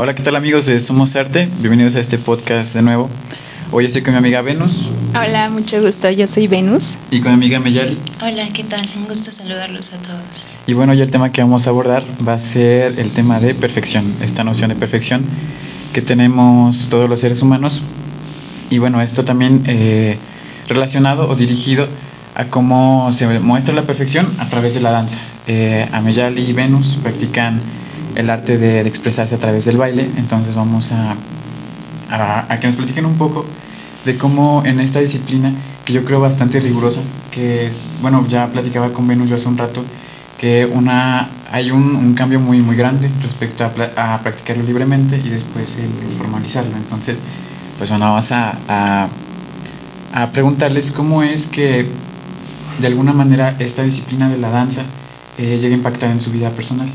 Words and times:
Hola, 0.00 0.14
¿qué 0.14 0.22
tal 0.22 0.36
amigos 0.36 0.66
de 0.66 0.78
Somos 0.78 1.16
Arte? 1.16 1.48
Bienvenidos 1.58 1.96
a 1.96 1.98
este 1.98 2.18
podcast 2.18 2.72
de 2.76 2.82
nuevo. 2.82 3.10
Hoy 3.72 3.84
estoy 3.84 4.02
con 4.02 4.12
mi 4.12 4.18
amiga 4.18 4.42
Venus. 4.42 4.88
Hola, 5.12 5.50
mucho 5.50 5.82
gusto, 5.82 6.08
yo 6.08 6.28
soy 6.28 6.46
Venus. 6.46 6.98
Y 7.10 7.20
con 7.20 7.32
mi 7.32 7.38
amiga 7.38 7.58
Meyali. 7.58 7.98
Hola, 8.22 8.46
¿qué 8.46 8.62
tal? 8.62 8.80
Un 8.94 9.06
gusto 9.06 9.32
saludarlos 9.32 9.92
a 9.94 9.96
todos. 9.96 10.46
Y 10.68 10.74
bueno, 10.74 10.94
ya 10.94 11.02
el 11.02 11.10
tema 11.10 11.32
que 11.32 11.40
vamos 11.40 11.66
a 11.66 11.70
abordar 11.70 12.04
va 12.26 12.34
a 12.34 12.38
ser 12.38 13.00
el 13.00 13.10
tema 13.10 13.40
de 13.40 13.56
perfección, 13.56 14.14
esta 14.22 14.44
noción 14.44 14.68
de 14.68 14.76
perfección 14.76 15.24
que 15.92 16.00
tenemos 16.00 16.88
todos 16.90 17.10
los 17.10 17.18
seres 17.18 17.42
humanos. 17.42 17.82
Y 18.70 18.78
bueno, 18.78 19.02
esto 19.02 19.24
también 19.24 19.64
eh, 19.66 20.16
relacionado 20.68 21.28
o 21.28 21.34
dirigido 21.34 21.88
a 22.36 22.44
cómo 22.44 23.10
se 23.12 23.40
muestra 23.40 23.74
la 23.74 23.82
perfección 23.82 24.32
a 24.38 24.48
través 24.48 24.74
de 24.74 24.80
la 24.80 24.92
danza. 24.92 25.18
Eh, 25.48 25.88
Ameyali 25.90 26.42
y 26.42 26.52
Venus 26.52 26.98
practican 27.02 27.60
el 28.18 28.30
arte 28.30 28.58
de, 28.58 28.80
expresarse 28.80 29.36
a 29.36 29.38
través 29.38 29.64
del 29.64 29.76
baile, 29.76 30.10
entonces 30.16 30.54
vamos 30.54 30.92
a, 30.92 31.14
a, 32.10 32.60
que 32.60 32.66
nos 32.66 32.74
platiquen 32.74 33.06
un 33.06 33.16
poco 33.16 33.46
de 34.04 34.18
cómo 34.18 34.62
en 34.66 34.80
esta 34.80 34.98
disciplina, 34.98 35.52
que 35.84 35.92
yo 35.92 36.04
creo 36.04 36.20
bastante 36.20 36.58
rigurosa, 36.58 37.00
que 37.30 37.70
bueno, 38.02 38.26
ya 38.28 38.48
platicaba 38.48 38.92
con 38.92 39.06
Venus 39.06 39.30
yo 39.30 39.36
hace 39.36 39.48
un 39.48 39.56
rato, 39.56 39.84
que 40.36 40.66
una, 40.66 41.28
hay 41.52 41.70
un, 41.70 41.94
un 41.94 42.14
cambio 42.14 42.40
muy, 42.40 42.58
muy 42.60 42.74
grande 42.74 43.08
respecto 43.22 43.64
a, 43.64 44.18
practicarlo 44.20 44.64
libremente 44.64 45.16
y 45.16 45.28
después 45.28 45.78
el, 45.78 45.90
formalizarlo. 46.16 46.76
Entonces, 46.76 47.20
pues 47.78 47.88
bueno, 47.90 48.06
vamos 48.06 48.32
a, 48.32 48.58
a, 48.68 49.08
a 50.12 50.32
preguntarles 50.32 50.90
cómo 50.90 51.22
es 51.22 51.46
que 51.46 51.86
de 52.80 52.86
alguna 52.88 53.12
manera 53.12 53.54
esta 53.60 53.84
disciplina 53.84 54.28
de 54.28 54.38
la 54.38 54.50
danza 54.50 54.82
eh, 55.38 55.56
llega 55.60 55.74
a 55.74 55.78
impactar 55.78 56.10
en 56.10 56.18
su 56.18 56.32
vida 56.32 56.50
personal. 56.50 56.88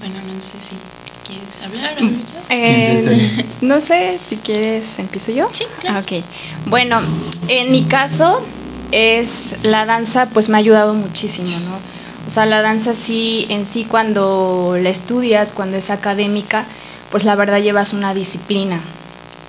Bueno, 0.00 0.20
no 0.22 0.40
sé 0.40 0.58
si 0.60 0.76
quieres 1.26 1.62
hablar. 1.62 2.02
Mm, 2.02 2.22
eh, 2.50 3.46
no 3.62 3.80
sé 3.80 4.18
si 4.22 4.36
quieres, 4.38 4.98
empiezo 4.98 5.32
yo. 5.32 5.48
Sí, 5.52 5.64
claro. 5.80 6.00
Ok. 6.00 6.24
Bueno, 6.66 7.00
en 7.48 7.72
mi 7.72 7.84
caso 7.84 8.42
es 8.92 9.56
la 9.62 9.86
danza, 9.86 10.28
pues 10.30 10.48
me 10.48 10.56
ha 10.56 10.58
ayudado 10.58 10.94
muchísimo, 10.94 11.58
¿no? 11.60 11.78
O 12.26 12.30
sea, 12.30 12.46
la 12.46 12.62
danza 12.62 12.94
sí, 12.94 13.46
en 13.48 13.64
sí 13.64 13.84
cuando 13.84 14.76
la 14.80 14.90
estudias, 14.90 15.52
cuando 15.52 15.76
es 15.76 15.90
académica, 15.90 16.64
pues 17.10 17.24
la 17.24 17.34
verdad 17.34 17.60
llevas 17.60 17.92
una 17.92 18.14
disciplina. 18.14 18.80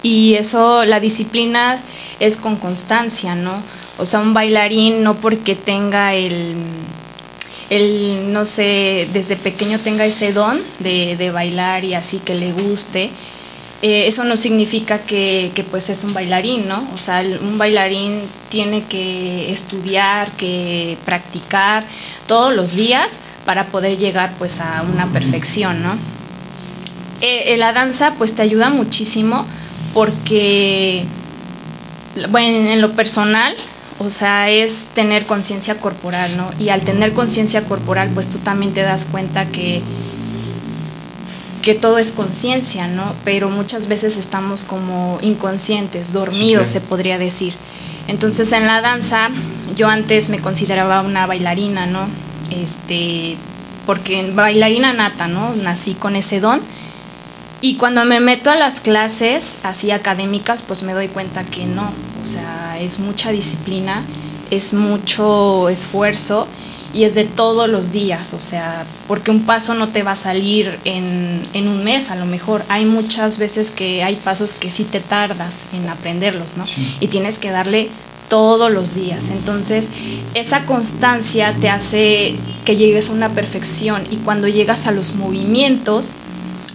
Y 0.04 0.34
eso, 0.36 0.84
la 0.86 1.00
disciplina 1.00 1.80
es 2.20 2.38
con 2.38 2.56
constancia, 2.56 3.36
¿no? 3.36 3.62
O 3.98 4.06
sea, 4.06 4.20
un 4.20 4.34
bailarín 4.34 5.04
no 5.04 5.16
porque 5.16 5.56
tenga 5.56 6.16
el, 6.16 6.56
el 7.72 8.34
no 8.34 8.44
sé, 8.44 9.08
desde 9.14 9.38
pequeño 9.38 9.80
tenga 9.80 10.06
ese 10.06 10.34
don 10.34 10.62
de, 10.80 11.32
bailar 11.34 11.86
y 11.86 11.94
así 11.94 12.20
que 12.20 12.36
le 12.36 12.52
guste, 12.52 13.10
eh, 13.82 14.08
eso 14.08 14.26
no 14.26 14.36
significa 14.36 15.00
que, 15.00 15.66
pues 15.72 15.90
es 15.90 16.04
un 16.04 16.14
bailarín, 16.14 16.68
¿no? 16.68 16.86
O 16.94 16.98
sea, 16.98 17.22
un 17.22 17.58
bailarín 17.58 18.24
tiene 18.50 18.84
que 18.84 19.50
estudiar, 19.54 20.30
que 20.34 20.98
practicar 21.06 21.86
todos 22.28 22.54
los 22.54 22.76
días 22.76 23.22
para 23.46 23.68
poder 23.68 23.98
llegar 23.98 24.34
pues 24.38 24.60
a 24.60 24.84
una 24.84 25.08
perfección, 25.08 25.82
¿no? 25.82 25.96
Eh, 27.22 27.56
la 27.58 27.72
danza 27.72 28.16
pues 28.18 28.36
te 28.36 28.42
ayuda 28.42 28.70
muchísimo 28.70 29.46
porque, 29.94 31.06
bueno, 32.30 32.70
en 32.70 32.82
lo 32.82 32.92
personal, 32.92 33.56
o 34.04 34.10
sea, 34.10 34.50
es 34.50 34.90
tener 34.96 35.26
conciencia 35.26 35.80
corporal, 35.80 36.36
¿no? 36.36 36.50
Y 36.58 36.70
al 36.70 36.82
tener 36.82 37.14
conciencia 37.14 37.66
corporal, 37.66 38.10
pues 38.14 38.28
tú 38.28 38.40
también 38.40 38.74
te 38.74 38.82
das 38.82 39.06
cuenta 39.06 39.46
que, 39.46 39.82
que 41.62 41.76
todo 41.76 42.00
es 42.00 42.12
conciencia, 42.12 42.88
¿no? 42.88 43.14
Pero 43.24 43.50
muchas 43.50 43.88
veces 43.88 44.18
estamos 44.18 44.64
como 44.64 45.20
inconscientes, 45.22 46.14
dormidos, 46.14 46.70
sí, 46.70 46.74
se 46.74 46.82
podría 46.82 47.20
decir. 47.20 47.54
Entonces 48.08 48.52
en 48.54 48.66
la 48.66 48.82
danza, 48.82 49.30
yo 49.78 49.88
antes 49.88 50.30
me 50.30 50.40
consideraba 50.40 51.02
una 51.02 51.28
bailarina, 51.28 51.86
¿no? 51.86 52.08
Este, 52.50 53.38
porque 53.86 54.32
bailarina 54.34 54.94
nata, 54.94 55.28
¿no? 55.28 55.54
Nací 55.56 55.94
con 55.94 56.16
ese 56.16 56.40
don 56.40 56.62
y 57.64 57.78
cuando 57.78 58.04
me 58.06 58.20
meto 58.20 58.50
a 58.50 58.56
las 58.56 58.80
clases 58.80 59.60
así 59.64 59.92
académicas, 59.92 60.64
pues 60.64 60.82
me 60.82 60.94
doy 60.94 61.08
cuenta 61.08 61.44
que 61.44 61.68
no, 61.68 61.92
o 62.22 62.26
sea, 62.26 62.61
es 62.82 63.00
mucha 63.00 63.32
disciplina, 63.32 64.04
es 64.50 64.74
mucho 64.74 65.70
esfuerzo 65.70 66.48
y 66.94 67.04
es 67.04 67.16
de 67.16 67.24
todos 67.24 67.70
los 67.70 67.92
días, 67.92 68.34
o 68.34 68.42
sea, 68.42 68.86
porque 69.08 69.32
un 69.32 69.46
paso 69.46 69.76
no 69.76 69.90
te 69.90 70.04
va 70.04 70.12
a 70.12 70.16
salir 70.16 70.78
en, 70.84 71.42
en 71.54 71.68
un 71.68 71.84
mes 71.84 72.12
a 72.12 72.16
lo 72.16 72.26
mejor. 72.26 72.64
Hay 72.68 72.86
muchas 72.86 73.38
veces 73.38 73.72
que 73.72 74.04
hay 74.04 74.16
pasos 74.16 74.54
que 74.54 74.70
sí 74.70 74.84
te 74.84 75.00
tardas 75.00 75.66
en 75.74 75.90
aprenderlos, 75.90 76.58
¿no? 76.58 76.68
Sí. 76.68 76.98
Y 77.00 77.08
tienes 77.08 77.40
que 77.40 77.50
darle 77.50 77.90
todos 78.32 78.72
los 78.72 78.96
días. 78.96 79.30
Entonces, 79.30 79.90
esa 80.36 80.66
constancia 80.66 81.54
te 81.60 81.68
hace 81.68 82.40
que 82.64 82.78
llegues 82.78 83.10
a 83.10 83.14
una 83.14 83.34
perfección 83.34 84.04
y 84.10 84.18
cuando 84.18 84.48
llegas 84.48 84.88
a 84.88 84.92
los 84.92 85.16
movimientos, 85.16 86.16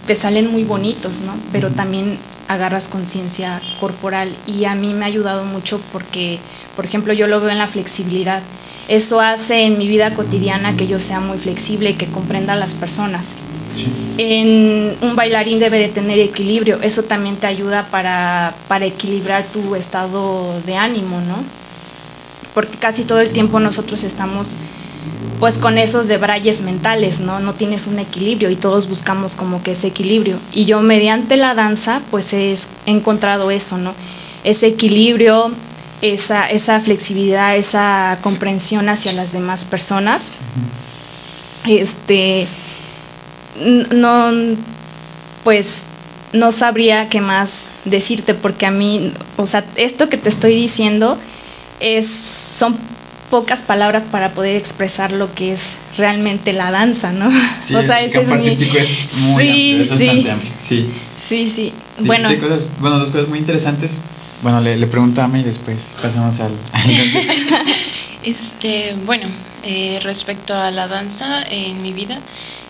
te 0.07 0.15
salen 0.15 0.49
muy 0.49 0.63
bonitos, 0.63 1.21
¿no? 1.21 1.37
Pero 1.51 1.69
también 1.71 2.17
agarras 2.47 2.87
conciencia 2.87 3.61
corporal 3.79 4.33
y 4.47 4.63
a 4.63 4.73
mí 4.73 4.93
me 4.93 5.03
ha 5.03 5.07
ayudado 5.09 5.43
mucho 5.43 5.81
porque, 5.91 6.39
por 6.75 6.85
ejemplo, 6.85 7.13
yo 7.13 7.27
lo 7.27 7.41
veo 7.41 7.51
en 7.51 7.57
la 7.57 7.67
flexibilidad. 7.67 8.41
Eso 8.87 9.19
hace 9.19 9.65
en 9.65 9.77
mi 9.77 9.85
vida 9.85 10.13
cotidiana 10.13 10.77
que 10.77 10.87
yo 10.87 10.97
sea 10.97 11.19
muy 11.19 11.37
flexible 11.37 11.89
y 11.89 11.93
que 11.95 12.07
comprenda 12.07 12.53
a 12.53 12.55
las 12.55 12.73
personas. 12.73 13.35
Sí. 13.75 13.91
En 14.17 14.97
un 15.01 15.15
bailarín 15.17 15.59
debe 15.59 15.77
de 15.77 15.89
tener 15.89 16.19
equilibrio, 16.19 16.81
eso 16.81 17.03
también 17.03 17.35
te 17.35 17.47
ayuda 17.47 17.87
para, 17.91 18.55
para 18.69 18.85
equilibrar 18.85 19.43
tu 19.43 19.75
estado 19.75 20.61
de 20.65 20.77
ánimo, 20.77 21.19
¿no? 21.19 21.43
Porque 22.53 22.77
casi 22.77 23.03
todo 23.03 23.19
el 23.19 23.33
tiempo 23.33 23.59
nosotros 23.59 24.05
estamos 24.05 24.55
pues 25.39 25.57
con 25.57 25.77
esos 25.77 26.07
debrayes 26.07 26.61
mentales, 26.61 27.19
¿no? 27.19 27.39
No 27.39 27.53
tienes 27.53 27.87
un 27.87 27.99
equilibrio 27.99 28.49
y 28.49 28.55
todos 28.55 28.87
buscamos 28.87 29.35
como 29.35 29.61
que 29.61 29.71
ese 29.71 29.87
equilibrio. 29.87 30.39
Y 30.51 30.65
yo 30.65 30.81
mediante 30.81 31.37
la 31.37 31.53
danza, 31.53 32.01
pues 32.09 32.33
he 32.33 32.55
encontrado 32.85 33.51
eso, 33.51 33.77
¿no? 33.77 33.93
Ese 34.43 34.67
equilibrio, 34.67 35.51
esa, 36.01 36.49
esa 36.49 36.79
flexibilidad, 36.79 37.55
esa 37.55 38.17
comprensión 38.21 38.89
hacia 38.89 39.13
las 39.13 39.31
demás 39.31 39.65
personas. 39.65 40.33
Este, 41.67 42.47
no, 43.91 44.31
pues 45.43 45.85
no 46.33 46.51
sabría 46.51 47.09
qué 47.09 47.21
más 47.21 47.67
decirte 47.85 48.33
porque 48.33 48.65
a 48.65 48.71
mí, 48.71 49.13
o 49.37 49.45
sea, 49.45 49.63
esto 49.75 50.09
que 50.09 50.17
te 50.17 50.29
estoy 50.29 50.55
diciendo 50.55 51.17
es, 51.79 52.07
son 52.07 52.77
pocas 53.29 53.61
palabras 53.61 54.03
para 54.03 54.31
poder 54.31 54.55
expresar 54.55 55.11
lo 55.11 55.33
que 55.33 55.51
es 55.51 55.75
realmente 55.97 56.53
la 56.53 56.71
danza, 56.71 57.11
¿no? 57.11 57.29
Sí, 57.61 57.75
o 57.75 57.81
sea, 57.81 58.01
ese 58.01 58.21
es 58.21 58.35
mi 58.35 58.47
es 58.47 59.13
muy 59.29 59.43
sí, 59.43 59.73
amplio, 59.73 59.97
sí. 59.97 60.29
amplio. 60.29 60.51
Sí. 60.57 60.89
Sí, 61.17 61.49
sí. 61.49 61.73
Bueno. 61.99 62.29
Cosas, 62.39 62.69
bueno, 62.79 62.99
dos 62.99 63.11
cosas 63.11 63.27
muy 63.27 63.39
interesantes. 63.39 64.01
Bueno, 64.41 64.61
le, 64.61 64.77
le 64.77 64.87
mí 64.87 65.39
y 65.39 65.43
después 65.43 65.95
pasamos 66.01 66.39
al. 66.39 66.51
al 66.71 66.91
este, 68.23 68.95
bueno, 69.05 69.27
eh, 69.63 69.99
respecto 70.03 70.55
a 70.55 70.71
la 70.71 70.87
danza 70.87 71.43
en 71.43 71.81
mi 71.81 71.91
vida, 71.91 72.19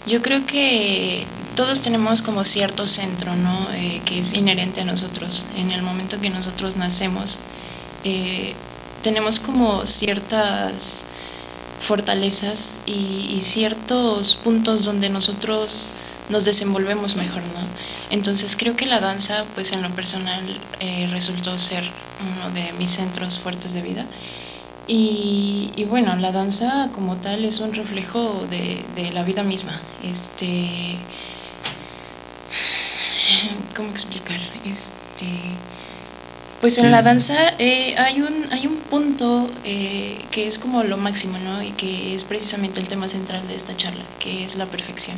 yo 0.07 0.21
creo 0.21 0.45
que 0.45 1.25
todos 1.55 1.81
tenemos 1.81 2.21
como 2.21 2.45
cierto 2.45 2.87
centro, 2.87 3.35
¿no? 3.35 3.67
Eh, 3.73 4.01
que 4.05 4.19
es 4.19 4.33
inherente 4.33 4.81
a 4.81 4.85
nosotros. 4.85 5.45
En 5.57 5.71
el 5.71 5.81
momento 5.81 6.21
que 6.21 6.29
nosotros 6.29 6.77
nacemos, 6.77 7.41
eh, 8.03 8.53
tenemos 9.01 9.39
como 9.39 9.85
ciertas 9.85 11.03
fortalezas 11.79 12.77
y, 12.85 13.39
ciertos 13.41 14.35
puntos 14.35 14.83
donde 14.83 15.09
nosotros 15.09 15.91
nos 16.29 16.43
desenvolvemos 16.43 17.15
mejor, 17.15 17.41
¿no? 17.43 17.61
Entonces 18.09 18.57
creo 18.57 18.75
que 18.75 18.85
la 18.85 18.99
danza, 18.99 19.45
pues 19.55 19.71
en 19.71 19.81
lo 19.81 19.89
personal, 19.91 20.59
eh, 20.79 21.07
resultó 21.11 21.57
ser 21.57 21.83
uno 22.19 22.49
de 22.51 22.73
mis 22.73 22.91
centros 22.91 23.37
fuertes 23.37 23.73
de 23.73 23.81
vida. 23.81 24.05
Y, 24.87 25.71
y, 25.75 25.83
bueno, 25.83 26.15
la 26.15 26.31
danza 26.31 26.89
como 26.93 27.17
tal 27.17 27.45
es 27.45 27.59
un 27.59 27.73
reflejo 27.73 28.47
de, 28.49 28.83
de 28.95 29.11
la 29.11 29.23
vida 29.23 29.43
misma. 29.43 29.79
Este, 30.03 30.97
¿cómo 33.75 33.89
explicar? 33.89 34.39
Este, 34.65 35.27
pues 36.61 36.77
en 36.79 36.91
la 36.91 37.03
danza 37.03 37.53
eh, 37.59 37.95
hay, 37.97 38.21
un, 38.21 38.51
hay 38.51 38.65
un 38.65 38.77
punto 38.77 39.49
eh, 39.63 40.17
que 40.31 40.47
es 40.47 40.57
como 40.57 40.83
lo 40.83 40.97
máximo, 40.97 41.37
¿no? 41.39 41.61
Y 41.61 41.71
que 41.71 42.15
es 42.15 42.23
precisamente 42.23 42.79
el 42.79 42.87
tema 42.87 43.07
central 43.07 43.47
de 43.47 43.55
esta 43.55 43.75
charla, 43.77 44.03
que 44.19 44.43
es 44.43 44.55
la 44.55 44.65
perfección. 44.65 45.17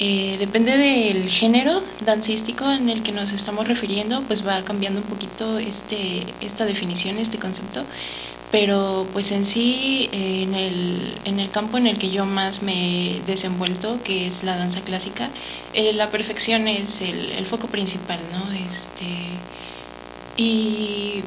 Eh, 0.00 0.36
depende 0.38 0.76
del 0.76 1.28
género 1.28 1.82
dancístico 2.04 2.70
en 2.70 2.88
el 2.88 3.02
que 3.02 3.10
nos 3.10 3.32
estamos 3.32 3.66
refiriendo, 3.66 4.22
pues 4.22 4.46
va 4.46 4.64
cambiando 4.64 5.00
un 5.00 5.06
poquito 5.06 5.58
este, 5.58 6.24
esta 6.40 6.64
definición, 6.64 7.18
este 7.18 7.38
concepto, 7.38 7.84
pero 8.52 9.10
pues 9.12 9.32
en 9.32 9.44
sí, 9.44 10.08
en, 10.12 10.54
el, 10.54 11.20
en 11.24 11.40
el 11.40 11.50
campo 11.50 11.78
en 11.78 11.86
el 11.88 11.98
que 11.98 12.10
yo 12.10 12.24
más 12.26 12.62
me 12.62 13.16
he 13.16 13.22
desenvuelto, 13.22 14.00
que 14.04 14.26
es 14.28 14.44
la 14.44 14.56
danza 14.56 14.82
clásica, 14.82 15.30
eh, 15.72 15.92
la 15.92 16.10
perfección 16.10 16.68
es 16.68 17.02
el, 17.02 17.32
el, 17.32 17.44
foco 17.44 17.66
principal, 17.68 18.20
¿no? 18.32 18.52
Este, 18.52 19.42
y... 20.38 21.24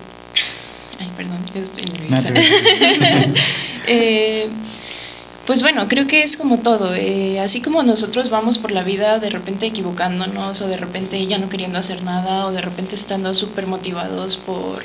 Ay, 0.99 1.11
perdón, 1.15 1.43
estoy 1.53 1.83
nerviosa. 1.83 2.33
eh, 3.87 4.49
pues 5.45 5.61
bueno, 5.61 5.87
creo 5.87 6.07
que 6.07 6.23
es 6.23 6.37
como 6.37 6.59
todo. 6.59 6.95
Eh, 6.95 7.39
así 7.39 7.61
como 7.61 7.83
nosotros 7.83 8.29
vamos 8.29 8.57
por 8.57 8.71
la 8.71 8.83
vida 8.83 9.19
de 9.19 9.29
repente 9.29 9.65
equivocándonos 9.65 10.61
o 10.61 10.67
de 10.67 10.77
repente 10.77 11.25
ya 11.27 11.37
no 11.37 11.49
queriendo 11.49 11.77
hacer 11.77 12.03
nada 12.03 12.45
o 12.45 12.51
de 12.51 12.61
repente 12.61 12.95
estando 12.95 13.33
súper 13.33 13.67
motivados 13.67 14.37
por, 14.37 14.83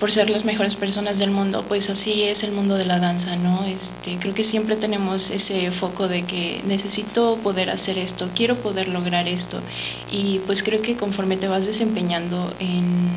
por 0.00 0.10
ser 0.10 0.30
las 0.30 0.46
mejores 0.46 0.74
personas 0.76 1.18
del 1.18 1.30
mundo, 1.30 1.62
pues 1.68 1.90
así 1.90 2.22
es 2.22 2.42
el 2.42 2.52
mundo 2.52 2.76
de 2.76 2.86
la 2.86 2.98
danza, 2.98 3.36
¿no? 3.36 3.66
Este, 3.66 4.16
creo 4.18 4.32
que 4.34 4.44
siempre 4.44 4.76
tenemos 4.76 5.30
ese 5.30 5.70
foco 5.70 6.08
de 6.08 6.22
que 6.22 6.62
necesito 6.64 7.36
poder 7.42 7.68
hacer 7.68 7.98
esto, 7.98 8.30
quiero 8.34 8.56
poder 8.56 8.88
lograr 8.88 9.28
esto. 9.28 9.60
Y 10.10 10.38
pues 10.46 10.62
creo 10.62 10.80
que 10.80 10.96
conforme 10.96 11.36
te 11.36 11.48
vas 11.48 11.66
desempeñando 11.66 12.54
en, 12.58 13.10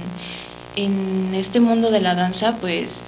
en 0.76 1.34
este 1.34 1.62
mundo 1.62 1.90
de 1.90 2.02
la 2.02 2.16
danza, 2.16 2.58
pues 2.60 3.06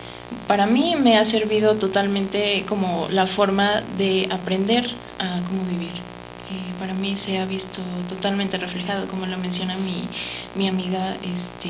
para 0.47 0.65
mí 0.65 0.95
me 0.95 1.17
ha 1.17 1.25
servido 1.25 1.75
totalmente 1.75 2.63
como 2.67 3.07
la 3.09 3.27
forma 3.27 3.81
de 3.97 4.27
aprender 4.31 4.89
a 5.19 5.41
cómo 5.47 5.63
vivir. 5.65 5.91
Eh, 6.51 6.73
para 6.79 6.93
mí 6.93 7.17
se 7.17 7.39
ha 7.39 7.45
visto 7.45 7.81
totalmente 8.07 8.57
reflejado, 8.57 9.07
como 9.07 9.25
lo 9.25 9.37
menciona 9.37 9.75
mi, 9.77 10.03
mi 10.55 10.67
amiga, 10.67 11.17
este, 11.23 11.69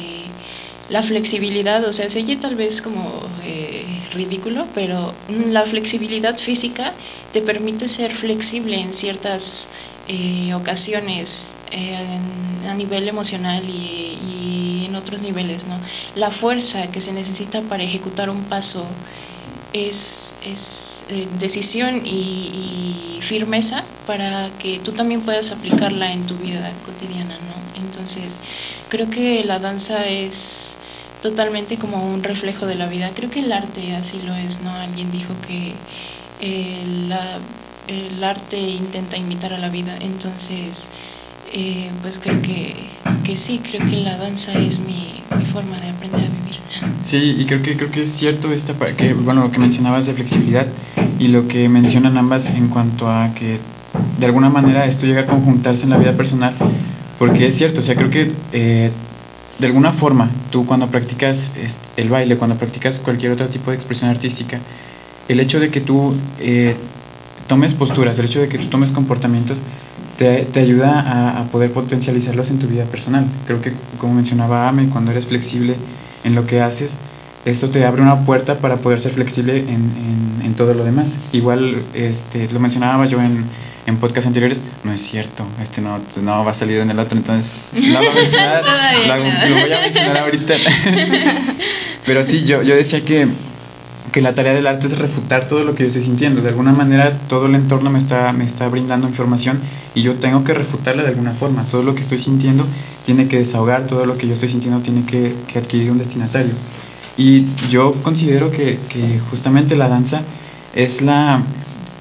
la 0.90 1.02
flexibilidad, 1.02 1.84
o 1.86 1.94
sea, 1.94 2.10
se 2.10 2.20
oye 2.20 2.36
tal 2.38 2.56
vez 2.56 2.82
como 2.82 3.22
eh, 3.44 3.86
ridículo, 4.14 4.68
pero 4.74 5.14
la 5.28 5.64
flexibilidad 5.64 6.38
física 6.38 6.94
te 7.32 7.42
permite 7.42 7.88
ser 7.88 8.12
flexible 8.12 8.80
en 8.80 8.94
ciertas 8.94 9.72
eh, 10.08 10.54
ocasiones 10.54 11.52
a 12.68 12.74
nivel 12.74 13.08
emocional 13.10 13.64
y 13.68 14.86
en 14.86 14.96
otros 14.96 15.22
niveles, 15.22 15.68
¿no? 15.68 15.80
La 16.16 16.32
fuerza 16.32 16.92
que 16.92 17.02
se 17.02 17.12
necesita 17.14 17.62
para 17.62 17.84
ejecutar 17.84 18.30
un 18.30 18.44
paso 18.46 18.88
es, 19.74 20.36
es 20.46 20.95
eh, 21.10 21.28
decisión 21.40 22.02
y, 22.06 23.20
firmeza 23.22 23.84
para 24.06 24.50
que 24.60 24.78
tú 24.80 24.92
también 24.92 25.22
puedas 25.22 25.52
aplicarla 25.52 26.12
en 26.14 26.28
tu 26.28 26.36
vida 26.36 26.72
cotidiana, 26.86 27.40
¿no? 27.40 27.82
Entonces, 27.84 28.40
creo 28.90 29.10
que 29.10 29.44
la 29.44 29.58
danza 29.58 30.06
es 30.08 30.78
totalmente 31.24 31.78
como 31.78 32.06
un 32.06 32.22
reflejo 32.24 32.68
de 32.68 32.76
la 32.76 32.88
vida. 32.88 33.10
Creo 33.16 33.32
que 33.32 33.40
el 33.40 33.52
arte 33.52 33.96
así 33.96 34.22
lo 34.22 34.36
es, 34.36 34.62
¿no? 34.62 34.70
Alguien 34.70 35.10
dijo 35.10 35.34
que 35.48 35.74
eh, 36.40 36.84
el 37.88 38.24
arte 38.24 38.60
intenta 38.60 39.18
imitar 39.18 39.54
a 39.54 39.58
la 39.58 39.70
vida, 39.70 39.98
entonces 40.00 40.88
eh, 41.58 41.92
pues 42.02 42.20
creo 42.20 42.42
que, 42.42 42.90
que, 43.24 43.36
sí, 43.36 43.60
creo 43.60 43.86
que 43.86 43.98
la 43.98 44.18
danza 44.18 44.52
es 44.60 44.80
mi, 44.80 45.24
mi, 45.38 45.46
forma 45.46 45.80
de 45.80 45.90
aprender 45.90 46.26
a. 46.26 46.35
Sí, 47.06 47.36
y 47.38 47.46
creo 47.46 47.62
que, 47.62 47.78
creo 47.78 47.92
que 47.92 48.02
es 48.02 48.10
cierto 48.10 48.52
esta, 48.52 48.74
que, 48.96 49.14
bueno, 49.14 49.44
lo 49.44 49.52
que 49.52 49.60
mencionabas 49.60 50.08
de 50.08 50.14
flexibilidad 50.14 50.68
y 51.20 51.28
lo 51.28 51.48
que 51.48 51.70
mencionan 51.70 52.18
ambas 52.18 52.50
en 52.50 52.68
cuanto 52.68 53.10
a 53.10 53.34
que 53.34 53.60
de 54.20 54.26
alguna 54.26 54.50
manera 54.50 54.86
esto 54.86 55.06
llega 55.06 55.22
a 55.22 55.26
conjuntarse 55.26 55.86
en 55.86 55.92
la 55.92 55.98
vida 55.98 56.14
personal, 56.14 56.54
porque 57.18 57.48
es 57.48 57.56
cierto, 57.56 57.80
o 57.80 57.84
sea, 57.84 57.96
creo 57.96 58.10
que 58.10 58.32
eh, 58.52 58.92
de 59.60 59.68
alguna 59.68 59.94
forma 59.94 60.30
tú 60.52 60.66
cuando 60.66 60.88
practicas 60.88 61.54
el 61.96 62.10
baile, 62.10 62.38
cuando 62.38 62.58
practicas 62.58 63.00
cualquier 63.00 63.32
otro 63.32 63.48
tipo 63.48 63.72
de 63.72 63.76
expresión 63.76 64.10
artística, 64.10 64.60
el 65.30 65.40
hecho 65.40 65.60
de 65.60 65.70
que 65.70 65.82
tú 65.82 66.14
eh, 66.40 66.76
tomes 67.48 67.74
posturas, 67.74 68.20
el 68.20 68.26
hecho 68.26 68.42
de 68.42 68.50
que 68.50 68.58
tú 68.58 68.68
tomes 68.68 68.92
comportamientos, 68.92 69.62
te, 70.18 70.44
te 70.44 70.60
ayuda 70.60 71.02
a, 71.02 71.42
a, 71.42 71.44
poder 71.46 71.72
potencializarlos 71.72 72.50
en 72.50 72.60
tu 72.60 72.68
vida 72.68 72.86
personal. 72.86 73.26
Creo 73.46 73.62
que, 73.62 73.74
como 74.00 74.14
mencionaba 74.14 74.70
Ame, 74.70 74.88
cuando 74.88 75.12
eres 75.12 75.26
flexible 75.26 75.76
en 76.26 76.36
lo 76.36 76.46
que 76.46 76.60
haces, 76.60 76.98
esto 77.46 77.70
te 77.70 77.86
abre 77.86 78.02
una 78.02 78.26
puerta 78.26 78.58
para 78.58 78.78
poder 78.78 79.00
ser 79.00 79.14
flexible 79.14 79.60
en, 79.60 79.70
en, 79.70 80.42
en 80.44 80.54
todo 80.56 80.74
lo 80.74 80.84
demás. 80.84 81.20
Igual 81.32 81.78
este, 81.94 82.50
lo 82.52 82.60
mencionaba 82.60 83.06
yo 83.06 83.22
en, 83.22 83.46
en 83.86 83.98
podcasts 83.98 84.26
anteriores, 84.26 84.62
no 84.84 84.92
es 84.92 85.02
cierto, 85.02 85.46
este 85.62 85.82
no, 85.82 86.02
no 86.24 86.44
va 86.44 86.52
a 86.52 86.54
salir 86.56 86.80
en 86.80 86.90
el 86.90 87.00
otro, 87.00 87.18
entonces 87.18 87.54
no 87.74 88.02
lo, 88.02 88.12
mencionar, 88.14 88.64
lo, 89.08 89.18
lo 89.18 89.62
voy 89.62 89.72
a 89.72 89.80
mencionar 89.82 90.18
ahorita. 90.18 90.56
Pero 92.06 92.24
sí, 92.24 92.44
yo, 92.46 92.64
yo 92.64 92.76
decía 92.76 93.06
que 93.06 93.28
que 94.16 94.22
la 94.22 94.34
tarea 94.34 94.54
del 94.54 94.66
arte 94.66 94.88
es 94.88 94.98
refutar 94.98 95.46
todo 95.46 95.66
lo 95.66 95.76
que 95.76 95.84
yo 95.84 95.88
estoy 95.88 96.04
sintiendo. 96.04 96.42
De 96.42 96.48
alguna 96.48 96.72
manera 96.72 97.20
todo 97.28 97.48
el 97.48 97.56
entorno 97.56 97.90
me 97.90 97.98
está, 97.98 98.32
me 98.32 98.46
está 98.46 98.70
brindando 98.70 99.10
información 99.10 99.60
y 99.94 100.04
yo 100.04 100.16
tengo 100.16 100.46
que 100.46 100.54
refutarla 100.54 101.04
de 101.04 101.10
alguna 101.10 101.34
forma. 101.34 101.66
Todo 101.66 101.84
lo 101.84 101.96
que 101.96 102.02
estoy 102.02 102.18
sintiendo 102.18 102.66
tiene 103.04 103.28
que 103.28 103.40
desahogar, 103.40 103.88
todo 103.88 104.06
lo 104.06 104.18
que 104.18 104.26
yo 104.26 104.36
estoy 104.36 104.48
sintiendo 104.48 104.80
tiene 104.80 105.04
que, 105.06 105.36
que 105.48 105.60
adquirir 105.60 105.92
un 105.92 105.98
destinatario. 105.98 106.54
Y 107.18 107.48
yo 107.70 107.92
considero 108.04 108.52
que, 108.52 108.80
justamente 109.30 109.76
la 109.76 109.90
danza 109.90 110.22
es 110.74 111.02
la 111.02 111.44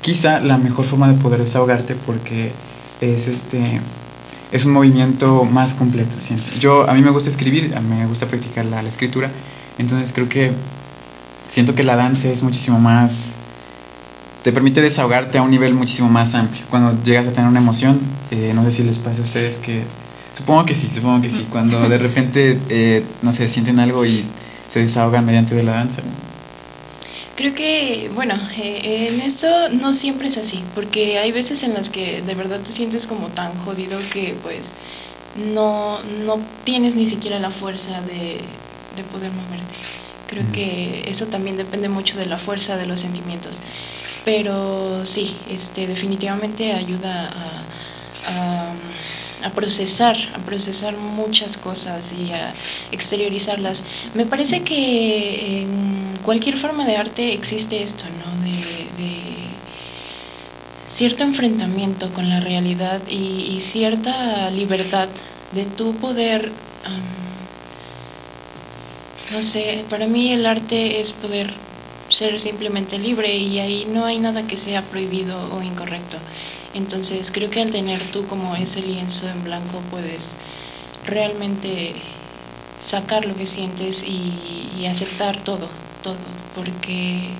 quizá 0.00 0.38
la 0.38 0.56
mejor 0.56 0.84
forma 0.84 1.08
de 1.08 1.18
poder 1.18 1.40
desahogarte 1.40 1.96
porque 1.96 2.52
es 3.00 3.26
este 3.26 3.80
es 4.52 4.64
un 4.66 4.72
movimiento 4.72 5.42
más 5.42 5.74
completo 5.74 6.20
siento. 6.20 6.48
Yo 6.60 6.88
a 6.88 6.94
mí 6.94 7.02
me 7.02 7.10
gusta 7.10 7.28
escribir, 7.28 7.74
me 7.80 8.06
gusta 8.06 8.26
practicar 8.26 8.66
la 8.66 8.82
escritura, 8.82 9.32
entonces 9.78 10.12
creo 10.12 10.28
que 10.28 10.52
siento 11.54 11.76
que 11.76 11.84
la 11.84 11.94
danza 11.94 12.28
es 12.30 12.42
muchísimo 12.42 12.80
más 12.80 13.36
te 14.42 14.50
permite 14.50 14.80
desahogarte 14.80 15.38
a 15.38 15.42
un 15.42 15.52
nivel 15.52 15.72
muchísimo 15.72 16.08
más 16.08 16.34
amplio. 16.34 16.66
Cuando 16.68 17.00
llegas 17.04 17.28
a 17.28 17.32
tener 17.32 17.48
una 17.48 17.60
emoción 17.60 18.00
eh, 18.32 18.50
no 18.52 18.64
sé 18.64 18.72
si 18.72 18.82
les 18.82 18.98
pasa 18.98 19.20
a 19.20 19.24
ustedes 19.24 19.58
que 19.58 19.84
supongo 20.32 20.66
que 20.66 20.74
sí 20.74 20.88
supongo 20.92 21.22
que 21.22 21.30
sí 21.30 21.46
cuando 21.48 21.88
de 21.88 21.98
repente 21.98 22.58
eh, 22.68 23.04
no 23.22 23.30
sé 23.30 23.46
sienten 23.46 23.78
algo 23.78 24.04
y 24.04 24.24
se 24.66 24.80
desahogan 24.80 25.24
mediante 25.24 25.54
de 25.54 25.62
la 25.62 25.74
danza 25.74 26.02
Creo 27.36 27.52
que, 27.52 28.12
bueno, 28.14 28.36
eh, 28.56 29.08
en 29.10 29.20
eso 29.20 29.68
no 29.68 29.92
siempre 29.92 30.28
es 30.28 30.38
así, 30.38 30.62
porque 30.72 31.18
hay 31.18 31.32
veces 31.32 31.64
en 31.64 31.74
las 31.74 31.90
que 31.90 32.22
de 32.22 32.34
verdad 32.36 32.60
te 32.60 32.70
sientes 32.70 33.08
como 33.08 33.26
tan 33.26 33.58
jodido 33.58 33.98
que 34.12 34.36
pues 34.40 34.72
no, 35.52 36.00
no 36.24 36.38
tienes 36.62 36.94
ni 36.94 37.08
siquiera 37.08 37.40
la 37.40 37.50
fuerza 37.50 38.00
de, 38.02 38.40
de 38.96 39.02
poder 39.10 39.32
moverte. 39.32 39.74
Creo 40.34 40.50
que 40.50 41.04
eso 41.06 41.26
también 41.26 41.56
depende 41.56 41.88
mucho 41.88 42.18
de 42.18 42.26
la 42.26 42.38
fuerza 42.38 42.76
de 42.76 42.86
los 42.86 42.98
sentimientos. 42.98 43.60
Pero 44.24 45.06
sí, 45.06 45.36
este, 45.48 45.86
definitivamente 45.86 46.72
ayuda 46.72 47.30
a, 47.30 48.74
a, 49.46 49.50
procesar, 49.50 50.16
a 50.34 50.38
procesar 50.38 50.96
muchas 50.96 51.56
cosas 51.56 52.12
y 52.12 52.32
a 52.32 52.52
exteriorizarlas. 52.90 53.84
Me 54.14 54.26
parece 54.26 54.64
que 54.64 55.62
en 55.62 56.14
cualquier 56.22 56.56
forma 56.56 56.84
de 56.84 56.96
arte 56.96 57.32
existe 57.32 57.80
esto, 57.80 58.06
¿no? 58.06 58.44
De, 58.44 58.54
cierto 60.88 61.22
enfrentamiento 61.24 62.12
con 62.12 62.28
la 62.28 62.40
realidad 62.40 63.00
y, 63.08 63.60
cierta 63.60 64.50
libertad 64.50 65.08
de 65.52 65.64
tu 65.64 65.94
poder 65.94 66.50
no 69.32 69.42
sé, 69.42 69.84
para 69.88 70.06
mí 70.06 70.32
el 70.32 70.46
arte 70.46 71.00
es 71.00 71.12
poder 71.12 71.52
ser 72.08 72.38
simplemente 72.38 72.98
libre 72.98 73.36
y 73.36 73.58
ahí 73.58 73.86
no 73.86 74.04
hay 74.04 74.18
nada 74.18 74.46
que 74.46 74.56
sea 74.56 74.82
prohibido 74.82 75.54
o 75.54 75.62
incorrecto. 75.62 76.18
Entonces 76.74 77.30
creo 77.30 77.50
que 77.50 77.62
al 77.62 77.70
tener 77.70 78.00
tú 78.12 78.26
como 78.26 78.54
ese 78.56 78.82
lienzo 78.82 79.28
en 79.28 79.44
blanco 79.44 79.80
puedes 79.90 80.36
realmente 81.06 81.94
sacar 82.80 83.24
lo 83.24 83.34
que 83.36 83.46
sientes 83.46 84.04
y, 84.04 84.70
y 84.78 84.86
aceptar 84.86 85.42
todo, 85.42 85.68
todo, 86.02 86.18
porque 86.54 87.30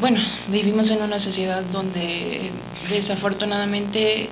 bueno, 0.00 0.20
vivimos 0.48 0.90
en 0.90 1.02
una 1.02 1.18
sociedad 1.18 1.62
donde 1.72 2.50
desafortunadamente 2.90 4.28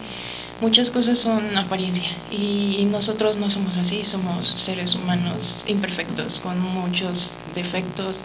muchas 0.61 0.91
cosas 0.91 1.19
son 1.19 1.57
apariencia 1.57 2.09
y 2.31 2.87
nosotros 2.91 3.37
no 3.37 3.51
somos 3.51 3.77
así, 3.77 4.05
somos 4.05 4.47
seres 4.47 4.95
humanos 4.95 5.65
imperfectos, 5.67 6.41
con 6.41 6.61
muchos 6.61 7.37
defectos, 7.55 8.25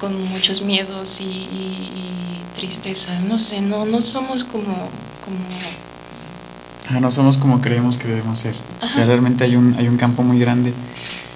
con 0.00 0.22
muchos 0.30 0.62
miedos 0.62 1.20
y, 1.20 1.24
y, 1.24 1.26
y 1.26 2.56
tristezas, 2.56 3.24
no 3.24 3.38
sé, 3.38 3.60
no, 3.60 3.84
no 3.84 4.00
somos 4.00 4.44
como... 4.44 4.74
como 5.24 5.38
ah, 6.90 7.00
no 7.00 7.10
somos 7.10 7.36
como 7.36 7.60
creemos 7.60 7.98
que 7.98 8.08
debemos 8.08 8.38
ser. 8.38 8.54
Ajá. 8.80 8.86
O 8.86 8.88
sea, 8.88 9.06
realmente 9.06 9.44
hay 9.44 9.56
un, 9.56 9.74
hay 9.78 9.88
un 9.88 9.96
campo 9.96 10.22
muy 10.22 10.38
grande 10.38 10.72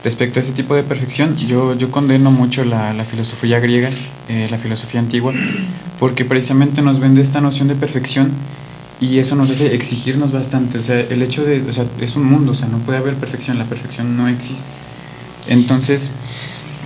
respecto 0.05 0.39
a 0.39 0.43
ese 0.43 0.53
tipo 0.53 0.77
de 0.77 0.85
perfección. 0.85 1.37
Yo, 1.37 1.75
yo 1.75 1.91
condeno 1.91 2.31
mucho 2.31 2.65
la, 2.65 2.93
la 2.93 3.05
filosofía 3.05 3.59
griega, 3.59 3.91
eh, 4.29 4.47
la 4.51 4.59
filosofía 4.59 5.01
antigua, 5.01 5.33
porque 5.99 6.25
precisamente 6.25 6.83
nos 6.83 7.01
vende 7.01 7.23
esta 7.23 7.41
noción 7.41 7.67
de 7.67 7.75
perfección 7.75 8.31
y 9.01 9.19
eso 9.19 9.37
nos 9.37 9.51
hace 9.51 9.75
exigirnos 9.75 10.33
bastante, 10.33 10.79
o 10.79 10.83
sea, 10.83 11.01
el 11.01 11.21
hecho 11.23 11.45
de, 11.45 11.61
o 11.69 11.73
sea, 11.73 11.85
es 12.01 12.17
un 12.17 12.25
mundo, 12.25 12.53
o 12.53 12.55
sea, 12.55 12.67
no 12.69 12.79
puede 12.79 12.99
haber 12.99 13.15
perfección, 13.15 13.59
la 13.59 13.67
perfección 13.67 14.17
no 14.17 14.27
existe. 14.29 14.71
Entonces, 15.49 16.11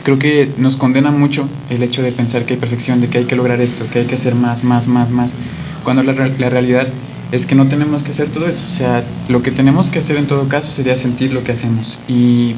creo 0.03 0.19
que 0.19 0.53
nos 0.59 0.77
condena 0.77 1.13
mucho 1.13 1.49
el 1.71 1.83
hecho 1.83 2.03
de 2.03 2.11
pensar 2.11 2.45
que 2.47 2.55
hay 2.55 2.61
perfección, 2.61 3.01
de 3.01 3.09
que 3.09 3.19
hay 3.19 3.25
que 3.25 3.37
lograr 3.37 3.61
esto, 3.61 3.87
que 3.93 4.01
hay 4.01 4.07
que 4.07 4.17
hacer 4.17 4.35
más, 4.35 4.65
más, 4.65 4.89
más, 4.89 5.11
más, 5.11 5.35
cuando 5.85 6.03
la, 6.03 6.13
la 6.13 6.51
realidad 6.51 6.89
es 7.31 7.47
que 7.47 7.55
no 7.55 7.69
tenemos 7.69 8.03
que 8.03 8.11
hacer 8.11 8.29
todo 8.29 8.49
eso, 8.49 8.67
o 8.67 8.71
sea, 8.71 9.05
lo 9.29 9.43
que 9.43 9.53
tenemos 9.53 9.89
que 9.89 10.01
hacer 10.01 10.17
en 10.17 10.27
todo 10.27 10.49
caso 10.49 10.69
sería 10.69 10.97
sentir 10.97 11.33
lo 11.33 11.45
que 11.45 11.53
hacemos. 11.53 11.97
Y 12.09 12.57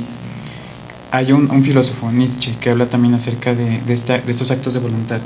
hay 1.11 1.31
un, 1.33 1.63
filósofo, 1.63 2.11
Nietzsche, 2.11 2.57
que 2.59 2.71
habla 2.71 2.87
también 2.87 3.13
acerca 3.13 3.55
de, 3.55 3.81
de 3.83 3.93
estos 3.93 4.51
actos 4.51 4.73
de 4.73 4.81
voluntad 4.81 5.21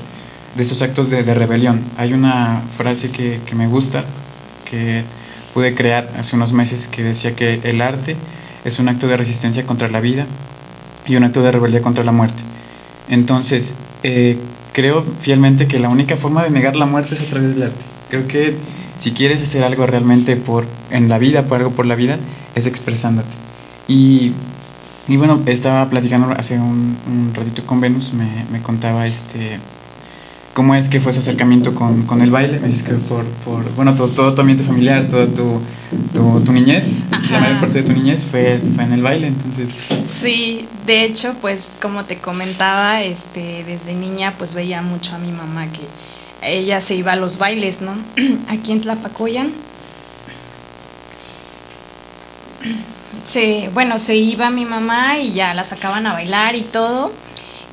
de 0.56 0.62
esos 0.62 0.82
actos 0.82 1.10
de, 1.10 1.22
rebelión. 1.34 1.82
Hay 1.96 2.12
una 2.12 2.62
frase 2.76 3.10
que, 3.10 3.40
me 3.54 3.66
gusta, 3.66 4.04
que 4.68 5.04
pude 5.54 5.74
crear 5.74 6.10
hace 6.18 6.36
unos 6.36 6.52
meses, 6.52 6.88
que 6.88 7.02
decía 7.02 7.34
que 7.34 7.60
el 7.64 7.80
arte 7.80 8.16
es 8.64 8.78
un 8.78 8.88
acto 8.88 9.06
de 9.06 9.16
resistencia 9.16 9.66
contra 9.66 9.88
la 9.88 10.00
vida 10.00 10.26
y 11.06 11.16
un 11.16 11.24
acto 11.24 11.42
de 11.42 11.52
rebeldía 11.52 11.82
contra 11.82 12.04
la 12.04 12.12
muerte. 12.12 12.42
Entonces, 13.08 13.74
eh, 14.02 14.38
creo 14.72 15.04
fielmente 15.20 15.68
que 15.68 15.78
la 15.78 15.88
única 15.88 16.16
forma 16.16 16.42
de 16.42 16.50
negar 16.50 16.76
la 16.76 16.86
muerte 16.86 17.14
es 17.14 17.20
a 17.20 17.26
través 17.26 17.54
del 17.54 17.64
arte. 17.64 17.84
Creo 18.10 18.26
que 18.26 18.56
si 18.96 19.12
quieres 19.12 19.42
hacer 19.42 19.62
algo 19.62 19.86
realmente 19.86 20.36
por, 20.36 20.66
en 20.90 21.08
la 21.08 21.18
vida, 21.18 21.44
por 21.44 21.58
algo 21.58 21.70
por 21.70 21.86
la 21.86 21.94
vida, 21.94 22.18
es 22.54 22.66
expresándote. 22.66 23.28
Y, 23.88 24.32
y 25.06 25.16
bueno, 25.16 25.42
estaba 25.46 25.88
platicando 25.90 26.30
hace 26.36 26.58
un, 26.58 27.32
ratito 27.34 27.64
con 27.66 27.80
Venus, 27.80 28.12
me 28.14 28.62
contaba 28.62 29.06
este 29.06 29.60
¿Cómo 30.56 30.74
es 30.74 30.88
que 30.88 31.00
fue 31.00 31.12
su 31.12 31.20
acercamiento 31.20 31.74
con, 31.74 32.06
con 32.06 32.22
el 32.22 32.30
baile? 32.30 32.58
Me 32.58 32.68
dices 32.68 32.82
que 32.82 32.94
por, 32.94 33.26
por 33.44 33.62
bueno, 33.74 33.94
todo, 33.94 34.08
todo, 34.08 34.34
tu 34.34 34.40
ambiente 34.40 34.64
familiar, 34.64 35.06
toda 35.06 35.26
tu, 35.26 35.60
tu, 36.14 36.40
tu, 36.40 36.50
niñez, 36.50 37.02
la 37.30 37.40
mayor 37.40 37.60
parte 37.60 37.82
de 37.82 37.84
tu 37.84 37.92
niñez 37.92 38.24
fue, 38.24 38.58
fue, 38.74 38.84
en 38.84 38.92
el 38.92 39.02
baile, 39.02 39.26
entonces... 39.26 39.76
Sí, 40.06 40.66
de 40.86 41.04
hecho, 41.04 41.34
pues 41.42 41.72
como 41.82 42.04
te 42.04 42.16
comentaba, 42.16 43.02
este, 43.02 43.64
desde 43.64 43.94
niña 43.94 44.32
pues 44.38 44.54
veía 44.54 44.80
mucho 44.80 45.14
a 45.14 45.18
mi 45.18 45.30
mamá 45.30 45.66
que 45.70 45.82
ella 46.40 46.80
se 46.80 46.94
iba 46.94 47.12
a 47.12 47.16
los 47.16 47.36
bailes, 47.36 47.82
¿no? 47.82 47.92
Aquí 48.48 48.72
en 48.72 48.80
Tlapacoyan. 48.80 49.52
Se, 53.24 53.68
bueno, 53.74 53.98
se 53.98 54.16
iba 54.16 54.48
mi 54.48 54.64
mamá 54.64 55.18
y 55.18 55.34
ya 55.34 55.52
la 55.52 55.64
sacaban 55.64 56.06
a 56.06 56.14
bailar 56.14 56.56
y 56.56 56.62
todo 56.62 57.12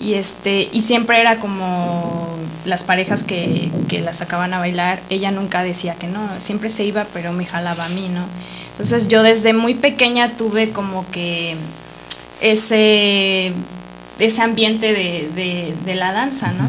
y 0.04 0.16
este 0.16 0.70
y 0.72 0.82
siempre 0.82 1.22
era 1.22 1.40
como 1.40 2.38
las 2.66 2.84
parejas 2.84 3.24
que, 3.24 3.72
que 3.88 4.02
la 4.02 4.12
sacaban 4.12 4.54
a 4.54 4.60
bailar 4.60 5.02
ella 5.10 5.32
nunca 5.32 5.64
decía 5.64 5.96
que 5.96 6.08
no 6.08 6.30
siempre 6.40 6.70
se 6.70 6.84
iba 6.84 7.06
pero 7.14 7.32
me 7.32 7.46
jalaba 7.46 7.86
a 7.86 7.90
mí 7.90 8.10
no 8.10 8.26
entonces 8.72 9.08
yo 9.08 9.24
desde 9.24 9.54
muy 9.54 9.76
pequeña 9.76 10.36
tuve 10.36 10.72
como 10.72 11.10
que 11.12 11.56
ese 12.42 13.54
ese 14.20 14.42
ambiente 14.42 14.94
de, 14.94 15.74
de, 15.86 15.96
la 15.96 16.12
danza 16.12 16.52
no 16.52 16.68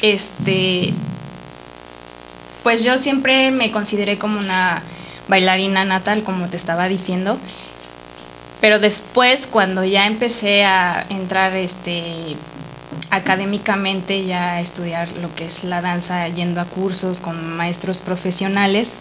este 0.00 0.94
pues 2.62 2.84
yo 2.84 2.98
siempre 2.98 3.50
me 3.50 3.70
consideré 3.70 4.16
como 4.16 4.38
una 4.38 4.82
bailarina 5.28 5.84
natal 5.84 6.22
como 6.22 6.48
te 6.48 6.56
estaba 6.56 6.88
diciendo 6.88 7.38
pero 8.60 8.78
después 8.78 9.46
cuando 9.46 9.84
ya 9.84 10.06
empecé 10.06 10.64
a 10.64 11.04
entrar 11.08 11.54
este 11.56 12.36
académicamente 13.10 14.24
ya 14.24 14.60
estudiar 14.60 15.08
lo 15.12 15.34
que 15.34 15.46
es 15.46 15.64
la 15.64 15.80
danza 15.80 16.28
yendo 16.28 16.60
a 16.60 16.64
cursos 16.64 17.20
con 17.20 17.56
maestros 17.56 18.00
profesionales, 18.00 18.96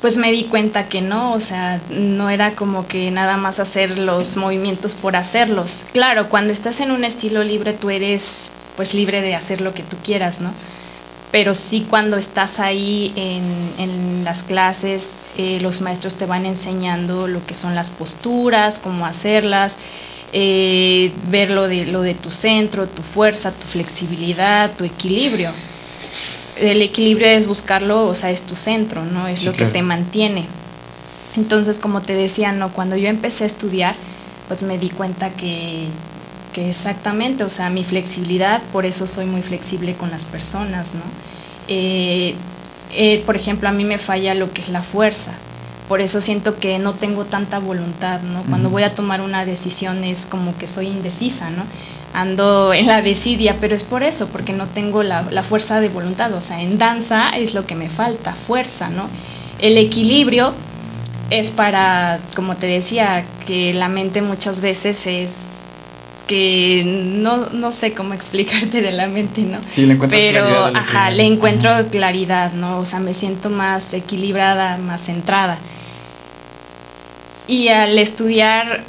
pues 0.00 0.16
me 0.16 0.32
di 0.32 0.44
cuenta 0.44 0.88
que 0.88 1.00
no, 1.00 1.32
o 1.32 1.40
sea, 1.40 1.80
no 1.88 2.28
era 2.28 2.56
como 2.56 2.88
que 2.88 3.10
nada 3.12 3.36
más 3.36 3.60
hacer 3.60 3.98
los 4.00 4.36
movimientos 4.36 4.94
por 4.96 5.14
hacerlos. 5.14 5.84
Claro, 5.92 6.28
cuando 6.28 6.52
estás 6.52 6.80
en 6.80 6.90
un 6.90 7.04
estilo 7.04 7.44
libre 7.44 7.72
tú 7.72 7.88
eres 7.88 8.50
pues 8.76 8.94
libre 8.94 9.20
de 9.20 9.34
hacer 9.34 9.60
lo 9.60 9.74
que 9.74 9.82
tú 9.84 9.96
quieras, 10.02 10.40
¿no? 10.40 10.52
Pero 11.30 11.54
sí 11.54 11.86
cuando 11.88 12.16
estás 12.16 12.58
ahí 12.60 13.12
en, 13.16 13.74
en 13.78 14.24
las 14.24 14.42
clases, 14.42 15.12
eh, 15.38 15.60
los 15.60 15.80
maestros 15.80 16.16
te 16.16 16.26
van 16.26 16.46
enseñando 16.46 17.28
lo 17.28 17.46
que 17.46 17.54
son 17.54 17.74
las 17.74 17.90
posturas, 17.90 18.78
cómo 18.78 19.06
hacerlas, 19.06 19.78
eh, 20.32 21.12
ver 21.28 21.50
lo 21.50 21.68
de, 21.68 21.86
lo 21.86 22.00
de 22.00 22.14
tu 22.14 22.30
centro, 22.30 22.88
tu 22.88 23.02
fuerza, 23.02 23.52
tu 23.52 23.66
flexibilidad, 23.66 24.70
tu 24.76 24.84
equilibrio. 24.84 25.50
El 26.56 26.80
equilibrio 26.80 27.28
es 27.28 27.46
buscarlo, 27.46 28.06
o 28.06 28.14
sea, 28.14 28.30
es 28.30 28.42
tu 28.42 28.56
centro, 28.56 29.04
¿no? 29.04 29.28
Es 29.28 29.44
lo 29.44 29.52
que 29.52 29.66
te 29.66 29.82
mantiene. 29.82 30.46
Entonces, 31.36 31.78
como 31.78 32.02
te 32.02 32.14
decía, 32.14 32.52
no, 32.52 32.72
cuando 32.72 32.96
yo 32.96 33.08
empecé 33.08 33.44
a 33.44 33.46
estudiar, 33.46 33.96
pues 34.48 34.62
me 34.62 34.78
di 34.78 34.90
cuenta 34.90 35.30
que, 35.30 35.88
que 36.54 36.70
exactamente, 36.70 37.44
o 37.44 37.48
sea, 37.48 37.70
mi 37.70 37.84
flexibilidad, 37.84 38.62
por 38.72 38.86
eso 38.86 39.06
soy 39.06 39.26
muy 39.26 39.42
flexible 39.42 39.94
con 39.94 40.10
las 40.10 40.24
personas, 40.24 40.94
¿no? 40.94 41.04
Eh, 41.68 42.34
eh, 42.94 43.22
por 43.24 43.36
ejemplo, 43.36 43.68
a 43.68 43.72
mí 43.72 43.84
me 43.84 43.98
falla 43.98 44.34
lo 44.34 44.52
que 44.52 44.62
es 44.62 44.68
la 44.68 44.82
fuerza 44.82 45.34
por 45.92 46.00
eso 46.00 46.22
siento 46.22 46.58
que 46.58 46.78
no 46.78 46.94
tengo 46.94 47.26
tanta 47.26 47.58
voluntad, 47.58 48.22
¿no? 48.22 48.44
Cuando 48.44 48.70
voy 48.70 48.82
a 48.82 48.94
tomar 48.94 49.20
una 49.20 49.44
decisión 49.44 50.04
es 50.04 50.24
como 50.24 50.56
que 50.56 50.66
soy 50.66 50.86
indecisa, 50.86 51.50
¿no? 51.50 51.66
Ando 52.14 52.72
en 52.72 52.86
la 52.86 53.02
desidia, 53.02 53.58
pero 53.60 53.76
es 53.76 53.84
por 53.84 54.02
eso, 54.02 54.28
porque 54.28 54.54
no 54.54 54.68
tengo 54.68 55.02
la, 55.02 55.22
fuerza 55.42 55.82
de 55.82 55.90
voluntad, 55.90 56.32
o 56.32 56.40
sea, 56.40 56.62
en 56.62 56.78
danza 56.78 57.36
es 57.36 57.52
lo 57.52 57.66
que 57.66 57.74
me 57.74 57.90
falta, 57.90 58.34
fuerza, 58.34 58.88
¿no? 58.88 59.06
El 59.58 59.76
equilibrio 59.76 60.54
es 61.28 61.50
para, 61.50 62.20
como 62.34 62.56
te 62.56 62.68
decía, 62.68 63.26
que 63.46 63.74
la 63.74 63.90
mente 63.90 64.22
muchas 64.22 64.62
veces 64.62 65.06
es 65.06 65.40
que 66.26 66.84
no, 66.86 67.50
no 67.50 67.70
sé 67.70 67.92
cómo 67.92 68.14
explicarte 68.20 68.80
de 68.80 68.92
la 68.92 69.08
mente, 69.08 69.42
¿no? 69.42 69.58
Sí, 69.70 69.84
le 69.84 69.92
encuentras 69.92 70.22
Pero, 70.22 70.46
claridad 70.46 70.74
ajá, 70.74 71.10
le 71.10 71.26
encuentro 71.26 71.70
claridad, 71.90 72.54
¿no? 72.54 72.78
O 72.78 72.86
sea, 72.86 72.98
me 72.98 73.12
siento 73.12 73.50
más 73.50 73.92
equilibrada, 73.92 74.78
más 74.78 75.04
centrada. 75.04 75.58
Y 77.52 77.68
al 77.68 77.98
estudiar, 77.98 78.82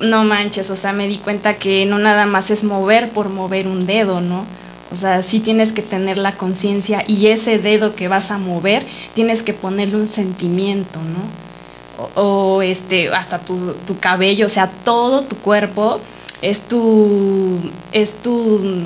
no 0.00 0.24
manches, 0.24 0.70
o 0.70 0.76
sea, 0.76 0.92
me 0.92 1.06
di 1.06 1.18
cuenta 1.18 1.54
que 1.54 1.86
no 1.86 2.00
nada 2.00 2.26
más 2.26 2.50
es 2.50 2.64
mover 2.64 3.10
por 3.10 3.28
mover 3.28 3.68
un 3.68 3.86
dedo, 3.86 4.20
¿no? 4.20 4.44
O 4.90 4.96
sea, 4.96 5.22
sí 5.22 5.38
tienes 5.38 5.72
que 5.72 5.82
tener 5.82 6.18
la 6.18 6.36
conciencia 6.36 7.04
y 7.06 7.28
ese 7.28 7.60
dedo 7.60 7.94
que 7.94 8.08
vas 8.08 8.32
a 8.32 8.38
mover, 8.38 8.84
tienes 9.14 9.44
que 9.44 9.54
ponerle 9.54 9.94
un 9.98 10.08
sentimiento, 10.08 10.98
¿no? 11.00 12.10
O, 12.20 12.60
este, 12.60 13.08
hasta 13.10 13.38
tu, 13.38 13.74
tu 13.86 14.00
cabello, 14.00 14.46
o 14.46 14.48
sea, 14.48 14.68
todo 14.68 15.22
tu 15.22 15.36
cuerpo 15.36 16.00
es 16.42 16.62
tu, 16.62 17.60
es 17.92 18.16
tu, 18.16 18.82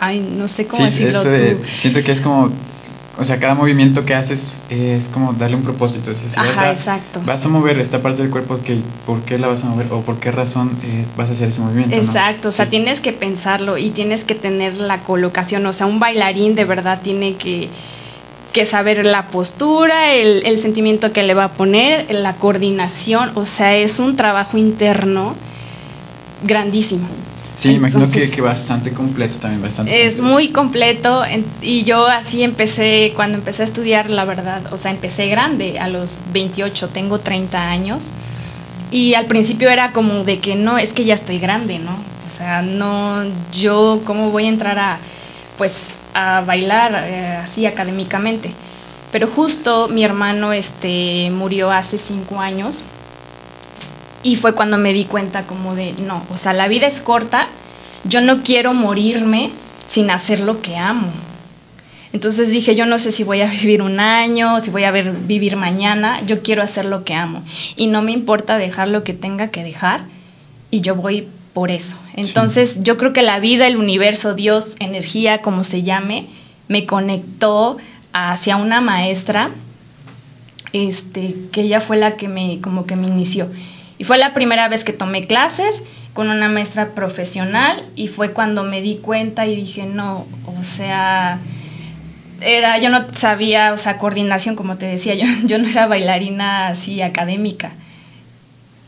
ay, 0.00 0.20
no 0.34 0.48
sé 0.48 0.66
cómo 0.66 0.90
sí, 0.90 1.04
decirlo. 1.04 1.58
siento 1.74 2.02
que 2.02 2.12
es 2.12 2.22
como 2.22 2.52
o 3.18 3.24
sea, 3.24 3.38
cada 3.38 3.54
movimiento 3.54 4.06
que 4.06 4.14
haces 4.14 4.56
es 4.70 5.08
como 5.08 5.34
darle 5.34 5.56
un 5.56 5.62
propósito. 5.62 6.10
Ajá, 6.10 6.46
vas, 6.46 6.58
a, 6.58 6.70
exacto. 6.70 7.20
vas 7.26 7.44
a 7.44 7.48
mover 7.50 7.78
esta 7.78 8.00
parte 8.00 8.22
del 8.22 8.30
cuerpo, 8.30 8.60
que, 8.64 8.80
¿por 9.04 9.20
qué 9.22 9.38
la 9.38 9.48
vas 9.48 9.64
a 9.64 9.66
mover 9.66 9.88
o 9.90 10.00
por 10.00 10.18
qué 10.18 10.32
razón 10.32 10.70
eh, 10.82 11.04
vas 11.16 11.28
a 11.28 11.32
hacer 11.32 11.50
ese 11.50 11.60
movimiento? 11.60 11.94
Exacto, 11.94 12.48
o 12.48 12.52
sea, 12.52 12.70
tienes 12.70 13.02
que 13.02 13.12
pensarlo 13.12 13.76
y 13.76 13.90
tienes 13.90 14.24
que 14.24 14.34
tener 14.34 14.78
la 14.78 15.02
colocación. 15.02 15.66
O 15.66 15.74
sea, 15.74 15.86
un 15.86 16.00
bailarín 16.00 16.54
de 16.54 16.64
verdad 16.64 17.00
tiene 17.02 17.36
que, 17.36 17.68
que 18.54 18.64
saber 18.64 19.04
la 19.04 19.28
postura, 19.28 20.14
el, 20.14 20.46
el 20.46 20.58
sentimiento 20.58 21.12
que 21.12 21.22
le 21.22 21.34
va 21.34 21.44
a 21.44 21.52
poner, 21.52 22.10
la 22.14 22.36
coordinación. 22.36 23.32
O 23.34 23.44
sea, 23.44 23.76
es 23.76 23.98
un 23.98 24.16
trabajo 24.16 24.56
interno 24.56 25.34
grandísimo. 26.44 27.06
Sí, 27.56 27.72
imagino 27.72 28.10
que, 28.10 28.30
que, 28.30 28.40
bastante 28.40 28.92
completo 28.92 29.36
también, 29.36 29.62
bastante. 29.62 30.04
Es 30.04 30.20
muy 30.20 30.52
completo 30.52 31.22
y 31.60 31.84
yo 31.84 32.06
así 32.06 32.42
empecé, 32.42 33.12
cuando 33.14 33.38
empecé 33.38 33.62
a 33.62 33.64
estudiar, 33.66 34.08
la 34.10 34.24
verdad, 34.24 34.62
o 34.72 34.76
sea, 34.76 34.90
empecé 34.90 35.28
grande, 35.28 35.78
a 35.78 35.88
los 35.88 36.20
28, 36.32 36.88
tengo 36.88 37.18
30 37.20 37.70
años 37.70 38.08
y 38.90 39.14
al 39.14 39.26
principio 39.26 39.70
era 39.70 39.92
como 39.92 40.22
de 40.24 40.38
que 40.38 40.54
no, 40.54 40.78
es 40.78 40.92
que 40.92 41.04
ya 41.04 41.14
estoy 41.14 41.38
grande, 41.38 41.78
¿no? 41.78 41.96
O 42.26 42.30
sea, 42.30 42.62
no, 42.62 43.24
yo 43.52 44.02
cómo 44.04 44.30
voy 44.30 44.46
a 44.46 44.48
entrar 44.48 44.78
a, 44.78 44.98
pues, 45.56 45.94
a 46.14 46.42
bailar 46.42 46.94
eh, 47.04 47.38
así 47.42 47.66
académicamente. 47.66 48.52
Pero 49.10 49.26
justo 49.28 49.88
mi 49.88 50.04
hermano 50.04 50.52
este, 50.52 51.30
murió 51.30 51.70
hace 51.70 51.98
cinco 51.98 52.40
años 52.40 52.84
y 54.22 54.36
fue 54.36 54.54
cuando 54.54 54.78
me 54.78 54.92
di 54.92 55.04
cuenta 55.04 55.46
como 55.46 55.74
de, 55.74 55.92
no, 55.94 56.24
o 56.30 56.36
sea, 56.36 56.52
la 56.52 56.68
vida 56.68 56.86
es 56.86 57.00
corta, 57.00 57.48
yo 58.04 58.20
no 58.20 58.42
quiero 58.42 58.74
morirme 58.74 59.50
sin 59.86 60.10
hacer 60.10 60.40
lo 60.40 60.62
que 60.62 60.76
amo. 60.76 61.12
Entonces 62.12 62.50
dije, 62.50 62.74
yo 62.74 62.84
no 62.86 62.98
sé 62.98 63.10
si 63.10 63.24
voy 63.24 63.40
a 63.40 63.46
vivir 63.50 63.82
un 63.82 64.00
año, 64.00 64.60
si 64.60 64.70
voy 64.70 64.84
a 64.84 64.90
ver, 64.90 65.12
vivir 65.12 65.56
mañana, 65.56 66.20
yo 66.26 66.42
quiero 66.42 66.62
hacer 66.62 66.84
lo 66.84 67.04
que 67.04 67.14
amo. 67.14 67.42
Y 67.76 67.86
no 67.86 68.02
me 68.02 68.12
importa 68.12 68.58
dejar 68.58 68.88
lo 68.88 69.02
que 69.04 69.14
tenga 69.14 69.48
que 69.48 69.64
dejar 69.64 70.04
y 70.70 70.80
yo 70.80 70.94
voy 70.94 71.28
por 71.52 71.70
eso. 71.70 71.98
Entonces 72.14 72.82
yo 72.82 72.96
creo 72.96 73.12
que 73.12 73.22
la 73.22 73.40
vida, 73.40 73.66
el 73.66 73.76
universo, 73.76 74.34
Dios, 74.34 74.76
energía, 74.80 75.42
como 75.42 75.64
se 75.64 75.82
llame, 75.82 76.26
me 76.68 76.86
conectó 76.86 77.76
hacia 78.12 78.56
una 78.56 78.80
maestra, 78.80 79.50
este, 80.72 81.34
que 81.50 81.62
ella 81.62 81.80
fue 81.80 81.98
la 81.98 82.16
que 82.16 82.28
me, 82.28 82.60
como 82.60 82.86
que 82.86 82.96
me 82.96 83.06
inició. 83.06 83.48
Y 84.02 84.04
fue 84.04 84.18
la 84.18 84.34
primera 84.34 84.66
vez 84.66 84.82
que 84.82 84.92
tomé 84.92 85.22
clases 85.22 85.84
con 86.12 86.28
una 86.28 86.48
maestra 86.48 86.88
profesional 86.88 87.84
y 87.94 88.08
fue 88.08 88.32
cuando 88.32 88.64
me 88.64 88.80
di 88.80 88.96
cuenta 88.96 89.46
y 89.46 89.54
dije, 89.54 89.86
no, 89.86 90.26
o 90.44 90.64
sea, 90.64 91.38
era, 92.40 92.78
yo 92.78 92.90
no 92.90 93.06
sabía, 93.14 93.72
o 93.72 93.76
sea, 93.76 93.98
coordinación, 93.98 94.56
como 94.56 94.76
te 94.76 94.86
decía, 94.86 95.14
yo, 95.14 95.26
yo 95.46 95.58
no 95.58 95.68
era 95.68 95.86
bailarina 95.86 96.66
así 96.66 97.00
académica. 97.00 97.70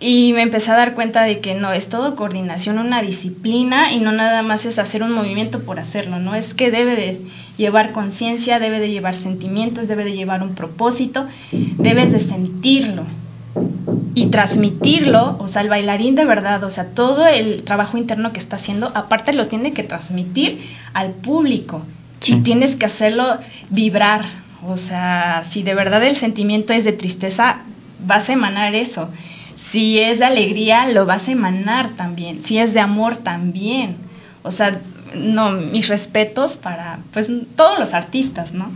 Y 0.01 0.33
me 0.33 0.43
empecé 0.43 0.73
a 0.73 0.77
dar 0.77 0.95
cuenta 0.95 1.23
de 1.23 1.39
que 1.39 1.55
no, 1.55 1.73
es 1.73 1.89
todo 1.89 2.17
coordinación, 2.17 2.81
una 2.81 3.01
disciplina 3.01 3.93
y 3.93 4.01
no 4.01 4.11
nada 4.11 4.43
más 4.43 4.67
es 4.67 4.81
hacer 4.81 5.05
un 5.05 5.13
movimiento 5.13 5.63
por 5.63 5.79
hacerlo, 5.79 6.19
¿no? 6.19 6.35
Es 6.35 6.55
que 6.55 6.73
debe 6.73 6.97
de 6.97 7.21
llevar 7.57 7.93
conciencia, 7.93 8.59
debe 8.59 8.81
de 8.81 8.91
llevar 8.91 9.15
sentimientos, 9.15 9.87
debe 9.87 10.03
de 10.03 10.15
llevar 10.15 10.43
un 10.43 10.57
propósito, 10.57 11.29
debes 11.53 12.11
de 12.11 12.19
sentirlo 12.19 13.07
y 14.15 14.27
transmitirlo, 14.27 15.37
o 15.39 15.49
sea, 15.49 15.63
el 15.63 15.69
bailarín 15.69 16.15
de 16.15 16.25
verdad, 16.25 16.63
o 16.65 16.71
sea, 16.71 16.87
todo 16.87 17.27
el 17.27 17.65
trabajo 17.65 17.99
interno 17.99 18.33
que 18.33 18.39
está 18.39 18.57
haciendo, 18.57 18.91
aparte 18.95 19.33
lo 19.33 19.49
tiene 19.49 19.73
que 19.73 19.83
transmitir 19.83 20.61
al 20.93 21.11
público 21.11 21.83
y 22.25 22.37
tienes 22.37 22.77
que 22.77 22.87
hacerlo 22.87 23.39
vibrar, 23.71 24.25
o 24.67 24.77
sea, 24.77 25.43
si 25.45 25.63
de 25.63 25.75
verdad 25.75 26.03
el 26.05 26.17
sentimiento 26.17 26.73
es 26.73 26.85
de 26.85 26.93
tristeza, 26.93 27.59
vas 28.07 28.29
a 28.29 28.33
emanar 28.33 28.75
eso. 28.75 29.11
Si 29.55 29.99
es 29.99 30.19
de 30.19 30.25
alegría, 30.25 30.87
lo 30.89 31.07
vas 31.07 31.29
a 31.29 31.33
emanar 31.33 31.91
también. 31.91 32.43
Si 32.43 32.59
es 32.59 32.75
de 32.75 32.81
amor, 32.81 33.17
también. 33.17 33.97
O 34.43 34.51
sea, 34.51 34.81
no, 35.15 35.53
mis 35.53 35.89
respetos 35.89 36.57
para, 36.57 36.99
pues, 37.13 37.31
todos 37.57 37.79
los 37.79 37.95
artistas, 37.95 38.53
¿no? 38.53 38.71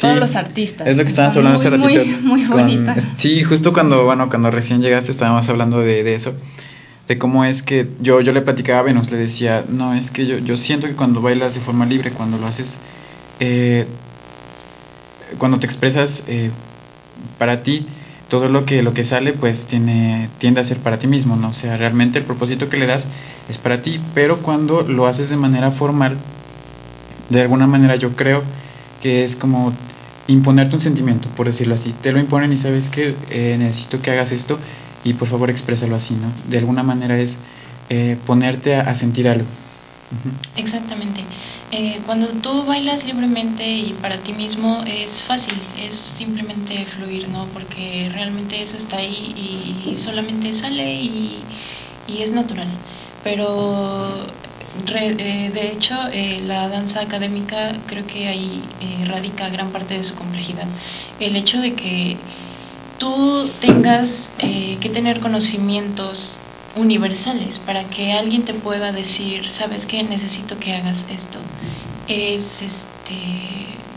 Todos 0.00 0.18
los 0.18 0.36
artistas. 0.36 0.86
Es 0.86 0.96
lo 0.96 1.02
que 1.02 1.08
estábamos 1.08 1.36
hablando 1.36 1.58
hace 1.58 1.70
ratito. 1.70 2.04
Muy, 2.04 2.44
muy 2.44 2.44
bonita. 2.44 2.96
Sí, 3.16 3.42
justo 3.42 3.72
cuando, 3.72 4.04
bueno, 4.04 4.28
cuando 4.28 4.50
recién 4.50 4.82
llegaste 4.82 5.10
estábamos 5.10 5.48
hablando 5.48 5.80
de, 5.80 6.14
eso, 6.14 6.34
de 7.08 7.18
cómo 7.18 7.44
es 7.44 7.62
que 7.62 7.88
yo, 8.00 8.20
yo 8.20 8.32
le 8.32 8.42
platicaba 8.42 8.80
a 8.80 8.82
Venus, 8.82 9.10
le 9.10 9.18
decía, 9.18 9.64
no, 9.68 9.94
es 9.94 10.10
que 10.10 10.26
yo, 10.26 10.38
yo 10.38 10.56
siento 10.56 10.86
que 10.86 10.94
cuando 10.94 11.20
bailas 11.20 11.54
de 11.54 11.60
forma 11.60 11.86
libre, 11.86 12.10
cuando 12.10 12.38
lo 12.38 12.46
haces, 12.46 12.78
eh, 13.40 13.86
cuando 15.38 15.58
te 15.58 15.66
expresas 15.66 16.24
eh, 16.28 16.50
para 17.38 17.62
ti, 17.62 17.86
todo 18.28 18.48
lo 18.48 18.64
que, 18.64 18.82
lo 18.82 18.94
que 18.94 19.04
sale 19.04 19.32
pues 19.32 19.66
tiene, 19.66 20.28
tiende 20.38 20.60
a 20.60 20.64
ser 20.64 20.78
para 20.78 20.98
ti 20.98 21.06
mismo, 21.06 21.36
¿no? 21.36 21.48
O 21.48 21.52
sea, 21.52 21.76
realmente 21.76 22.18
el 22.18 22.24
propósito 22.24 22.68
que 22.68 22.78
le 22.78 22.86
das 22.86 23.08
es 23.48 23.58
para 23.58 23.82
ti, 23.82 24.00
pero 24.14 24.38
cuando 24.38 24.82
lo 24.82 25.06
haces 25.06 25.28
de 25.28 25.36
manera 25.36 25.70
formal, 25.70 26.16
de 27.28 27.40
alguna 27.40 27.66
manera 27.66 27.96
yo 27.96 28.16
creo 28.16 28.42
que 29.04 29.22
es 29.22 29.36
como 29.36 29.76
imponerte 30.28 30.76
un 30.76 30.80
sentimiento, 30.80 31.28
por 31.36 31.46
decirlo 31.46 31.74
así. 31.74 31.92
Te 31.92 32.10
lo 32.10 32.18
imponen 32.18 32.54
y 32.54 32.56
sabes 32.56 32.88
que 32.88 33.14
eh, 33.28 33.54
necesito 33.58 34.00
que 34.00 34.10
hagas 34.10 34.32
esto 34.32 34.58
y 35.04 35.12
por 35.12 35.28
favor 35.28 35.50
exprésalo 35.50 35.94
así, 35.94 36.14
¿no? 36.14 36.32
De 36.48 36.56
alguna 36.56 36.82
manera 36.82 37.20
es 37.20 37.38
eh, 37.90 38.16
ponerte 38.24 38.76
a, 38.76 38.94
sentir 38.94 39.28
algo. 39.28 39.44
Exactamente. 40.56 41.20
Eh, 41.70 42.00
cuando 42.06 42.28
tú 42.28 42.64
bailas 42.64 43.04
libremente 43.04 43.70
y 43.70 43.92
para 43.92 44.16
ti 44.16 44.32
mismo 44.32 44.82
es 44.86 45.22
fácil, 45.22 45.58
es 45.78 45.94
simplemente 45.94 46.86
fluir, 46.86 47.28
¿no? 47.28 47.46
Porque 47.52 48.08
realmente 48.10 48.62
eso 48.62 48.78
está 48.78 48.96
ahí 48.96 49.82
y 49.86 49.98
solamente 49.98 50.50
sale 50.54 50.94
y, 50.94 51.44
y 52.08 52.22
es 52.22 52.32
natural. 52.32 52.68
Pero 53.22 54.32
eh, 54.76 55.50
de 55.52 55.70
hecho, 55.70 55.94
eh, 56.12 56.40
la 56.44 56.68
danza 56.68 57.00
académica 57.00 57.72
creo 57.86 58.06
que 58.06 58.28
ahí 58.28 58.62
eh, 58.80 59.04
radica 59.06 59.48
gran 59.48 59.70
parte 59.70 59.94
de 59.94 60.04
su 60.04 60.14
complejidad. 60.14 60.66
El 61.20 61.36
hecho 61.36 61.60
de 61.60 61.74
que 61.74 62.16
tú 62.98 63.48
tengas 63.60 64.34
que 64.38 64.90
tener 64.92 65.20
conocimientos 65.20 66.43
universales 66.76 67.58
para 67.58 67.84
que 67.84 68.12
alguien 68.12 68.44
te 68.44 68.54
pueda 68.54 68.92
decir, 68.92 69.52
sabes 69.52 69.86
que 69.86 70.02
necesito 70.02 70.58
que 70.58 70.72
hagas 70.74 71.06
esto. 71.10 71.38
Es 72.08 72.62
este, 72.62 73.14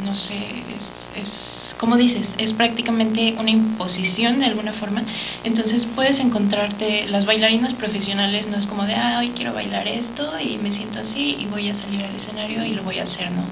no 0.04 0.16
sé, 0.16 0.38
es, 0.76 1.12
es, 1.16 1.76
como 1.80 1.98
dices, 1.98 2.36
es 2.38 2.54
prácticamente 2.54 3.36
una 3.38 3.50
imposición 3.50 4.40
de 4.40 4.46
alguna 4.46 4.74
forma. 4.74 5.04
Entonces 5.44 5.86
puedes 5.86 6.20
encontrarte, 6.20 7.08
las 7.08 7.26
bailarinas 7.26 7.74
profesionales 7.74 8.48
no 8.50 8.58
es 8.58 8.68
como 8.68 8.86
de, 8.86 8.94
ah, 8.96 9.18
hoy 9.20 9.32
quiero 9.36 9.54
bailar 9.54 9.88
esto 9.88 10.40
y 10.40 10.58
me 10.58 10.72
siento 10.72 11.00
así 11.00 11.36
y 11.40 11.48
voy 11.48 11.70
a 11.70 11.74
salir 11.74 12.04
al 12.04 12.16
escenario 12.16 12.66
y 12.66 12.74
lo 12.74 12.84
voy 12.84 13.00
a 13.00 13.04
hacer, 13.04 13.32
¿no? 13.32 13.50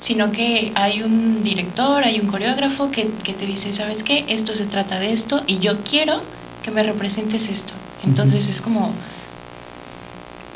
Sino 0.00 0.32
que 0.32 0.72
hay 0.74 1.02
un 1.02 1.42
director, 1.42 2.02
hay 2.04 2.20
un 2.20 2.26
coreógrafo 2.26 2.90
que, 2.90 3.12
que 3.22 3.34
te 3.34 3.44
dice, 3.44 3.72
¿sabes 3.72 4.02
qué? 4.02 4.24
Esto 4.28 4.54
se 4.54 4.66
trata 4.66 4.98
de 4.98 5.12
esto 5.12 5.42
y 5.46 5.58
yo 5.58 5.82
quiero 5.82 6.22
que 6.62 6.70
me 6.70 6.82
representes 6.82 7.48
esto. 7.48 7.72
Entonces 8.04 8.48
es 8.48 8.60
como, 8.60 8.92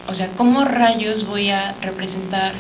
o 0.09 0.15
sea, 0.15 0.29
¿cómo 0.37 0.65
rayos 0.65 1.27
voy 1.27 1.51
a 1.51 1.73
representar 1.83 2.53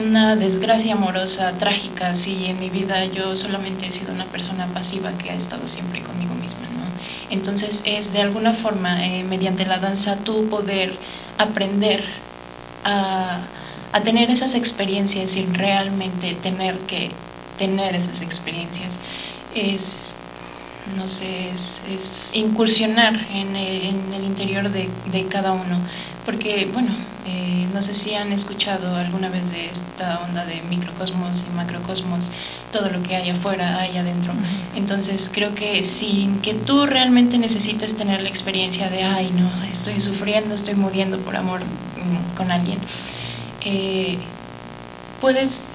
una 0.00 0.34
desgracia 0.36 0.94
amorosa 0.94 1.56
trágica 1.58 2.14
si 2.16 2.46
en 2.46 2.58
mi 2.58 2.68
vida 2.68 3.04
yo 3.06 3.36
solamente 3.36 3.86
he 3.86 3.92
sido 3.92 4.12
una 4.12 4.26
persona 4.26 4.66
pasiva 4.68 5.12
que 5.18 5.30
ha 5.30 5.34
estado 5.34 5.68
siempre 5.68 6.02
conmigo 6.02 6.34
misma, 6.34 6.66
¿no? 6.76 6.84
Entonces 7.30 7.84
es 7.86 8.12
de 8.12 8.20
alguna 8.20 8.52
forma, 8.52 9.06
eh, 9.06 9.22
mediante 9.22 9.66
la 9.66 9.78
danza, 9.78 10.18
tú 10.24 10.48
poder 10.48 10.98
aprender 11.38 12.04
a, 12.84 13.38
a 13.92 14.00
tener 14.02 14.30
esas 14.30 14.54
experiencias 14.54 15.36
y 15.36 15.46
realmente 15.46 16.34
tener 16.34 16.78
que 16.80 17.12
tener 17.56 17.94
esas 17.94 18.20
experiencias. 18.20 18.98
Es 19.54 20.16
no 20.96 21.08
sé, 21.08 21.50
es, 21.50 22.34
incursionar 22.34 23.14
en 23.30 23.56
el, 23.56 24.24
interior 24.24 24.70
de, 24.70 25.26
cada 25.28 25.52
uno. 25.52 25.78
Porque, 26.24 26.68
bueno, 26.72 26.94
eh, 27.26 27.66
no 27.72 27.82
sé 27.82 27.94
si 27.94 28.14
han 28.14 28.32
escuchado 28.32 28.94
alguna 28.96 29.28
vez 29.28 29.50
de 29.50 29.68
esta 29.68 30.20
onda 30.20 30.44
de 30.46 30.62
microcosmos 30.62 31.44
y 31.46 31.50
macrocosmos, 31.50 32.30
todo 32.70 32.90
lo 32.90 33.02
que 33.02 33.16
hay 33.16 33.30
afuera, 33.30 33.80
hay 33.80 33.96
adentro. 33.96 34.32
Entonces, 34.74 35.30
creo 35.32 35.54
que 35.54 35.82
sin 35.82 36.40
que 36.40 36.54
tú 36.54 36.86
realmente 36.86 37.38
necesites 37.38 37.96
tener 37.96 38.22
la 38.22 38.28
experiencia 38.28 38.90
de, 38.90 39.04
ay, 39.04 39.30
no, 39.32 39.50
estoy 39.64 40.00
sufriendo, 40.00 40.54
estoy 40.54 40.74
muriendo 40.74 41.18
por 41.18 41.36
amor 41.36 41.60
mm, 41.62 42.36
con 42.36 42.50
alguien, 42.50 42.78
eh, 43.64 44.18
puedes, 45.20 45.68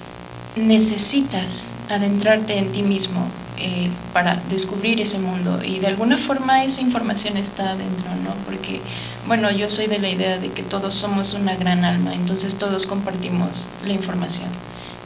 necesitas 0.56 1.72
adentrarte 1.88 2.58
en 2.58 2.72
ti 2.72 2.82
mismo, 2.82 3.30
eh, 3.62 3.90
para 4.14 4.36
descubrir 4.48 5.00
ese 5.00 5.18
mundo 5.18 5.62
y 5.62 5.80
de 5.80 5.86
alguna 5.88 6.16
forma 6.16 6.64
esa 6.64 6.80
información 6.80 7.36
está 7.36 7.76
dentro, 7.76 8.08
¿no? 8.24 8.34
Porque, 8.46 8.80
bueno, 9.26 9.50
yo 9.50 9.68
soy 9.68 9.86
de 9.86 9.98
la 9.98 10.08
idea 10.08 10.38
de 10.38 10.48
que 10.48 10.62
todos 10.62 10.94
somos 10.94 11.34
una 11.34 11.54
gran 11.56 11.84
alma, 11.84 12.14
entonces 12.14 12.58
todos 12.58 12.86
compartimos 12.86 13.68
la 13.84 13.92
información. 13.92 14.48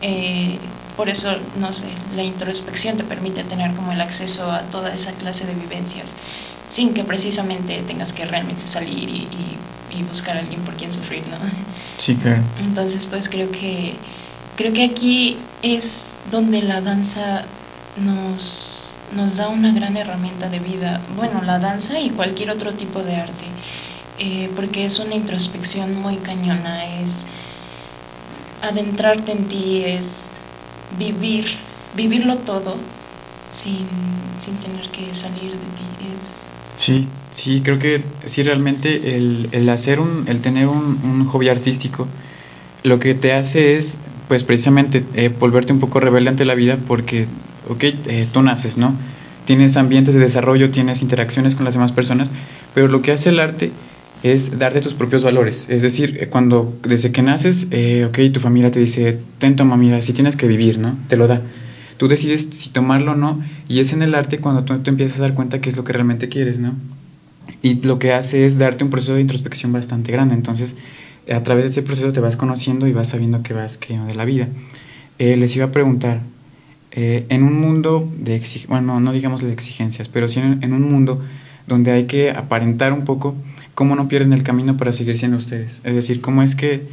Eh, 0.02 0.58
por 0.96 1.08
eso, 1.08 1.36
no 1.58 1.72
sé, 1.72 1.88
la 2.14 2.22
introspección 2.22 2.96
te 2.96 3.02
permite 3.02 3.42
tener 3.42 3.74
como 3.74 3.90
el 3.90 4.00
acceso 4.00 4.50
a 4.52 4.60
toda 4.70 4.94
esa 4.94 5.12
clase 5.12 5.46
de 5.46 5.54
vivencias 5.54 6.14
sin 6.68 6.94
que 6.94 7.02
precisamente 7.02 7.82
tengas 7.82 8.12
que 8.12 8.24
realmente 8.24 8.66
salir 8.66 9.08
y, 9.08 9.58
y 9.90 10.02
buscar 10.04 10.36
a 10.36 10.40
alguien 10.40 10.60
por 10.62 10.74
quien 10.74 10.92
sufrir, 10.92 11.26
¿no? 11.28 11.36
Sí, 11.98 12.16
claro. 12.16 12.42
Entonces, 12.58 13.06
pues 13.06 13.28
creo 13.28 13.50
que 13.50 13.98
creo 14.56 14.72
que 14.72 14.84
aquí 14.84 15.38
es 15.62 16.14
donde 16.30 16.62
la 16.62 16.80
danza 16.80 17.44
nos, 17.96 18.98
nos 19.14 19.36
da 19.36 19.48
una 19.48 19.72
gran 19.72 19.96
herramienta 19.96 20.48
de 20.48 20.58
vida, 20.58 21.00
bueno, 21.16 21.42
la 21.42 21.58
danza 21.58 22.00
y 22.00 22.10
cualquier 22.10 22.50
otro 22.50 22.72
tipo 22.72 23.02
de 23.02 23.16
arte, 23.16 23.44
eh, 24.18 24.50
porque 24.56 24.84
es 24.84 24.98
una 24.98 25.14
introspección 25.14 26.00
muy 26.00 26.16
cañona, 26.16 27.00
es 27.00 27.26
adentrarte 28.62 29.32
en 29.32 29.48
ti, 29.48 29.82
es 29.84 30.30
vivir, 30.98 31.46
vivirlo 31.96 32.36
todo 32.38 32.76
sin, 33.52 33.86
sin 34.38 34.56
tener 34.56 34.88
que 34.88 35.14
salir 35.14 35.52
de 35.52 35.58
ti. 35.58 36.16
Es... 36.20 36.46
Sí, 36.76 37.08
sí, 37.32 37.60
creo 37.62 37.78
que 37.78 38.04
sí, 38.24 38.42
realmente 38.42 39.16
el, 39.16 39.48
el 39.52 39.68
hacer 39.68 40.00
un, 40.00 40.24
el 40.28 40.40
tener 40.40 40.66
un, 40.66 41.00
un 41.04 41.24
hobby 41.24 41.48
artístico, 41.48 42.08
lo 42.84 42.98
que 43.00 43.14
te 43.14 43.32
hace 43.32 43.76
es, 43.76 43.98
pues 44.28 44.44
precisamente, 44.44 45.04
eh, 45.14 45.28
volverte 45.28 45.72
un 45.72 45.80
poco 45.80 46.00
rebelde 46.00 46.28
ante 46.28 46.44
la 46.44 46.54
vida 46.54 46.78
porque 46.86 47.26
ok, 47.68 47.82
eh, 47.82 48.28
tú 48.32 48.42
naces, 48.42 48.78
¿no? 48.78 48.94
Tienes 49.46 49.76
ambientes 49.76 50.14
de 50.14 50.20
desarrollo, 50.20 50.70
tienes 50.70 51.02
interacciones 51.02 51.54
con 51.54 51.64
las 51.64 51.74
demás 51.74 51.92
personas, 51.92 52.30
pero 52.74 52.88
lo 52.88 53.02
que 53.02 53.12
hace 53.12 53.30
el 53.30 53.40
arte 53.40 53.72
es 54.22 54.58
darte 54.58 54.80
tus 54.80 54.94
propios 54.94 55.22
valores. 55.24 55.66
Es 55.68 55.82
decir, 55.82 56.18
eh, 56.20 56.26
cuando 56.28 56.74
desde 56.82 57.10
que 57.10 57.22
naces, 57.22 57.68
eh, 57.70 58.06
ok, 58.06 58.32
tu 58.32 58.40
familia 58.40 58.70
te 58.70 58.80
dice, 58.80 59.18
ten, 59.38 59.56
toma, 59.56 59.76
mira, 59.76 60.00
si 60.02 60.12
tienes 60.12 60.36
que 60.36 60.46
vivir, 60.46 60.78
¿no? 60.78 60.96
Te 61.08 61.16
lo 61.16 61.26
da. 61.26 61.42
Tú 61.96 62.08
decides 62.08 62.48
si 62.50 62.70
tomarlo 62.70 63.12
o 63.12 63.16
no, 63.16 63.42
y 63.68 63.80
es 63.80 63.92
en 63.92 64.02
el 64.02 64.14
arte 64.14 64.38
cuando 64.38 64.64
tú, 64.64 64.78
tú 64.78 64.90
empiezas 64.90 65.18
a 65.18 65.22
dar 65.22 65.34
cuenta 65.34 65.60
qué 65.60 65.68
es 65.68 65.76
lo 65.76 65.84
que 65.84 65.92
realmente 65.92 66.28
quieres, 66.28 66.58
¿no? 66.58 66.74
Y 67.62 67.80
lo 67.82 67.98
que 67.98 68.12
hace 68.12 68.46
es 68.46 68.58
darte 68.58 68.84
un 68.84 68.90
proceso 68.90 69.14
de 69.14 69.20
introspección 69.20 69.72
bastante 69.72 70.12
grande. 70.12 70.34
Entonces, 70.34 70.76
a 71.30 71.42
través 71.42 71.64
de 71.64 71.70
ese 71.70 71.82
proceso 71.82 72.12
te 72.12 72.20
vas 72.20 72.36
conociendo 72.36 72.86
y 72.86 72.92
vas 72.92 73.08
sabiendo 73.08 73.42
qué 73.42 73.54
vas 73.54 73.78
queriendo 73.78 74.06
de 74.06 74.14
la 74.14 74.24
vida. 74.24 74.48
les 75.18 75.56
iba 75.56 75.66
a 75.66 75.70
preguntar, 75.72 76.20
eh, 76.96 77.26
en 77.28 77.42
un 77.42 77.58
mundo 77.58 78.08
de 78.18 78.36
exigencias, 78.36 78.68
bueno, 78.68 79.00
no 79.00 79.12
digamos 79.12 79.42
de 79.42 79.52
exigencias, 79.52 80.06
pero 80.06 80.28
sí 80.28 80.38
en, 80.38 80.72
un 80.72 80.82
mundo 80.82 81.20
donde 81.66 81.90
hay 81.90 82.04
que 82.04 82.30
aparentar 82.30 82.92
un 82.92 83.02
poco, 83.02 83.34
cómo 83.74 83.96
no 83.96 84.06
pierden 84.06 84.32
el 84.32 84.44
camino 84.44 84.76
para 84.76 84.92
seguir 84.92 85.18
siendo 85.18 85.36
ustedes. 85.36 85.80
Es 85.82 85.94
decir, 85.94 86.20
cómo 86.20 86.44
es 86.44 86.54
que 86.54 86.86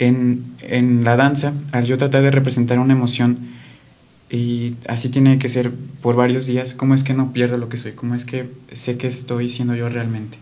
en, 0.00 0.44
en 0.62 1.04
la 1.04 1.14
danza, 1.14 1.52
al 1.70 1.84
yo 1.84 1.96
tratar 1.96 2.22
de 2.22 2.32
representar 2.32 2.80
una 2.80 2.92
emoción, 2.92 3.38
y 4.30 4.74
así 4.88 5.10
tiene 5.10 5.38
que 5.38 5.48
ser 5.48 5.72
por 6.02 6.16
varios 6.16 6.46
días, 6.46 6.74
cómo 6.74 6.94
es 6.94 7.04
que 7.04 7.14
no 7.14 7.32
pierdo 7.32 7.56
lo 7.56 7.68
que 7.68 7.76
soy, 7.76 7.92
cómo 7.92 8.16
es 8.16 8.24
que 8.24 8.50
sé 8.72 8.96
que 8.96 9.06
estoy 9.06 9.48
siendo 9.48 9.76
yo 9.76 9.88
realmente. 9.88 10.38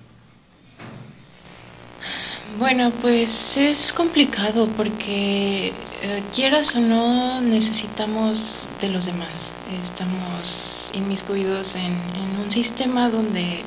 Bueno, 2.57 2.91
pues 3.03 3.59
es 3.59 3.93
complicado 3.93 4.69
porque 4.75 5.69
eh, 6.03 6.23
quieras 6.35 6.75
o 6.77 6.81
no 6.81 7.43
necesitamos 7.43 8.71
de 8.81 8.89
los 8.89 9.05
demás. 9.05 9.53
Estamos 9.83 10.91
inmiscuidos 10.95 11.75
en, 11.77 11.93
en, 12.15 12.41
un 12.41 12.51
sistema 12.51 13.11
donde 13.11 13.61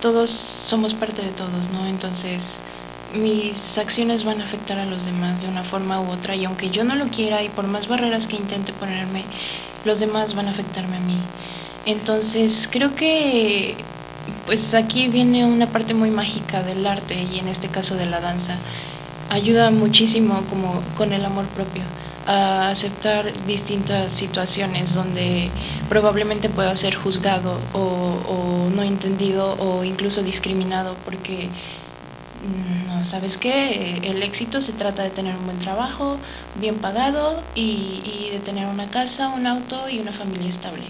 todos 0.00 0.30
somos 0.30 0.94
parte 0.94 1.22
de 1.22 1.32
todos, 1.32 1.70
¿no? 1.70 1.88
Entonces 1.88 2.62
mis 3.12 3.76
acciones 3.78 4.22
van 4.22 4.40
a 4.40 4.44
afectar 4.44 4.78
a 4.78 4.86
los 4.86 5.04
demás 5.04 5.42
de 5.42 5.48
una 5.48 5.64
forma 5.64 6.00
u 6.00 6.08
otra 6.08 6.36
y 6.36 6.44
aunque 6.44 6.70
yo 6.70 6.84
no 6.84 6.94
lo 6.94 7.08
quiera 7.08 7.42
y 7.42 7.48
por 7.48 7.66
más 7.66 7.88
barreras 7.88 8.28
que 8.28 8.36
intente 8.36 8.72
ponerme, 8.72 9.24
los 9.84 9.98
demás 9.98 10.34
van 10.34 10.46
a 10.46 10.50
afectarme 10.52 10.96
a 10.96 11.00
mí. 11.00 11.18
Entonces 11.84 12.68
creo 12.70 12.94
que 12.94 13.74
pues 14.48 14.72
aquí 14.72 15.08
viene 15.08 15.44
una 15.44 15.66
parte 15.66 15.92
muy 15.92 16.10
mágica 16.10 16.62
del 16.62 16.86
arte 16.86 17.22
y 17.22 17.38
en 17.38 17.48
este 17.48 17.68
caso 17.68 17.96
de 17.96 18.06
la 18.06 18.18
danza. 18.18 18.56
Ayuda 19.28 19.70
muchísimo 19.70 20.42
como 20.48 20.80
con 20.96 21.12
el 21.12 21.22
amor 21.22 21.44
propio 21.48 21.82
a 22.26 22.70
aceptar 22.70 23.30
distintas 23.44 24.14
situaciones 24.14 24.94
donde 24.94 25.50
probablemente 25.90 26.48
pueda 26.48 26.74
ser 26.76 26.94
juzgado 26.94 27.58
o, 27.74 27.78
o 27.78 28.70
no 28.74 28.82
entendido 28.82 29.54
o 29.58 29.84
incluso 29.84 30.22
discriminado 30.22 30.96
porque 31.04 31.50
no, 32.40 33.04
¿sabes 33.04 33.36
qué? 33.36 33.98
El 34.02 34.22
éxito 34.22 34.60
se 34.60 34.72
trata 34.72 35.02
de 35.02 35.10
tener 35.10 35.36
un 35.36 35.44
buen 35.44 35.58
trabajo, 35.58 36.18
bien 36.54 36.78
pagado 36.78 37.42
y, 37.54 38.30
de 38.30 38.38
tener 38.38 38.66
una 38.66 38.88
casa, 38.90 39.28
un 39.28 39.46
auto 39.46 39.88
y 39.88 39.98
una 39.98 40.12
familia 40.12 40.48
estable. 40.48 40.84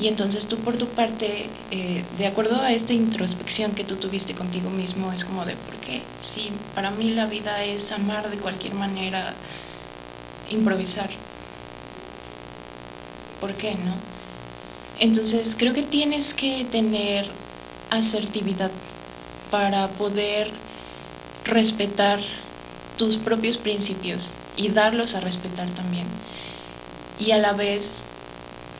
Y 0.00 0.06
entonces 0.08 0.48
tú 0.48 0.56
por 0.58 0.78
tu 0.78 0.88
parte, 0.88 1.50
eh, 1.70 2.04
de 2.16 2.26
acuerdo 2.26 2.60
a 2.60 2.72
esta 2.72 2.94
introspección 2.94 3.72
que 3.72 3.84
tú 3.84 3.96
tuviste 3.96 4.34
contigo 4.34 4.70
mismo, 4.70 5.12
es 5.12 5.24
como 5.24 5.44
de, 5.44 5.56
¿por 5.56 5.74
qué? 5.76 6.02
Si 6.20 6.52
para 6.74 6.90
mí 6.90 7.10
la 7.10 7.26
vida 7.26 7.62
es 7.64 7.92
amar 7.92 8.30
de 8.30 8.38
cualquier 8.38 8.74
manera, 8.74 9.34
improvisar. 10.50 11.10
¿Por 13.40 13.52
qué 13.54 13.72
no? 13.72 13.94
Entonces 15.00 15.54
creo 15.58 15.74
que 15.74 15.82
tienes 15.82 16.32
que 16.32 16.64
tener 16.70 17.30
asertividad 17.90 18.70
para 19.50 19.88
poder 19.88 20.50
respetar 21.44 22.20
tus 22.96 23.16
propios 23.16 23.58
principios 23.58 24.32
y 24.56 24.68
darlos 24.68 25.14
a 25.14 25.20
respetar 25.20 25.68
también. 25.70 26.06
Y 27.18 27.30
a 27.32 27.38
la 27.38 27.52
vez, 27.52 28.04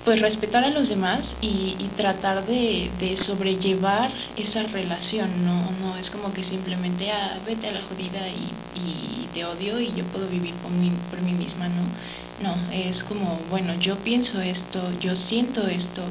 pues 0.04 0.20
respetar 0.20 0.64
a 0.64 0.70
los 0.70 0.88
demás 0.88 1.36
y, 1.40 1.76
tratar 1.96 2.44
de, 2.46 2.90
sobrellevar 3.16 4.10
esa 4.36 4.64
relación, 4.64 5.44
¿no? 5.44 5.70
No 5.80 5.96
es 5.96 6.10
como 6.10 6.32
que 6.32 6.42
simplemente, 6.42 7.10
ah, 7.12 7.38
vete 7.46 7.68
a 7.68 7.72
la 7.72 7.82
jodida 7.82 8.28
y, 8.28 9.28
te 9.32 9.44
odio 9.44 9.80
y 9.80 9.92
yo 9.92 10.04
puedo 10.04 10.28
vivir 10.28 10.54
por 10.54 10.70
mí, 10.70 10.92
por 11.10 11.20
mí 11.20 11.32
misma, 11.32 11.66
¿no? 11.68 11.82
No, 12.40 12.56
es 12.72 13.02
como, 13.02 13.40
bueno, 13.50 13.74
yo 13.74 13.96
pienso 13.96 14.40
esto, 14.40 14.80
yo 15.00 15.16
siento 15.16 15.66
esto, 15.66 16.04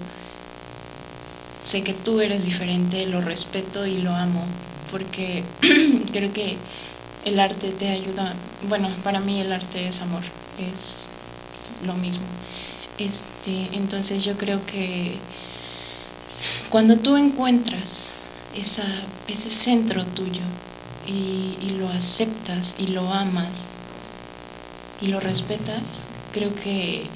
sé 1.62 1.84
que 1.84 1.94
tú 1.94 2.20
eres 2.20 2.44
diferente, 2.44 3.06
lo 3.06 3.22
respeto 3.22 3.86
y 3.86 4.00
lo 4.00 4.14
amo, 4.14 4.46
porque 4.94 5.44
creo 6.14 6.32
que 6.32 6.56
el 7.26 7.40
arte 7.40 7.72
te 7.72 7.90
ayuda, 7.90 8.36
bueno, 8.70 8.90
para 9.04 9.20
mí 9.20 9.42
el 9.42 9.52
arte 9.52 9.88
es 9.88 10.02
amor, 10.02 10.22
es 10.60 11.08
lo 11.84 11.96
mismo. 11.96 12.26
Este, 13.00 13.70
entonces 13.74 14.24
yo 14.24 14.38
creo 14.38 14.64
que 14.68 15.18
cuando 16.70 16.96
tú 16.98 17.18
encuentras 17.18 18.20
esa, 18.56 18.86
ese 19.28 19.50
centro 19.50 20.06
tuyo 20.06 20.44
y, 21.08 21.58
y 21.60 21.72
lo 21.80 21.90
aceptas 21.90 22.76
y 22.78 22.88
lo 22.88 23.12
amas 23.12 23.70
y 25.02 25.08
lo 25.08 25.20
respetas, 25.20 26.06
creo 26.34 26.54
que 26.54 27.08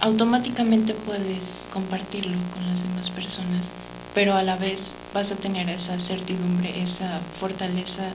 automáticamente 0.00 0.92
puedes 0.92 1.68
compartirlo 1.72 2.36
con 2.52 2.66
las 2.66 2.82
demás 2.82 3.10
personas 3.10 3.74
pero 4.16 4.34
a 4.34 4.42
la 4.42 4.56
vez 4.56 4.94
vas 5.12 5.30
a 5.30 5.36
tener 5.36 5.68
esa 5.68 5.98
certidumbre, 5.98 6.82
esa 6.82 7.20
fortaleza 7.38 8.08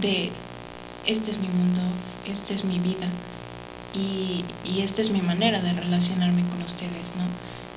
de 0.00 0.28
este 1.06 1.30
es 1.30 1.38
mi 1.38 1.46
mundo, 1.46 1.80
esta 2.26 2.52
es 2.52 2.64
mi 2.64 2.80
vida 2.80 3.06
y, 3.94 4.44
esta 4.82 5.02
es 5.02 5.10
mi 5.10 5.20
manera 5.20 5.60
de 5.60 5.72
relacionarme 5.72 6.42
con 6.50 6.62
ustedes, 6.62 7.14
¿no? 7.14 7.22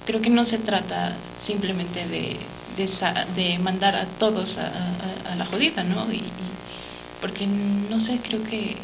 Creo 0.07 0.19
que 0.19 0.31
no 0.31 0.45
se 0.45 0.57
trata 0.57 1.15
simplemente 1.37 2.07
de, 2.07 2.39
de, 3.35 3.59
mandar 3.59 3.97
a 3.97 4.05
todos 4.05 4.57
a, 4.57 5.35
la 5.35 5.45
jodida, 5.45 5.83
¿no? 5.83 6.11
Y, 6.11 6.23
porque 7.21 7.45
no 7.45 7.99
sé, 7.99 8.19
creo 8.27 8.41
que 8.43 8.77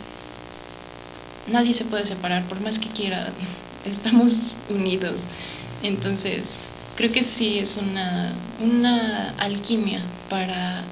nadie 1.47 1.73
se 1.73 1.85
puede 1.85 2.05
separar, 2.05 2.43
por 2.43 2.59
más 2.59 2.77
que 2.77 2.89
quiera, 2.89 3.31
estamos 3.85 4.57
unidos. 4.69 5.23
Entonces, 5.81 6.68
creo 6.99 7.13
que 7.13 7.23
sí 7.23 7.59
es 7.59 7.77
una, 7.77 8.35
una 8.59 9.29
alquimia 9.37 10.03
para 10.29 10.83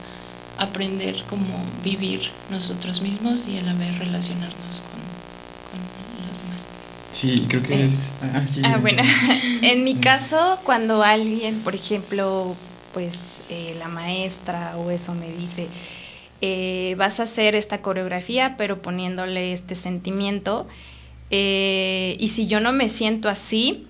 aprender 0.58 1.26
cómo 1.28 1.70
vivir 1.84 2.32
nosotros 2.50 3.02
mismos 3.02 3.46
y 3.46 3.58
a 3.58 3.62
la 3.62 3.74
vez 3.74 4.00
relacionarnos 4.00 4.84
con, 4.84 5.02
los 6.26 6.41
demás. 6.43 6.65
Sí, 7.12 7.46
creo 7.50 7.62
que 7.62 7.84
es... 7.84 8.13
Ah, 8.22 8.46
ah 8.63 8.78
bueno, 8.78 9.04
en 9.63 9.84
mi 9.84 9.96
caso, 9.96 10.62
cuando 10.63 11.04
alguien, 11.04 11.62
por 11.62 11.76
ejemplo, 11.76 12.56
pues 12.93 13.41
eh, 13.50 13.76
la 13.78 13.89
maestra 13.89 14.78
o 14.78 14.91
eso 14.91 15.13
me 15.13 15.30
dice, 15.34 15.67
eh, 16.39 16.96
vas 16.98 17.20
a 17.20 17.24
hacer 17.24 17.54
esta 17.54 17.82
coreografía, 17.82 18.56
pero 18.58 18.82
poniéndole 18.82 19.52
este 19.52 19.76
sentimiento, 19.76 20.70
eh, 21.32 22.15
y 22.17 22.30
si 22.30 22.48
yo 22.48 22.62
no 22.62 22.72
me 22.72 22.88
siento 22.88 23.28
así, 23.28 23.88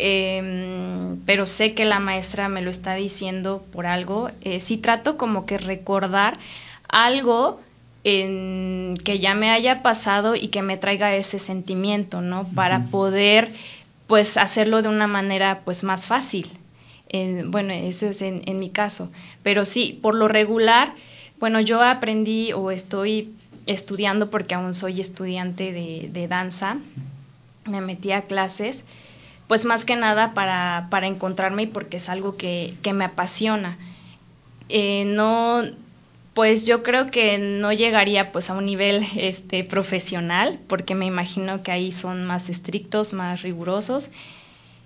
Em, 0.00 1.18
pero 1.26 1.44
sé 1.44 1.74
que 1.74 1.84
la 1.84 1.98
maestra 1.98 2.48
me 2.48 2.62
lo 2.62 2.70
está 2.70 2.94
diciendo 2.94 3.64
por 3.72 3.86
algo. 3.86 4.30
Eh, 4.42 4.60
si 4.60 4.76
trato 4.76 5.18
como 5.18 5.44
que 5.44 5.58
recordar 5.58 6.38
algo 6.88 7.60
en, 8.04 8.96
que 9.04 9.18
ya 9.18 9.34
me 9.34 9.50
haya 9.50 9.82
pasado 9.82 10.36
y 10.36 10.48
que 10.48 10.62
me 10.62 10.76
traiga 10.76 11.16
ese 11.16 11.40
sentimiento, 11.40 12.20
¿no? 12.20 12.46
Para 12.54 12.84
poder, 12.84 13.50
pues, 14.06 14.36
hacerlo 14.36 14.82
de 14.82 14.88
una 14.88 15.08
manera, 15.08 15.62
pues, 15.64 15.82
más 15.82 16.06
fácil. 16.06 16.48
bueno, 17.46 17.72
ese 17.72 18.10
es 18.10 18.22
en, 18.22 18.58
mi 18.60 18.70
caso. 18.70 19.10
Pero 19.42 19.64
sí, 19.64 19.98
por 20.00 20.14
lo 20.14 20.28
regular, 20.28 20.94
bueno, 21.40 21.60
yo 21.60 21.82
aprendí 21.82 22.52
o 22.52 22.70
estoy 22.70 23.32
estudiando 23.66 24.30
porque 24.30 24.54
aún 24.54 24.74
soy 24.74 25.00
estudiante 25.00 25.72
de, 25.72 26.08
de 26.12 26.28
danza. 26.28 26.78
Me 27.66 27.80
metí 27.80 28.12
a 28.12 28.22
clases 28.22 28.84
pues 29.48 29.64
más 29.64 29.84
que 29.84 29.96
nada 29.96 30.34
para, 30.34 30.86
para 30.90 31.08
encontrarme 31.08 31.64
y 31.64 31.66
porque 31.66 31.96
es 31.96 32.08
algo 32.08 32.36
que, 32.36 32.74
que 32.82 32.92
me 32.92 33.06
apasiona. 33.06 33.78
Eh, 34.68 35.04
no, 35.06 35.62
pues 36.34 36.66
yo 36.66 36.82
creo 36.82 37.10
que 37.10 37.38
no 37.38 37.72
llegaría 37.72 38.30
pues 38.30 38.50
a 38.50 38.54
un 38.54 38.66
nivel 38.66 39.04
este, 39.16 39.64
profesional, 39.64 40.60
porque 40.68 40.94
me 40.94 41.06
imagino 41.06 41.62
que 41.62 41.72
ahí 41.72 41.90
son 41.90 42.24
más 42.26 42.50
estrictos, 42.50 43.14
más 43.14 43.42
rigurosos. 43.42 44.10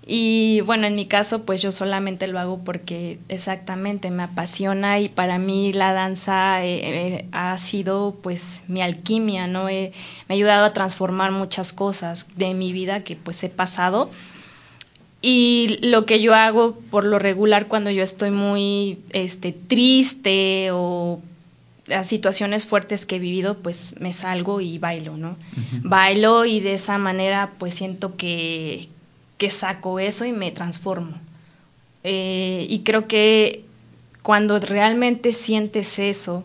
Y 0.05 0.61
bueno, 0.61 0.87
en 0.87 0.95
mi 0.95 1.05
caso, 1.05 1.45
pues 1.45 1.61
yo 1.61 1.71
solamente 1.71 2.27
lo 2.27 2.39
hago 2.39 2.59
porque 2.63 3.19
exactamente 3.29 4.11
me 4.11 4.23
apasiona 4.23 4.99
y 4.99 5.07
para 5.07 5.37
mí 5.37 5.71
la 5.71 5.93
danza 5.93 6.63
eh, 6.65 6.79
eh, 6.83 7.25
ha 7.31 7.57
sido 7.57 8.17
pues 8.21 8.63
mi 8.67 8.81
alquimia, 8.81 9.47
¿no? 9.47 9.65
me 9.65 9.91
ha 10.29 10.33
ayudado 10.33 10.65
a 10.65 10.73
transformar 10.73 11.31
muchas 11.31 11.71
cosas 11.71 12.29
de 12.35 12.53
mi 12.53 12.73
vida 12.73 13.03
que 13.05 13.15
pues 13.15 13.43
he 13.43 13.49
pasado 13.49 14.09
y 15.25 15.79
lo 15.81 16.05
que 16.05 16.21
yo 16.21 16.35
hago 16.35 16.75
por 16.91 17.05
lo 17.05 17.17
regular 17.17 17.69
cuando 17.69 17.89
yo 17.89 18.03
estoy 18.03 18.29
muy 18.29 18.99
este, 19.11 19.53
triste 19.53 20.67
o 20.73 21.21
a 21.95 22.03
situaciones 22.03 22.65
fuertes 22.65 23.05
que 23.05 23.15
he 23.15 23.19
vivido, 23.19 23.57
pues 23.57 23.95
me 24.01 24.11
salgo 24.11 24.59
y 24.59 24.79
bailo, 24.79 25.15
¿no? 25.15 25.37
Bailo 25.81 26.43
y 26.43 26.59
de 26.59 26.73
esa 26.73 26.97
manera 26.97 27.53
pues 27.57 27.73
siento 27.73 28.17
que, 28.17 28.85
que 29.37 29.49
saco 29.49 30.01
eso 30.01 30.25
y 30.25 30.33
me 30.33 30.51
transformo. 30.51 31.15
Eh, 32.03 32.67
y 32.69 32.79
creo 32.79 33.07
que 33.07 33.63
cuando 34.23 34.59
realmente 34.59 35.31
sientes 35.31 35.99
eso, 35.99 36.43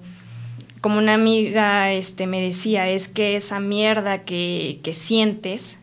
como 0.81 0.99
una 0.99 1.14
amiga 1.14 1.93
este, 1.93 2.29
me 2.29 2.41
decía, 2.41 2.88
es 2.88 3.09
que 3.09 3.35
esa 3.35 3.59
mierda 3.59 4.25
que, 4.25 4.79
que 4.85 4.95
sientes, 4.95 5.78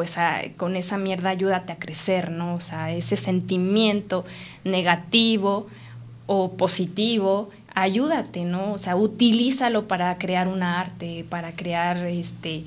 pues 0.00 0.16
con 0.56 0.76
esa 0.76 0.96
mierda 0.96 1.28
ayúdate 1.28 1.74
a 1.74 1.78
crecer, 1.78 2.30
¿no? 2.30 2.54
O 2.54 2.60
sea, 2.62 2.90
ese 2.90 3.18
sentimiento 3.18 4.24
negativo 4.64 5.66
o 6.24 6.52
positivo, 6.52 7.50
ayúdate, 7.74 8.44
¿no? 8.44 8.72
O 8.72 8.78
sea, 8.78 8.96
utilízalo 8.96 9.88
para 9.88 10.16
crear 10.16 10.48
un 10.48 10.62
arte, 10.62 11.26
para 11.28 11.52
crear 11.52 11.98
este 11.98 12.64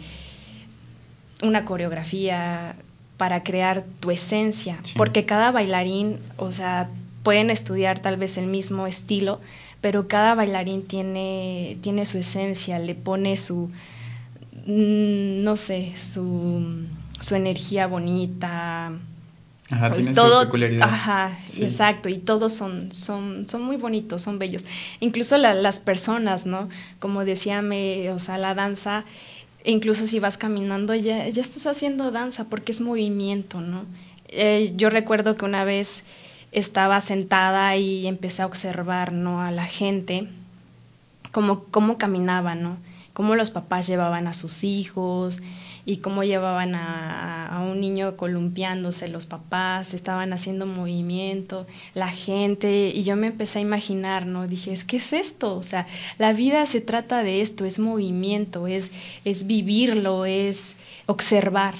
una 1.42 1.66
coreografía, 1.66 2.76
para 3.18 3.42
crear 3.42 3.84
tu 4.00 4.12
esencia, 4.12 4.78
porque 4.96 5.26
cada 5.26 5.50
bailarín, 5.50 6.20
o 6.38 6.52
sea, 6.52 6.88
pueden 7.24 7.50
estudiar 7.50 8.00
tal 8.00 8.18
vez 8.18 8.38
el 8.38 8.46
mismo 8.46 8.86
estilo, 8.86 9.42
pero 9.82 10.08
cada 10.08 10.36
bailarín 10.36 10.84
tiene, 10.84 11.80
tiene 11.82 12.06
su 12.06 12.20
esencia, 12.20 12.78
le 12.78 12.94
pone 12.94 13.38
su, 13.38 13.72
mm, 14.68 15.44
no 15.44 15.58
sé, 15.58 15.94
su, 15.98 16.86
su 17.24 17.36
energía 17.36 17.88
bonita. 17.88 18.92
Ajá, 19.72 19.88
pues 19.88 20.02
tiene 20.02 20.14
todo, 20.14 20.42
su 20.42 20.48
peculiaridad. 20.48 20.90
Ajá, 20.90 21.38
exacto, 21.58 22.10
y 22.10 22.18
todos 22.18 22.52
son, 22.52 22.92
son, 22.92 23.48
son 23.48 23.64
muy 23.64 23.78
bonitos, 23.78 24.22
son 24.22 24.40
bellos. 24.40 24.66
Incluso 25.00 25.38
las 25.38 25.80
personas, 25.80 26.46
¿no? 26.46 26.68
Como 27.00 27.24
decía, 27.24 27.62
me, 27.62 28.12
o 28.12 28.20
sea, 28.20 28.38
la 28.38 28.54
danza, 28.56 29.06
incluso 29.64 30.06
si 30.06 30.20
vas 30.20 30.38
caminando, 30.38 30.94
ya, 30.96 31.28
ya 31.30 31.42
estás 31.42 31.66
haciendo 31.66 32.12
danza 32.12 32.50
porque 32.50 32.74
es 32.74 32.82
movimiento, 32.82 33.62
¿no? 33.62 33.86
Eh, 34.28 34.74
yo 34.76 34.90
recuerdo 34.90 35.38
que 35.38 35.46
una 35.46 35.64
vez 35.64 36.04
estaba 36.52 37.00
sentada 37.00 37.78
y 37.78 38.06
empecé 38.06 38.42
a 38.42 38.48
observar, 38.48 39.14
¿no? 39.14 39.42
A 39.42 39.52
la 39.52 39.66
gente, 39.66 40.28
cómo, 41.32 41.64
cómo 41.72 41.98
caminaba, 41.98 42.54
¿no? 42.54 42.78
Cómo 43.14 43.36
los 43.36 43.50
papás 43.50 43.88
llevaban 43.88 44.28
a 44.28 44.34
sus 44.34 44.66
hijos 44.66 45.40
y 45.86 45.98
cómo 45.98 46.24
llevaban 46.24 46.76
a, 46.76 47.48
a, 47.48 47.60
un 47.62 47.82
niño 47.82 48.16
columpiándose 48.16 49.08
los 49.10 49.26
papás, 49.26 49.94
estaban 49.94 50.32
haciendo 50.34 50.66
movimiento, 50.66 51.68
la 51.94 52.10
gente, 52.10 52.92
y 52.94 53.04
yo 53.04 53.16
me 53.16 53.28
empecé 53.28 53.60
a 53.60 53.64
imaginar, 53.64 54.26
¿no? 54.26 54.48
Dije, 54.48 54.74
¿qué 54.88 54.98
es 54.98 55.14
esto? 55.14 55.56
O 55.56 55.64
sea, 55.64 55.86
la 56.18 56.34
vida 56.34 56.66
se 56.66 56.82
trata 56.82 57.24
de 57.24 57.42
esto, 57.42 57.66
es 57.66 57.80
movimiento, 57.80 58.68
es, 58.68 58.92
es 59.26 59.48
vivirlo, 59.48 60.26
es 60.26 60.78
observar. 61.06 61.76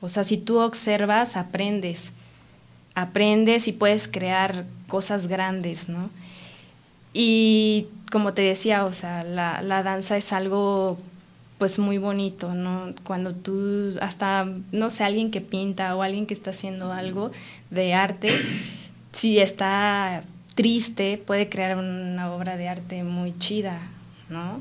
O 0.00 0.08
sea, 0.08 0.24
si 0.24 0.38
tú 0.38 0.60
observas, 0.60 1.36
aprendes 1.36 2.12
aprendes 2.98 3.68
y 3.68 3.72
puedes 3.72 4.08
crear 4.08 4.64
cosas 4.88 5.28
grandes, 5.28 5.88
¿no? 5.88 6.10
Y 7.12 7.86
como 8.10 8.34
te 8.34 8.42
decía, 8.42 8.84
o 8.84 8.92
sea, 8.92 9.24
la, 9.24 9.62
la 9.62 9.82
danza 9.82 10.16
es 10.16 10.32
algo 10.32 10.98
pues 11.58 11.78
muy 11.78 11.98
bonito, 11.98 12.54
¿no? 12.54 12.94
Cuando 13.04 13.34
tú, 13.34 13.96
hasta, 14.00 14.46
no 14.70 14.90
sé, 14.90 15.04
alguien 15.04 15.30
que 15.30 15.40
pinta 15.40 15.94
o 15.96 16.02
alguien 16.02 16.26
que 16.26 16.34
está 16.34 16.50
haciendo 16.50 16.92
algo 16.92 17.32
de 17.70 17.94
arte, 17.94 18.30
si 19.12 19.38
está 19.40 20.22
triste, 20.54 21.22
puede 21.24 21.48
crear 21.48 21.76
una 21.76 22.32
obra 22.32 22.56
de 22.56 22.68
arte 22.68 23.02
muy 23.02 23.36
chida, 23.38 23.80
¿no? 24.28 24.60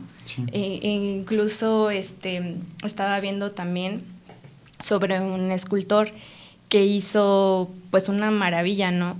E, 0.51 0.79
e 0.81 0.89
incluso 0.89 1.89
este, 1.89 2.55
estaba 2.83 3.19
viendo 3.19 3.51
también 3.51 4.03
sobre 4.79 5.19
un 5.19 5.51
escultor 5.51 6.09
que 6.69 6.85
hizo 6.85 7.69
pues 7.91 8.09
una 8.09 8.31
maravilla, 8.31 8.91
¿no? 8.91 9.17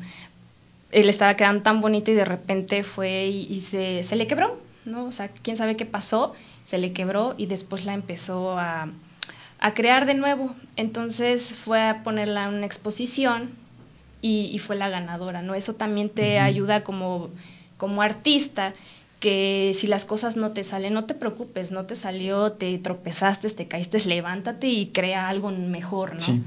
Él 0.92 1.10
estaba 1.10 1.36
quedando 1.36 1.64
tan 1.64 1.82
bonito 1.82 2.12
y 2.12 2.16
de 2.16 2.26
repente 2.26 2.84
fue 2.84 3.28
y, 3.28 3.60
se, 3.62 4.04
se, 4.04 4.16
le 4.16 4.28
quebró, 4.28 4.60
¿no? 4.86 5.06
O 5.06 5.12
sea, 5.12 5.30
quién 5.30 5.58
sabe 5.58 5.76
qué 5.76 5.86
pasó, 5.86 6.34
se 6.68 6.78
le 6.78 6.92
quebró 6.92 7.34
y 7.38 7.46
después 7.46 7.86
la 7.86 7.94
empezó 7.94 8.60
a, 8.60 8.90
a 9.60 9.74
crear 9.74 10.06
de 10.06 10.16
nuevo. 10.16 10.54
Entonces 10.76 11.54
fue 11.54 11.82
a 11.82 12.04
ponerla 12.04 12.44
en 12.44 12.56
una 12.56 12.66
exposición 12.66 13.52
y, 14.22 14.60
fue 14.60 14.76
la 14.76 14.90
ganadora, 14.90 15.42
¿no? 15.42 15.56
Eso 15.56 15.76
también 15.76 16.10
te 16.10 16.40
ayuda 16.40 16.84
como, 16.84 17.30
como 17.78 18.02
artista 18.02 18.74
que 19.22 19.72
si 19.74 19.88
las 19.88 20.04
cosas 20.04 20.36
no 20.36 20.52
te 20.52 20.66
salen, 20.66 20.94
no 20.94 21.06
te 21.06 21.14
preocupes, 21.14 21.72
no 21.72 21.86
te 21.86 21.96
salió, 21.96 22.52
te 22.52 22.78
tropezaste, 22.80 23.50
te 23.52 23.68
caíste, 23.70 24.00
levántate 24.06 24.68
y 24.68 24.88
crea 24.88 25.30
algo 25.30 25.52
mejor, 25.52 26.16
¿no? 26.16 26.20
Sí. 26.20 26.44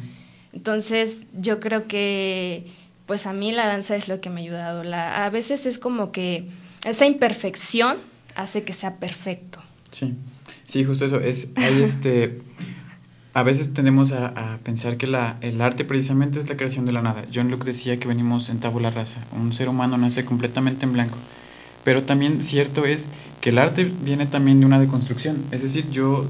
Entonces, 0.53 1.25
yo 1.33 1.61
creo 1.61 1.87
que, 1.87 2.67
pues 3.07 3.27
a 3.27 3.33
mí 3.33 3.53
la 3.53 3.67
danza 3.67 3.97
es 3.97 4.07
lo 4.07 4.21
que 4.21 4.29
me 4.29 4.43
ha 4.43 4.45
ayudado. 4.45 4.83
La, 4.85 5.25
a 5.25 5.31
veces 5.31 5.65
es 5.65 5.79
como 5.79 6.13
que 6.13 6.45
esa 6.85 7.07
imperfección 7.07 7.97
hace 8.35 8.65
que 8.65 8.75
sea 8.75 8.97
perfecto. 8.97 9.63
Sí, 9.91 10.15
sí, 10.67 10.85
justo 10.85 11.05
eso. 11.05 11.21
Es, 11.21 11.53
hay 11.57 11.83
este, 11.83 12.41
a 13.35 13.43
veces 13.43 13.73
tendemos 13.75 14.13
a, 14.13 14.59
pensar 14.63 14.97
que 14.97 15.07
la, 15.07 15.39
el 15.41 15.61
arte 15.61 15.85
precisamente 15.85 16.39
es 16.39 16.49
la 16.49 16.57
creación 16.57 16.87
de 16.87 16.93
la 16.93 17.03
nada. 17.03 17.25
John 17.33 17.51
Luke 17.51 17.65
decía 17.65 17.99
que 17.99 18.09
venimos 18.09 18.49
en 18.49 18.61
tabula 18.61 18.91
rasa. 18.91 19.25
Un 19.33 19.53
ser 19.53 19.69
humano 19.69 19.97
nace 19.99 20.25
completamente 20.25 20.85
en 20.85 20.93
blanco. 20.93 21.19
Pero 21.85 22.03
también 22.03 22.43
cierto 22.43 22.85
es 22.85 23.09
que 23.41 23.51
el 23.51 23.59
arte 23.59 23.85
viene 23.85 24.27
también 24.27 24.61
de 24.61 24.67
una 24.67 24.79
deconstrucción. 24.79 25.45
Es 25.51 25.63
decir, 25.63 25.89
yo 25.91 26.27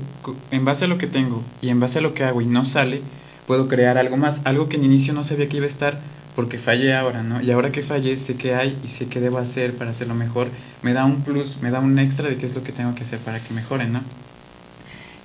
en 0.50 0.64
base 0.64 0.84
a 0.84 0.88
lo 0.88 0.98
que 0.98 1.06
tengo 1.06 1.42
y 1.60 1.70
en 1.70 1.80
base 1.80 1.98
a 1.98 2.02
lo 2.02 2.14
que 2.14 2.24
hago 2.24 2.40
y 2.40 2.46
no 2.46 2.64
sale, 2.64 3.02
puedo 3.46 3.66
crear 3.66 3.98
algo 3.98 4.16
más, 4.16 4.46
algo 4.46 4.68
que 4.68 4.76
en 4.76 4.84
inicio 4.84 5.12
no 5.12 5.24
sabía 5.24 5.48
que 5.48 5.56
iba 5.56 5.66
a 5.66 5.68
estar 5.68 6.00
porque 6.40 6.56
fallé 6.56 6.94
ahora, 6.94 7.22
¿no? 7.22 7.42
Y 7.42 7.50
ahora 7.50 7.70
que 7.70 7.82
fallé, 7.82 8.16
sé 8.16 8.38
qué 8.38 8.54
hay 8.54 8.74
y 8.82 8.88
sé 8.88 9.08
qué 9.08 9.20
debo 9.20 9.36
hacer 9.36 9.76
para 9.76 9.90
hacerlo 9.90 10.14
mejor. 10.14 10.48
Me 10.80 10.94
da 10.94 11.04
un 11.04 11.20
plus, 11.20 11.58
me 11.60 11.70
da 11.70 11.80
un 11.80 11.98
extra 11.98 12.30
de 12.30 12.38
qué 12.38 12.46
es 12.46 12.54
lo 12.54 12.64
que 12.64 12.72
tengo 12.72 12.94
que 12.94 13.02
hacer 13.02 13.18
para 13.18 13.40
que 13.40 13.52
mejore, 13.52 13.86
¿no? 13.88 14.00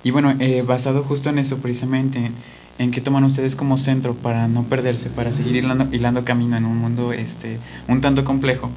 Y 0.04 0.10
bueno, 0.10 0.34
eh, 0.40 0.60
basado 0.60 1.02
justo 1.02 1.30
en 1.30 1.38
eso, 1.38 1.56
precisamente, 1.62 2.32
en, 2.76 2.90
qué 2.90 3.00
toman 3.00 3.24
ustedes 3.24 3.56
como 3.56 3.78
centro 3.78 4.14
para 4.14 4.46
no 4.46 4.64
perderse, 4.64 5.08
para 5.08 5.32
seguir 5.32 5.56
hilando, 5.56 5.88
hilando 5.90 6.22
camino 6.22 6.54
en 6.54 6.66
un 6.66 6.76
mundo 6.76 7.14
este, 7.14 7.60
un 7.88 8.02
tanto 8.02 8.22
complejo. 8.22 8.70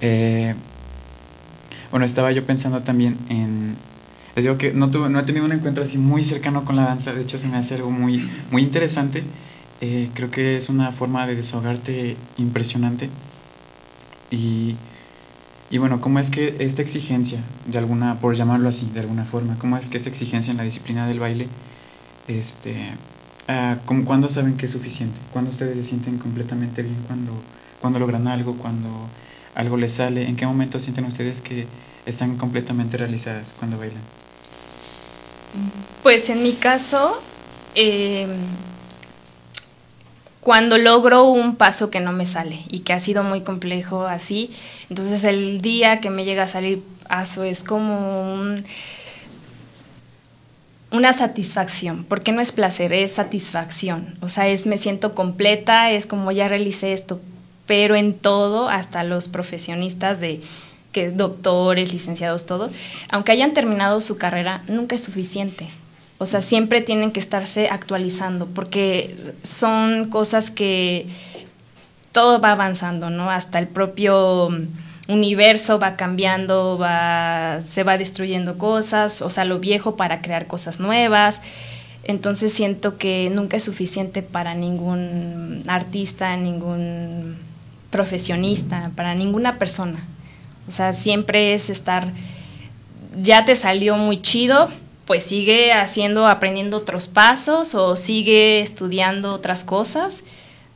Eh, 0.00 0.54
bueno, 1.90 2.06
estaba 2.06 2.30
yo 2.30 2.46
pensando 2.46 2.82
también 2.82 3.18
en, 3.30 3.74
les 4.36 4.44
digo 4.44 4.58
que 4.58 4.72
no 4.72 4.86
he 5.18 5.22
tenido 5.24 5.44
un 5.44 5.50
encuentro 5.50 5.82
así 5.82 5.98
muy 5.98 6.22
cercano 6.22 6.64
con 6.64 6.76
la 6.76 6.84
danza, 6.84 7.12
de 7.12 7.22
hecho 7.22 7.36
se 7.36 7.48
me 7.48 7.56
hace 7.56 7.74
algo 7.74 7.90
muy, 7.90 8.30
muy 8.52 8.62
interesante. 8.62 9.24
Eh, 9.86 10.08
creo 10.14 10.30
que 10.30 10.56
es 10.56 10.70
una 10.70 10.92
forma 10.92 11.26
de 11.26 11.36
desahogarte 11.36 12.16
impresionante. 12.38 13.10
Y, 14.30 14.76
y 15.70 15.76
bueno, 15.76 16.00
¿cómo 16.00 16.18
es 16.20 16.30
que 16.30 16.56
esta 16.60 16.80
exigencia, 16.80 17.42
de 17.66 17.76
alguna, 17.76 18.18
por 18.18 18.34
llamarlo 18.34 18.70
así, 18.70 18.88
de 18.94 19.00
alguna 19.00 19.26
forma, 19.26 19.58
cómo 19.58 19.76
es 19.76 19.90
que 19.90 19.98
esa 19.98 20.08
exigencia 20.08 20.52
en 20.52 20.56
la 20.56 20.64
disciplina 20.64 21.06
del 21.06 21.20
baile, 21.20 21.48
este, 22.28 22.74
uh, 23.50 24.04
¿cuándo 24.06 24.30
saben 24.30 24.56
que 24.56 24.64
es 24.64 24.72
suficiente? 24.72 25.20
¿Cuándo 25.30 25.50
ustedes 25.50 25.76
se 25.76 25.82
sienten 25.82 26.16
completamente 26.16 26.82
bien? 26.82 27.02
¿Cuándo, 27.06 27.42
cuando 27.82 27.98
logran 27.98 28.26
algo? 28.26 28.56
¿Cuándo 28.56 29.10
algo 29.54 29.76
les 29.76 29.92
sale? 29.92 30.26
¿En 30.26 30.36
qué 30.36 30.46
momento 30.46 30.80
sienten 30.80 31.04
ustedes 31.04 31.42
que 31.42 31.68
están 32.06 32.38
completamente 32.38 32.96
realizadas 32.96 33.52
cuando 33.58 33.76
bailan? 33.76 34.02
Pues 36.02 36.30
en 36.30 36.42
mi 36.42 36.54
caso, 36.54 37.20
em, 37.74 38.46
cuando 40.44 40.76
logro 40.76 41.24
un 41.24 41.56
paso 41.56 41.90
que 41.90 42.00
no 42.00 42.12
me 42.12 42.26
sale 42.26 42.58
y 42.68 42.80
que 42.80 42.92
ha 42.92 43.00
sido 43.00 43.24
muy 43.24 43.40
complejo 43.40 44.06
así, 44.06 44.50
entonces 44.90 45.24
el 45.24 45.62
día 45.62 46.00
que 46.00 46.10
me 46.10 46.26
llega 46.26 46.42
a 46.42 46.46
salir 46.46 46.82
paso 47.08 47.44
es 47.44 47.64
como 47.64 48.54
una 50.90 51.12
satisfacción, 51.14 52.04
porque 52.04 52.30
no 52.30 52.42
es 52.42 52.52
placer, 52.52 52.92
es 52.92 53.12
satisfacción, 53.12 54.18
o 54.20 54.28
sea, 54.28 54.46
es 54.46 54.66
me 54.66 54.76
siento 54.76 55.14
completa, 55.14 55.90
es 55.90 56.04
como 56.06 56.30
ya 56.30 56.46
realicé 56.46 56.92
esto, 56.92 57.22
pero 57.66 57.96
en 57.96 58.12
todo, 58.12 58.68
hasta 58.68 59.02
los 59.02 59.28
profesionistas 59.28 60.20
de 60.20 60.42
que 60.92 61.06
es 61.06 61.16
doctores, 61.16 61.92
licenciados, 61.94 62.44
todo, 62.44 62.70
aunque 63.10 63.32
hayan 63.32 63.54
terminado 63.54 64.02
su 64.02 64.18
carrera, 64.18 64.62
nunca 64.68 64.94
es 64.94 65.02
suficiente. 65.02 65.68
O 66.18 66.26
sea, 66.26 66.40
siempre 66.40 66.80
tienen 66.80 67.10
que 67.10 67.20
estarse 67.20 67.68
actualizando 67.68 68.46
porque 68.46 69.14
son 69.42 70.10
cosas 70.10 70.50
que 70.50 71.06
todo 72.12 72.40
va 72.40 72.52
avanzando, 72.52 73.10
¿no? 73.10 73.30
Hasta 73.30 73.58
el 73.58 73.66
propio 73.66 74.48
universo 75.08 75.78
va 75.78 75.96
cambiando, 75.96 76.78
va, 76.78 77.60
se 77.62 77.82
va 77.82 77.98
destruyendo 77.98 78.56
cosas, 78.56 79.20
o 79.22 79.30
sea, 79.30 79.44
lo 79.44 79.58
viejo 79.58 79.96
para 79.96 80.22
crear 80.22 80.46
cosas 80.46 80.80
nuevas. 80.80 81.42
Entonces 82.04 82.52
siento 82.52 82.98
que 82.98 83.30
nunca 83.30 83.56
es 83.56 83.64
suficiente 83.64 84.22
para 84.22 84.54
ningún 84.54 85.62
artista, 85.66 86.36
ningún 86.36 87.36
profesionista, 87.90 88.90
para 88.94 89.14
ninguna 89.14 89.58
persona. 89.58 89.98
O 90.68 90.70
sea, 90.70 90.92
siempre 90.92 91.54
es 91.54 91.70
estar, 91.70 92.06
ya 93.20 93.44
te 93.44 93.54
salió 93.54 93.96
muy 93.96 94.20
chido, 94.22 94.68
pues 95.06 95.24
sigue 95.24 95.72
haciendo, 95.72 96.26
aprendiendo 96.26 96.78
otros 96.78 97.08
pasos 97.08 97.74
o 97.74 97.96
sigue 97.96 98.60
estudiando 98.60 99.32
otras 99.34 99.64
cosas 99.64 100.24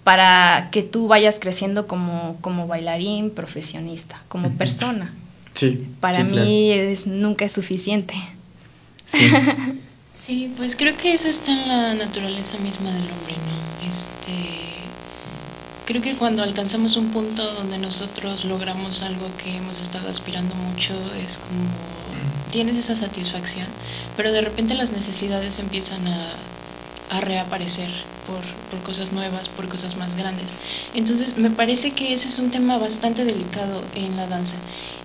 para 0.04 0.68
que 0.70 0.82
tú 0.82 1.08
vayas 1.08 1.38
creciendo 1.38 1.86
como, 1.86 2.36
como 2.40 2.66
bailarín, 2.66 3.30
profesionista, 3.30 4.22
como 4.28 4.50
persona. 4.52 5.14
Sí. 5.54 5.86
Para 6.00 6.24
mí 6.24 6.72
es, 6.72 7.06
nunca 7.06 7.44
es 7.44 7.52
suficiente. 7.52 8.14
Sí. 9.06 9.30
Sí, 10.18 10.52
pues 10.56 10.74
creo 10.74 10.96
que 10.96 11.14
eso 11.14 11.28
está 11.28 11.52
en 11.52 11.68
la 11.68 11.94
naturaleza 11.94 12.58
misma 12.58 12.92
del 12.92 13.08
hombre, 13.10 13.34
¿no? 13.46 13.88
Este, 13.88 14.87
creo 15.88 16.02
que 16.02 16.16
cuando 16.16 16.42
alcanzamos 16.42 16.98
un 16.98 17.10
punto 17.10 17.42
donde 17.54 17.78
nosotros 17.78 18.44
logramos 18.44 19.02
algo 19.02 19.34
que 19.38 19.56
hemos 19.56 19.80
estado 19.80 20.10
aspirando 20.10 20.54
mucho, 20.54 20.92
es 21.14 21.38
como 21.38 21.54
tienes 22.50 22.76
esa 22.76 22.94
satisfacción, 22.94 23.68
pero 24.14 24.30
de 24.30 24.42
repente 24.42 24.74
las 24.74 24.92
necesidades 24.92 25.58
empiezan 25.58 26.06
a, 26.06 26.34
a 27.10 27.20
reaparecer 27.20 27.88
por, 28.26 28.42
por, 28.70 28.86
cosas 28.86 29.12
nuevas, 29.12 29.48
por 29.48 29.68
cosas 29.68 29.96
más 29.96 30.16
grandes. 30.16 30.56
Entonces, 30.94 31.38
me 31.38 31.50
parece 31.50 31.92
que 31.92 32.12
ese 32.12 32.28
es 32.28 32.38
un 32.38 32.50
tema 32.50 32.78
bastante 32.78 33.24
delicado 33.24 33.82
en 33.94 34.16
la 34.16 34.26
danza, 34.26 34.56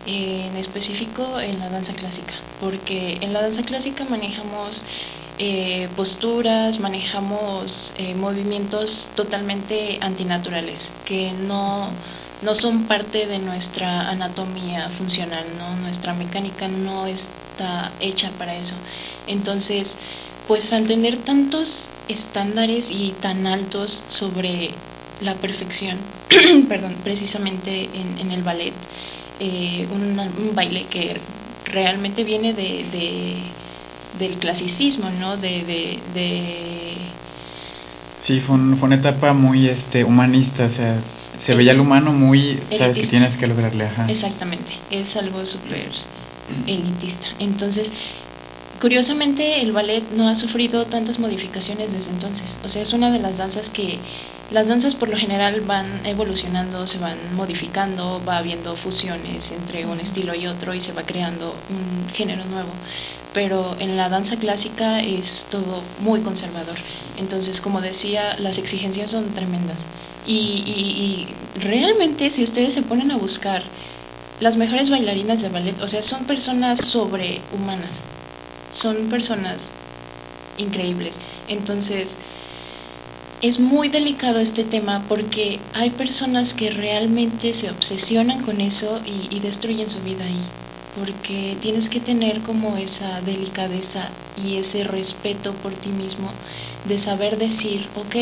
en 0.05 0.55
específico 0.57 1.39
en 1.39 1.59
la 1.59 1.69
danza 1.69 1.93
clásica, 1.93 2.33
porque 2.59 3.17
en 3.21 3.33
la 3.33 3.41
danza 3.41 3.63
clásica 3.63 4.03
manejamos 4.05 4.83
eh, 5.39 5.89
posturas, 5.95 6.79
manejamos 6.79 7.93
eh, 7.97 8.13
movimientos 8.13 9.09
totalmente 9.15 9.97
antinaturales, 10.01 10.93
que 11.05 11.31
no, 11.31 11.89
no 12.43 12.53
son 12.53 12.83
parte 12.85 13.25
de 13.25 13.39
nuestra 13.39 14.09
anatomía 14.09 14.89
funcional, 14.89 15.45
¿no? 15.57 15.75
nuestra 15.77 16.13
mecánica 16.13 16.67
no 16.67 17.07
está 17.07 17.91
hecha 17.99 18.29
para 18.37 18.55
eso. 18.55 18.75
Entonces, 19.27 19.97
pues 20.47 20.73
al 20.73 20.87
tener 20.87 21.17
tantos 21.17 21.89
estándares 22.09 22.91
y 22.91 23.13
tan 23.21 23.47
altos 23.47 24.03
sobre 24.07 24.71
la 25.21 25.35
perfección, 25.35 25.97
perdón, 26.69 26.95
precisamente 27.03 27.89
en, 28.19 28.31
el 28.31 28.43
ballet, 28.43 28.73
eh, 29.39 29.87
un, 29.91 30.55
baile 30.55 30.85
que 30.85 31.17
realmente 31.65 32.23
viene 32.23 32.53
de, 32.53 32.85
del 34.19 34.37
clasicismo, 34.37 35.09
¿no? 35.19 35.37
De, 35.37 35.63
de, 36.13 36.95
Sí, 38.19 38.39
fue, 38.39 38.55
una 38.55 38.95
etapa 38.95 39.33
muy 39.33 39.67
este, 39.67 40.05
humanista, 40.05 40.65
o 40.65 40.69
sea, 40.69 40.97
se 41.37 41.55
veía 41.55 41.73
el 41.73 41.81
humano 41.81 42.13
muy, 42.13 42.57
sabes 42.65 42.97
que 42.97 43.07
tienes 43.07 43.37
que 43.37 43.47
lograrle, 43.47 43.85
ajá. 43.85 44.09
Exactamente, 44.09 44.71
es 44.91 45.17
algo 45.17 45.45
súper 45.45 45.89
elitista. 46.65 47.27
Entonces, 47.39 47.91
Curiosamente, 48.83 49.61
el 49.61 49.71
ballet 49.71 50.03
no 50.11 50.27
ha 50.27 50.35
sufrido 50.35 50.87
tantas 50.87 51.17
modificaciones 51.17 51.93
desde 51.93 52.11
entonces. 52.11 52.57
O 52.65 52.67
sea, 52.67 52.81
es 52.81 52.91
una 52.91 53.11
de 53.11 53.19
las 53.19 53.37
danzas 53.37 53.69
que 53.69 53.97
las 54.51 54.67
danzas 54.67 54.95
por 54.95 55.07
lo 55.07 55.15
general 55.15 55.61
van 55.61 56.05
evolucionando, 56.05 56.85
se 56.85 56.99
van 56.99 57.17
modificando, 57.33 58.21
va 58.27 58.39
habiendo 58.39 58.75
fusiones 58.75 59.53
entre 59.53 59.85
un 59.85 60.01
estilo 60.01 60.35
y 60.35 60.47
otro 60.47 60.75
y 60.75 60.81
se 60.81 60.91
va 60.91 61.03
creando 61.03 61.55
un 61.69 62.09
género 62.09 62.43
nuevo. 62.43 62.71
Pero 63.33 63.77
en 63.79 63.95
la 63.95 64.09
danza 64.09 64.35
clásica 64.35 65.01
es 65.01 65.47
todo 65.49 65.81
muy 66.01 66.19
conservador. 66.19 66.75
Entonces, 67.17 67.61
como 67.61 67.79
decía, 67.79 68.35
las 68.37 68.57
exigencias 68.57 69.11
son 69.11 69.33
tremendas. 69.33 69.87
Y, 70.27 70.33
y 70.35 71.27
realmente 71.61 72.29
si 72.29 72.43
ustedes 72.43 72.73
se 72.73 72.81
ponen 72.81 73.11
a 73.11 73.15
buscar 73.15 73.63
las 74.41 74.57
mejores 74.57 74.89
bailarinas 74.89 75.41
de 75.41 75.47
ballet, 75.47 75.79
o 75.79 75.87
sea, 75.87 76.01
son 76.01 76.25
personas 76.25 76.81
sobrehumanas 76.81 78.03
son 78.73 79.07
personas 79.09 79.71
increíbles. 80.57 81.21
Entonces, 81.47 82.19
es 83.41 83.59
muy 83.59 83.89
delicado 83.89 84.39
este 84.39 84.63
tema 84.63 85.05
porque 85.07 85.59
hay 85.73 85.91
personas 85.91 86.53
que 86.53 86.71
realmente 86.71 87.53
se 87.53 87.69
obsesionan 87.69 88.41
con 88.41 88.61
eso 88.61 88.99
y, 89.05 89.39
destruyen 89.39 89.89
su 89.89 89.99
vida 89.99 90.25
ahí. 90.25 90.43
Porque 90.97 91.57
tienes 91.59 91.89
que 91.89 91.99
tener 91.99 92.41
como 92.41 92.77
esa 92.77 93.21
delicadeza 93.21 94.09
y 94.37 94.57
ese 94.57 94.83
respeto 94.83 95.53
por 95.53 95.73
ti 95.73 95.89
mismo 95.89 96.31
de 96.85 96.97
saber 96.97 97.37
decir, 97.37 97.87
ok, 97.95 98.15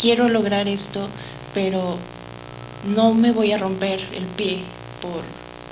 quiero 0.00 0.28
lograr 0.28 0.68
esto, 0.68 1.08
pero 1.54 1.96
no 2.94 3.14
me 3.14 3.32
voy 3.32 3.52
a 3.52 3.58
romper 3.58 4.00
el 4.14 4.24
pie 4.24 4.58
por, 5.00 5.22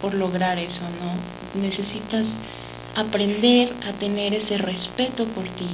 por 0.00 0.14
lograr 0.14 0.58
eso, 0.58 0.84
¿no? 1.00 1.60
Necesitas 1.60 2.40
aprender 2.94 3.70
a 3.86 3.92
tener 3.92 4.34
ese 4.34 4.58
respeto 4.58 5.24
por 5.26 5.48
ti 5.48 5.68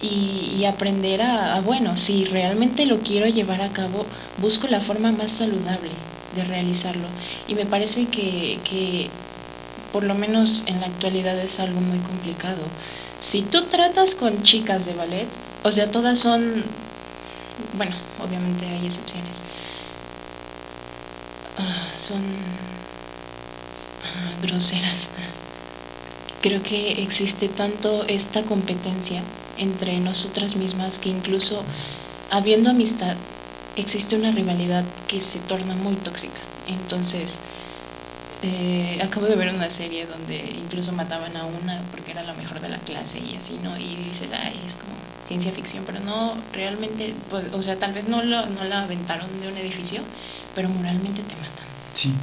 y, 0.00 0.64
aprender 0.64 1.22
a, 1.22 1.60
bueno, 1.60 1.96
si 1.96 2.24
realmente 2.24 2.86
lo 2.86 3.00
quiero 3.00 3.26
llevar 3.26 3.62
a 3.62 3.72
cabo, 3.72 4.06
busco 4.36 4.68
la 4.68 4.80
forma 4.80 5.12
más 5.12 5.32
saludable 5.32 5.90
de 6.36 6.44
realizarlo. 6.44 7.08
Y 7.48 7.54
me 7.54 7.66
parece 7.66 8.06
que, 8.06 8.58
que 8.68 9.08
por 9.92 10.04
lo 10.04 10.14
menos 10.14 10.64
en 10.66 10.80
la 10.80 10.86
actualidad 10.86 11.38
es 11.38 11.58
algo 11.58 11.80
muy 11.80 11.98
complicado. 11.98 12.62
Si 13.20 13.42
tú 13.42 13.64
tratas 13.66 14.14
con 14.14 14.42
chicas 14.42 14.86
de 14.86 14.94
ballet, 14.94 15.26
o 15.64 15.72
sea, 15.72 15.90
todas 15.90 16.18
son, 16.18 16.62
bueno, 17.72 17.96
obviamente 18.22 18.66
hay 18.66 18.86
excepciones, 18.86 19.42
ah, 21.58 21.88
son 21.96 22.22
ah, 24.04 24.32
groseras 24.42 25.08
creo 26.42 26.62
que 26.62 27.02
existe 27.02 27.48
tanto 27.48 28.06
esta 28.06 28.42
competencia 28.44 29.22
entre 29.58 29.98
nosotras 30.00 30.56
mismas 30.56 30.98
que 30.98 31.08
incluso 31.08 31.64
habiendo 32.30 32.70
amistad 32.70 33.16
existe 33.76 34.16
una 34.16 34.30
rivalidad 34.32 34.84
que 35.06 35.20
se 35.20 35.40
torna 35.40 35.74
muy 35.74 35.96
tóxica. 35.96 36.40
Entonces, 36.68 37.42
eh, 38.42 38.98
acabo 39.02 39.26
de 39.26 39.36
ver 39.36 39.52
una 39.52 39.70
serie 39.70 40.06
donde 40.06 40.36
incluso 40.36 40.92
mataban 40.92 41.36
a 41.36 41.44
una 41.44 41.82
porque 41.90 42.12
era 42.12 42.22
la 42.22 42.34
mejor 42.34 42.60
de 42.60 42.68
la 42.68 42.78
clase 42.78 43.18
y 43.18 43.34
así, 43.34 43.58
¿no? 43.62 43.76
Y 43.78 43.96
dices, 43.96 44.30
ay, 44.32 44.60
es 44.66 44.76
como 44.76 44.94
ciencia 45.26 45.52
ficción, 45.52 45.84
pero 45.86 46.00
no, 46.00 46.40
realmente, 46.52 47.14
pues, 47.30 47.52
o 47.52 47.62
sea, 47.62 47.76
tal 47.76 47.92
vez 47.92 48.08
no, 48.08 48.22
lo, 48.22 48.46
no 48.46 48.64
la 48.64 48.82
aventaron 48.82 49.40
de 49.40 49.48
un 49.48 49.56
edificio, 49.56 50.02
pero 50.54 50.68
moralmente 50.68 51.22
te 51.22 51.34
matan. 51.34 51.66
Sí. 51.94 52.14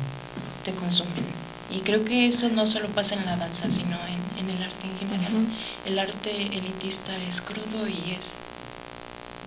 Te 0.63 0.71
consumen. 0.73 1.45
Y 1.69 1.81
creo 1.81 2.05
que 2.05 2.27
eso 2.27 2.49
no 2.49 2.65
solo 2.65 2.89
pasa 2.89 3.15
en 3.15 3.25
la 3.25 3.37
danza, 3.37 3.71
sino 3.71 3.97
en, 4.07 4.49
el 4.49 4.61
arte 4.61 4.87
en 4.87 4.97
general. 4.97 5.47
El 5.83 5.97
arte 5.97 6.57
elitista 6.57 7.17
es 7.23 7.41
crudo 7.41 7.87
y 7.87 8.11
es, 8.11 8.37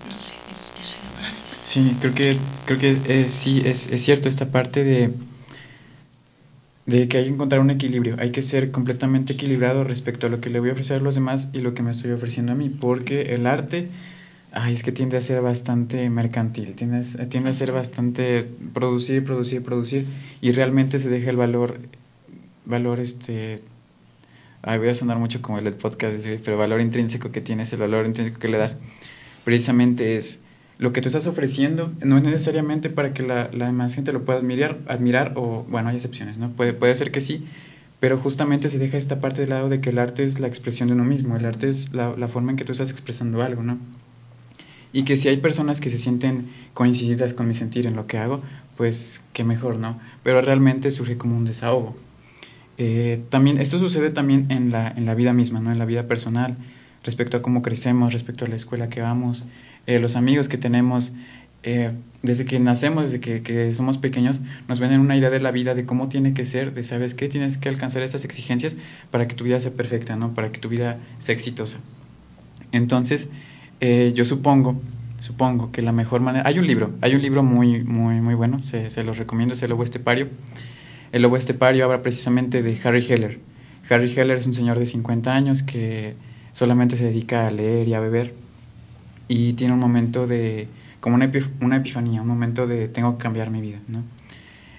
no 0.04 0.20
sé, 0.20 0.34
es, 0.50 0.70
feo. 0.74 1.10
Sí, 1.62 1.96
creo 2.00 2.14
que, 2.14 2.40
creo 2.64 2.78
que 2.78 3.02
eh, 3.04 3.28
sí, 3.28 3.62
es, 3.64 3.90
es 3.90 4.02
cierto 4.02 4.28
esta 4.28 4.50
parte 4.50 4.82
de, 4.82 5.12
de 6.88 7.06
que 7.06 7.18
hay 7.18 7.24
que 7.24 7.30
encontrar 7.30 7.60
un 7.60 7.70
equilibrio, 7.70 8.16
hay 8.18 8.30
que 8.30 8.40
ser 8.40 8.70
completamente 8.70 9.34
equilibrado 9.34 9.84
respecto 9.84 10.26
a 10.26 10.30
lo 10.30 10.40
que 10.40 10.48
le 10.48 10.58
voy 10.58 10.70
a 10.70 10.72
ofrecer 10.72 11.00
a 11.00 11.02
los 11.02 11.14
demás 11.14 11.50
y 11.52 11.60
lo 11.60 11.74
que 11.74 11.82
me 11.82 11.90
estoy 11.90 12.12
ofreciendo 12.12 12.52
a 12.52 12.54
mí, 12.54 12.70
porque 12.70 13.34
el 13.34 13.46
arte, 13.46 13.88
ay, 14.52 14.72
es 14.72 14.82
que 14.82 14.90
tiende 14.90 15.18
a 15.18 15.20
ser 15.20 15.42
bastante 15.42 16.08
mercantil, 16.08 16.74
tiende, 16.74 17.02
tiende 17.28 17.50
a 17.50 17.52
ser 17.52 17.72
bastante 17.72 18.48
producir, 18.72 19.22
producir, 19.22 19.62
producir, 19.62 20.06
y 20.40 20.52
realmente 20.52 20.98
se 20.98 21.10
deja 21.10 21.28
el 21.28 21.36
valor 21.36 21.78
valor, 22.68 23.00
este, 23.00 23.62
ay, 24.62 24.78
voy 24.78 24.88
a 24.88 24.94
sonar 24.94 25.18
mucho 25.18 25.42
como 25.42 25.58
el 25.58 25.74
podcast, 25.74 26.24
pero 26.44 26.56
valor 26.56 26.80
intrínseco 26.80 27.32
que 27.32 27.40
tienes, 27.40 27.72
el 27.72 27.80
valor 27.80 28.06
intrínseco 28.06 28.38
que 28.38 28.48
le 28.48 28.58
das, 28.58 28.78
precisamente 29.44 30.16
es 30.16 30.42
lo 30.78 30.92
que 30.92 31.00
tú 31.00 31.08
estás 31.08 31.26
ofreciendo, 31.26 31.92
no 32.04 32.18
es 32.18 32.22
necesariamente 32.22 32.88
para 32.88 33.12
que 33.12 33.24
la, 33.24 33.50
la 33.52 33.66
demás 33.66 33.94
gente 33.94 34.12
lo 34.12 34.24
pueda 34.24 34.38
admirar, 34.38 34.78
admirar, 34.86 35.32
o 35.34 35.64
bueno, 35.68 35.88
hay 35.88 35.96
excepciones, 35.96 36.38
¿no? 36.38 36.50
Puede, 36.50 36.72
puede 36.72 36.94
ser 36.94 37.10
que 37.10 37.20
sí, 37.20 37.44
pero 37.98 38.16
justamente 38.16 38.68
se 38.68 38.78
deja 38.78 38.96
esta 38.96 39.20
parte 39.20 39.40
de 39.40 39.48
lado 39.48 39.68
de 39.68 39.80
que 39.80 39.90
el 39.90 39.98
arte 39.98 40.22
es 40.22 40.38
la 40.38 40.46
expresión 40.46 40.88
de 40.88 40.94
uno 40.94 41.04
mismo, 41.04 41.36
el 41.36 41.46
arte 41.46 41.68
es 41.68 41.94
la, 41.94 42.14
la 42.16 42.28
forma 42.28 42.52
en 42.52 42.56
que 42.56 42.64
tú 42.64 42.72
estás 42.72 42.90
expresando 42.90 43.42
algo, 43.42 43.62
¿no? 43.62 43.78
Y 44.92 45.02
que 45.02 45.16
si 45.16 45.28
hay 45.28 45.38
personas 45.38 45.80
que 45.80 45.90
se 45.90 45.98
sienten 45.98 46.48
coincididas 46.74 47.34
con 47.34 47.48
mi 47.48 47.54
sentir 47.54 47.86
en 47.86 47.96
lo 47.96 48.06
que 48.06 48.18
hago, 48.18 48.40
pues 48.76 49.24
qué 49.32 49.44
mejor, 49.44 49.78
¿no? 49.78 50.00
Pero 50.22 50.40
realmente 50.40 50.90
surge 50.90 51.18
como 51.18 51.36
un 51.36 51.44
desahogo. 51.44 51.96
Eh, 52.78 53.20
también, 53.28 53.60
esto 53.60 53.78
sucede 53.80 54.10
también 54.10 54.46
en 54.50 54.70
la, 54.70 54.88
en 54.88 55.04
la 55.04 55.14
vida 55.14 55.32
misma, 55.32 55.60
¿no? 55.60 55.72
en 55.72 55.78
la 55.78 55.84
vida 55.84 56.06
personal, 56.06 56.56
respecto 57.02 57.36
a 57.36 57.42
cómo 57.42 57.60
crecemos, 57.60 58.12
respecto 58.12 58.44
a 58.44 58.48
la 58.48 58.54
escuela 58.54 58.88
que 58.88 59.00
vamos, 59.00 59.44
eh, 59.86 59.98
los 59.98 60.16
amigos 60.16 60.48
que 60.48 60.56
tenemos. 60.56 61.12
Eh, 61.64 61.90
desde 62.22 62.44
que 62.44 62.60
nacemos, 62.60 63.10
desde 63.10 63.42
que, 63.42 63.72
somos 63.72 63.98
pequeños, 63.98 64.42
nos 64.68 64.78
venden 64.78 65.00
una 65.00 65.16
idea 65.16 65.28
de 65.28 65.40
la 65.40 65.50
vida, 65.50 65.74
de 65.74 65.84
cómo 65.84 66.08
tiene 66.08 66.32
que 66.32 66.44
ser, 66.44 66.72
de 66.72 66.84
sabes 66.84 67.14
qué, 67.14 67.28
tienes 67.28 67.56
que 67.56 67.68
alcanzar 67.68 68.04
esas 68.04 68.24
exigencias 68.24 68.76
para 69.10 69.26
que 69.26 69.34
tu 69.34 69.42
vida 69.42 69.58
sea 69.58 69.72
perfecta, 69.72 70.14
¿no? 70.14 70.34
para 70.34 70.50
que 70.50 70.60
tu 70.60 70.68
vida 70.68 70.98
sea 71.18 71.34
exitosa. 71.34 71.80
Entonces, 72.70 73.30
yo 73.80 74.24
supongo, 74.24 74.80
supongo 75.18 75.72
que 75.72 75.82
la 75.82 75.92
mejor 75.92 76.20
manera, 76.20 76.46
hay 76.46 76.60
un 76.60 76.66
libro, 76.66 76.92
hay 77.00 77.14
un 77.14 77.22
libro 77.22 77.42
muy, 77.42 77.82
muy, 77.82 78.20
muy 78.20 78.34
bueno, 78.34 78.60
se, 78.60 78.90
se 78.90 79.02
los 79.04 79.18
recomiendo, 79.18 79.54
es 79.54 79.62
El 79.62 79.70
Lobo 79.70 79.82
Estepario, 79.82 80.28
el 81.12 81.22
lobo 81.22 81.36
estepario 81.36 81.84
habla 81.84 82.02
precisamente 82.02 82.62
de 82.62 82.78
Harry 82.84 83.04
Heller. 83.08 83.38
Harry 83.90 84.12
Heller 84.14 84.38
es 84.38 84.46
un 84.46 84.54
señor 84.54 84.78
de 84.78 84.86
50 84.86 85.34
años 85.34 85.62
que 85.62 86.14
solamente 86.52 86.96
se 86.96 87.04
dedica 87.04 87.46
a 87.46 87.50
leer 87.50 87.88
y 87.88 87.94
a 87.94 88.00
beber 88.00 88.34
y 89.28 89.52
tiene 89.52 89.74
un 89.74 89.78
momento 89.78 90.26
de, 90.26 90.66
como 91.00 91.14
una, 91.14 91.26
epifanía, 91.26 92.22
un 92.22 92.28
momento 92.28 92.66
de 92.66 92.88
tengo 92.88 93.16
que 93.16 93.22
cambiar 93.22 93.50
mi 93.50 93.60
vida, 93.60 93.78
¿no? 93.86 94.02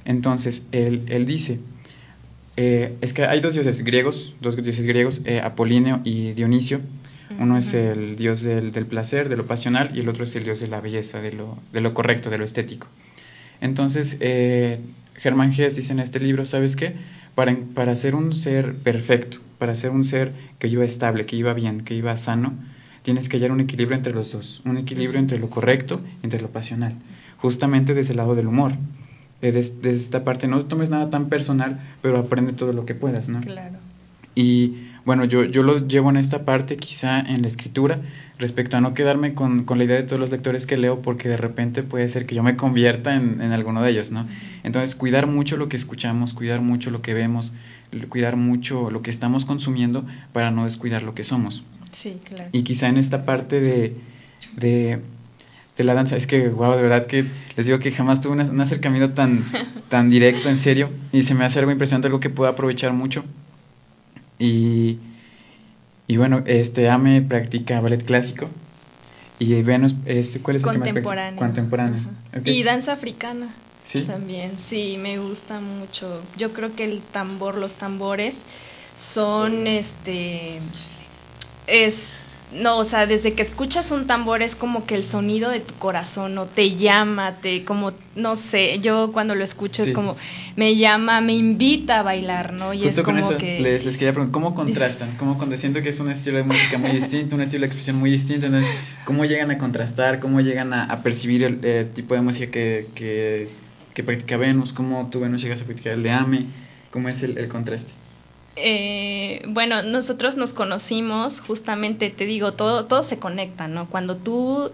Entonces, 0.05 0.65
él, 0.71 1.03
él 1.07 1.25
dice, 1.27 1.59
eh, 2.57 2.95
es 3.01 3.13
que 3.13 3.25
hay 3.25 3.41
dos 3.41 3.53
dioses 3.53 3.83
griegos, 3.83 4.35
dos 4.41 4.55
dioses 4.55 4.85
griegos, 4.85 5.21
eh, 5.25 5.39
Apolíneo 5.39 6.01
y 6.03 6.33
Dionisio. 6.33 6.81
Uno 7.37 7.57
es 7.57 7.75
el 7.75 8.15
dios 8.15 8.41
del, 8.41 8.71
del, 8.71 8.87
placer, 8.87 9.29
de 9.29 9.37
lo 9.37 9.45
pasional, 9.45 9.91
y 9.93 9.99
el 9.99 10.09
otro 10.09 10.23
es 10.23 10.35
el 10.35 10.45
dios 10.45 10.59
de 10.59 10.67
la 10.67 10.81
belleza, 10.81 11.21
de 11.21 11.31
lo, 11.31 11.55
de 11.71 11.79
lo 11.79 11.93
correcto, 11.93 12.31
de 12.31 12.39
lo 12.39 12.43
estético. 12.43 12.87
Entonces, 13.61 14.17
eh, 14.19 14.79
Germán 15.19 15.51
Gess 15.51 15.75
dice 15.75 15.91
en 15.93 15.99
este 15.99 16.19
libro, 16.19 16.45
¿sabes 16.45 16.75
qué? 16.75 16.93
Para, 17.35 17.55
para 17.75 17.95
ser 17.95 18.15
un 18.15 18.33
ser 18.33 18.73
perfecto, 18.73 19.39
para 19.57 19.75
ser 19.75 19.91
un 19.91 20.05
ser 20.05 20.33
que 20.59 20.67
iba 20.67 20.85
estable, 20.85 21.25
que 21.25 21.35
iba 21.35 21.53
bien, 21.53 21.81
que 21.81 21.93
iba 21.93 22.15
sano, 22.15 22.53
tienes 23.01 23.27
que 23.27 23.37
hallar 23.37 23.51
un 23.51 23.59
equilibrio 23.59 23.97
entre 23.97 24.13
los 24.13 24.31
dos, 24.31 24.61
un 24.65 24.77
equilibrio 24.77 25.19
entre 25.19 25.37
lo 25.37 25.49
correcto 25.49 26.01
y 26.21 26.25
entre 26.25 26.41
lo 26.41 26.49
pasional, 26.49 26.95
justamente 27.37 27.93
desde 27.93 28.13
el 28.13 28.17
lado 28.17 28.35
del 28.35 28.47
humor. 28.47 28.73
Eh, 29.41 29.51
desde, 29.51 29.91
esta 29.91 30.23
parte 30.23 30.47
no 30.47 30.63
tomes 30.65 30.89
nada 30.89 31.09
tan 31.09 31.27
personal, 31.29 31.79
pero 32.01 32.17
aprende 32.17 32.53
todo 32.53 32.73
lo 32.73 32.85
que 32.85 32.95
puedas, 32.95 33.29
¿no? 33.29 33.41
Claro. 33.41 33.77
Y 34.35 34.88
bueno, 35.09 35.25
yo, 35.25 35.43
yo 35.43 35.63
lo 35.63 35.87
llevo 35.87 36.11
en 36.11 36.17
esta 36.17 36.45
parte, 36.45 36.77
quizá 36.77 37.19
en 37.19 37.41
la 37.41 37.47
escritura, 37.47 37.99
respecto 38.37 38.77
a 38.77 38.79
no 38.79 38.93
quedarme 38.93 39.33
con, 39.33 39.63
con, 39.63 39.79
la 39.79 39.85
idea 39.85 39.95
de 39.95 40.03
todos 40.03 40.19
los 40.19 40.29
lectores 40.29 40.67
que 40.67 40.77
leo, 40.77 41.01
porque 41.01 41.27
de 41.27 41.35
repente 41.35 41.81
puede 41.81 42.07
ser 42.09 42.27
que 42.27 42.35
yo 42.35 42.43
me 42.43 42.55
convierta 42.55 43.15
en, 43.15 43.41
en 43.41 43.51
alguno 43.51 43.81
de 43.81 43.89
ellos, 43.89 44.11
¿no? 44.11 44.27
Entonces, 44.61 44.93
cuidar 44.93 45.25
mucho 45.25 45.57
lo 45.57 45.67
que 45.67 45.77
escuchamos, 45.77 46.35
cuidar 46.35 46.61
mucho 46.61 46.91
lo 46.91 47.01
que 47.01 47.15
vemos, 47.15 47.53
cuidar 48.07 48.35
mucho 48.35 48.91
lo 48.91 49.01
que 49.01 49.09
estamos 49.09 49.45
consumiendo 49.45 50.05
para 50.31 50.51
no 50.51 50.65
descuidar 50.65 51.01
lo 51.01 51.15
que 51.15 51.23
somos. 51.23 51.63
Sí, 51.91 52.19
claro. 52.23 52.49
Y 52.51 52.61
quizá 52.61 52.87
en 52.87 52.97
esta 52.97 53.25
parte 53.25 53.61
de, 53.61 53.95
de, 54.57 55.01
de 55.75 55.83
la 55.85 55.95
danza, 55.95 56.17
es 56.17 56.27
que, 56.27 56.49
wow, 56.49 56.75
de 56.75 56.83
verdad 56.83 57.07
que 57.07 57.25
les 57.57 57.65
digo 57.65 57.79
que 57.79 57.91
jamás 57.91 58.21
tuve 58.21 58.33
un, 58.33 58.61
acercamiento 58.61 59.15
tan, 59.15 59.43
tan 59.89 60.11
directo, 60.11 60.49
en 60.49 60.57
serio, 60.57 60.87
y 61.11 61.23
se 61.23 61.33
me 61.33 61.45
hace 61.45 61.57
algo 61.57 61.71
impresionante, 61.71 62.09
algo 62.09 62.19
que 62.19 62.29
puedo 62.29 62.47
aprovechar 62.47 62.93
mucho. 62.93 63.23
Y, 64.39 64.97
y 66.07 66.17
bueno, 66.17 66.41
este 66.47 66.89
Ame 66.89 67.21
practica 67.21 67.81
ballet 67.81 68.03
clásico. 68.03 68.49
Y 69.37 69.61
Venus, 69.61 69.95
este, 70.05 70.41
¿cuál 70.41 70.57
es 70.57 70.63
el 70.63 70.71
que 70.71 70.77
más 70.79 70.89
practica? 70.89 71.35
Contemporáneo. 71.35 72.01
Okay. 72.37 72.57
Y 72.57 72.63
danza 72.63 72.93
africana. 72.93 73.53
¿Sí? 73.83 74.03
También, 74.03 74.59
sí, 74.59 74.97
me 74.99 75.17
gusta 75.17 75.59
mucho. 75.59 76.23
Yo 76.37 76.53
creo 76.53 76.75
que 76.75 76.83
el 76.83 77.01
tambor, 77.01 77.57
los 77.57 77.75
tambores 77.75 78.45
son 78.95 79.65
este 79.67 80.59
es 81.67 82.13
no, 82.51 82.79
o 82.79 82.83
sea, 82.83 83.05
desde 83.05 83.33
que 83.33 83.43
escuchas 83.43 83.91
un 83.91 84.07
tambor 84.07 84.41
es 84.41 84.55
como 84.55 84.87
que 84.87 84.95
el 84.95 85.03
sonido 85.03 85.51
de 85.51 85.59
tu 85.59 85.75
corazón 85.75 86.35
o 86.39 86.47
te 86.47 86.77
llama, 86.77 87.35
te 87.35 87.63
como 87.63 87.91
no 88.15 88.35
sé, 88.35 88.79
yo 88.79 89.11
cuando 89.11 89.35
lo 89.35 89.43
escucho 89.43 89.83
es 89.83 89.91
como 89.91 90.17
me 90.55 90.75
llama, 90.75 91.21
me 91.21 91.33
invita 91.33 91.99
a 91.99 92.03
bailar, 92.03 92.53
¿no? 92.53 92.73
Y 92.73 92.85
es 92.85 92.99
como 93.01 93.37
que 93.37 93.59
les, 93.59 93.85
les, 93.85 93.97
quería 93.97 94.13
preguntar, 94.13 94.33
¿cómo 94.33 94.55
contrastan? 94.55 95.15
¿Cómo 95.19 95.37
cuando 95.37 95.55
siento 95.57 95.83
que 95.83 95.89
es 95.89 95.99
un 95.99 96.09
estilo 96.09 96.37
de 96.37 96.43
música 96.43 96.79
muy 96.79 96.89
distinto, 96.89 97.35
un 97.35 97.41
estilo 97.41 97.61
de 97.61 97.67
expresión 97.67 97.97
muy 97.97 98.09
distinto, 98.09 98.47
entonces 98.47 98.73
cómo 99.05 99.25
llegan 99.25 99.51
a 99.51 99.59
contrastar, 99.59 100.19
cómo 100.19 100.41
llegan 100.41 100.73
a, 100.73 100.85
a 100.85 101.03
percibir 101.03 101.43
el 101.43 101.59
eh, 101.61 101.87
tipo 101.93 102.15
de 102.15 102.21
música 102.21 102.49
que, 102.49 102.87
que, 102.95 103.47
que, 103.93 104.03
practica 104.03 104.37
Venus, 104.37 104.73
cómo 104.73 105.07
tú 105.11 105.19
Venus 105.19 105.43
llegas 105.43 105.61
a 105.61 105.65
practicar 105.65 105.93
el 105.93 106.01
de 106.01 106.11
Ame, 106.11 106.45
cómo 106.89 107.09
es 107.09 107.21
el, 107.21 107.37
el 107.37 107.47
contraste? 107.47 107.98
Eh, 108.61 109.41
bueno, 109.47 109.83
nosotros 109.83 110.35
nos 110.35 110.53
conocimos, 110.53 111.39
justamente 111.39 112.09
te 112.09 112.25
digo, 112.25 112.53
todo, 112.53 112.85
todo 112.85 113.03
se 113.03 113.17
conecta, 113.17 113.67
¿no? 113.67 113.89
Cuando 113.89 114.17
tú 114.17 114.71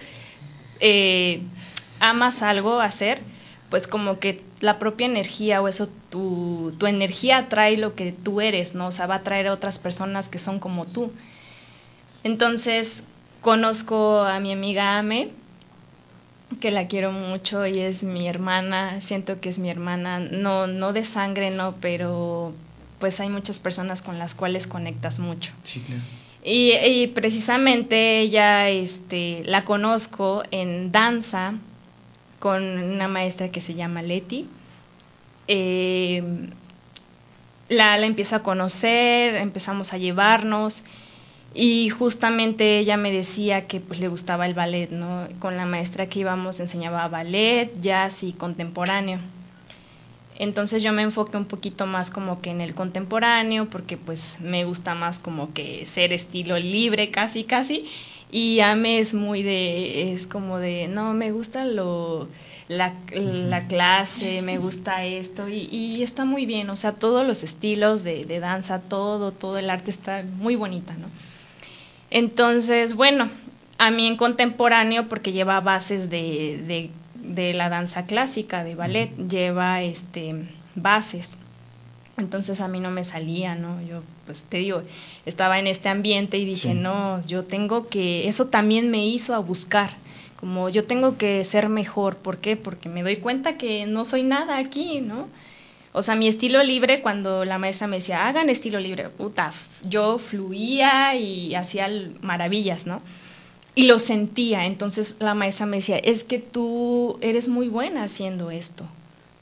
eh, 0.79 1.41
amas 1.99 2.41
algo 2.41 2.79
hacer, 2.79 3.21
pues 3.69 3.87
como 3.87 4.19
que 4.19 4.43
la 4.59 4.79
propia 4.79 5.05
energía 5.05 5.61
o 5.61 5.67
eso, 5.67 5.87
tu, 6.09 6.73
tu 6.79 6.87
energía 6.87 7.37
atrae 7.37 7.77
lo 7.77 7.93
que 7.93 8.11
tú 8.11 8.41
eres, 8.41 8.73
¿no? 8.73 8.87
O 8.87 8.91
sea, 8.91 9.05
va 9.05 9.15
a 9.15 9.17
atraer 9.19 9.47
a 9.47 9.53
otras 9.53 9.77
personas 9.77 10.29
que 10.29 10.39
son 10.39 10.59
como 10.59 10.85
tú. 10.85 11.11
Entonces, 12.23 13.07
conozco 13.41 14.23
a 14.23 14.39
mi 14.39 14.51
amiga 14.51 14.97
Ame, 14.97 15.29
que 16.59 16.71
la 16.71 16.87
quiero 16.87 17.11
mucho 17.11 17.67
y 17.67 17.79
es 17.79 18.03
mi 18.03 18.27
hermana, 18.27 18.99
siento 19.01 19.39
que 19.39 19.49
es 19.49 19.59
mi 19.59 19.69
hermana, 19.69 20.19
no, 20.19 20.65
no 20.65 20.93
de 20.93 21.03
sangre, 21.03 21.51
no, 21.51 21.75
pero 21.79 22.53
pues 22.99 23.19
hay 23.19 23.29
muchas 23.29 23.59
personas 23.59 24.01
con 24.01 24.19
las 24.19 24.35
cuales 24.35 24.67
conectas 24.67 25.19
mucho. 25.19 25.53
Sí, 25.63 25.79
claro. 25.81 26.01
Y, 26.43 26.73
y, 26.73 27.07
precisamente 27.07 28.19
ella 28.19 28.69
este, 28.69 29.41
la 29.45 29.65
conozco 29.65 30.43
en 30.51 30.91
danza 30.91 31.55
con 32.39 32.61
una 32.63 33.07
maestra 33.07 33.49
que 33.49 33.61
se 33.61 33.73
llama 33.73 34.03
Leti. 34.03 34.47
Eh, 35.47 36.23
la, 37.69 37.97
la 37.97 38.05
empiezo 38.05 38.35
a 38.35 38.43
conocer, 38.43 39.35
empezamos 39.35 39.93
a 39.93 39.97
llevarnos 39.97 40.83
y 41.55 41.89
justamente 41.89 42.77
ella 42.77 42.97
me 42.97 43.11
decía 43.11 43.65
que 43.65 43.79
pues 43.79 43.99
le 43.99 44.09
gustaba 44.09 44.45
el 44.45 44.53
ballet, 44.53 44.91
¿no? 44.91 45.27
Con 45.39 45.55
la 45.55 45.65
maestra 45.65 46.07
que 46.07 46.19
íbamos 46.19 46.59
enseñaba 46.59 47.07
ballet, 47.07 47.71
jazz 47.81 48.23
y 48.23 48.33
contemporáneo. 48.33 49.19
Entonces 50.37 50.83
yo 50.83 50.91
me 50.91 51.01
enfoqué 51.01 51.37
un 51.37 51.45
poquito 51.45 51.85
más 51.85 52.11
como 52.11 52.41
que 52.41 52.49
en 52.49 52.61
el 52.61 52.75
contemporáneo, 52.75 53.69
porque 53.69 53.97
pues 53.97 54.41
me 54.41 54.65
gusta 54.65 54.93
más 54.93 55.19
como 55.19 55.53
que 55.53 55.85
ser 55.85 56.11
estilo 56.11 56.57
libre 56.57 57.09
casi, 57.09 57.45
casi. 57.45 57.85
Y 58.31 58.59
Ame 58.59 58.99
es 58.99 59.13
muy 59.13 59.43
de, 59.43 60.11
es 60.11 60.27
como 60.27 60.59
de, 60.59 60.87
no, 60.89 61.13
me 61.13 61.31
gusta 61.31 61.63
lo, 61.63 62.27
la, 62.67 62.93
la 63.11 63.67
clase, 63.67 64.41
me 64.41 64.57
gusta 64.57 65.05
esto, 65.05 65.47
y, 65.47 65.69
y, 65.71 66.03
está 66.03 66.25
muy 66.25 66.45
bien, 66.45 66.69
o 66.69 66.75
sea, 66.75 66.93
todos 66.93 67.25
los 67.25 67.43
estilos 67.43 68.03
de, 68.03 68.25
de 68.25 68.39
danza, 68.39 68.81
todo, 68.81 69.31
todo 69.31 69.57
el 69.57 69.69
arte 69.69 69.91
está 69.91 70.23
muy 70.23 70.55
bonita, 70.55 70.95
¿no? 70.95 71.07
Entonces, 72.09 72.95
bueno, 72.95 73.29
a 73.77 73.91
mí 73.91 74.07
en 74.07 74.17
contemporáneo, 74.17 75.07
porque 75.07 75.31
lleva 75.31 75.59
bases 75.61 76.09
de, 76.09 76.61
de 76.67 76.89
de 77.27 77.53
la 77.53 77.69
danza 77.69 78.05
clásica, 78.05 78.63
de 78.63 78.75
ballet, 78.75 79.15
lleva 79.27 79.81
este 79.81 80.33
bases. 80.75 81.37
Entonces 82.17 82.61
a 82.61 82.67
mí 82.67 82.79
no 82.79 82.91
me 82.91 83.03
salía, 83.03 83.55
¿no? 83.55 83.81
Yo, 83.81 84.01
pues 84.25 84.43
te 84.43 84.57
digo, 84.57 84.83
estaba 85.25 85.59
en 85.59 85.67
este 85.67 85.89
ambiente 85.89 86.37
y 86.37 86.45
dije, 86.45 86.69
sí. 86.69 86.73
no, 86.73 87.25
yo 87.25 87.43
tengo 87.43 87.87
que, 87.87 88.27
eso 88.27 88.47
también 88.47 88.89
me 88.89 89.05
hizo 89.05 89.35
a 89.35 89.39
buscar, 89.39 89.91
como 90.39 90.69
yo 90.69 90.85
tengo 90.85 91.17
que 91.17 91.43
ser 91.43 91.67
mejor, 91.67 92.17
¿por 92.17 92.37
qué? 92.37 92.55
Porque 92.55 92.87
me 92.87 93.03
doy 93.03 93.17
cuenta 93.17 93.57
que 93.57 93.85
no 93.85 94.05
soy 94.05 94.23
nada 94.23 94.57
aquí, 94.57 95.01
¿no? 95.01 95.27
O 95.91 96.01
sea, 96.01 96.15
mi 96.15 96.27
estilo 96.27 96.61
libre, 96.61 97.01
cuando 97.01 97.45
la 97.45 97.57
maestra 97.57 97.87
me 97.87 97.97
decía, 97.97 98.27
hagan 98.27 98.49
estilo 98.49 98.79
libre, 98.79 99.09
puta, 99.09 99.51
yo 99.83 100.17
fluía 100.17 101.15
y 101.15 101.55
hacía 101.55 101.89
maravillas, 102.21 102.85
¿no? 102.85 103.01
Y 103.75 103.83
lo 103.85 103.99
sentía. 103.99 104.65
Entonces 104.65 105.17
la 105.19 105.35
maestra 105.35 105.65
me 105.65 105.77
decía, 105.77 105.97
es 105.97 106.23
que 106.23 106.39
tú 106.39 107.19
eres 107.21 107.49
muy 107.49 107.67
buena 107.67 108.03
haciendo 108.03 108.49
esto, 108.49 108.85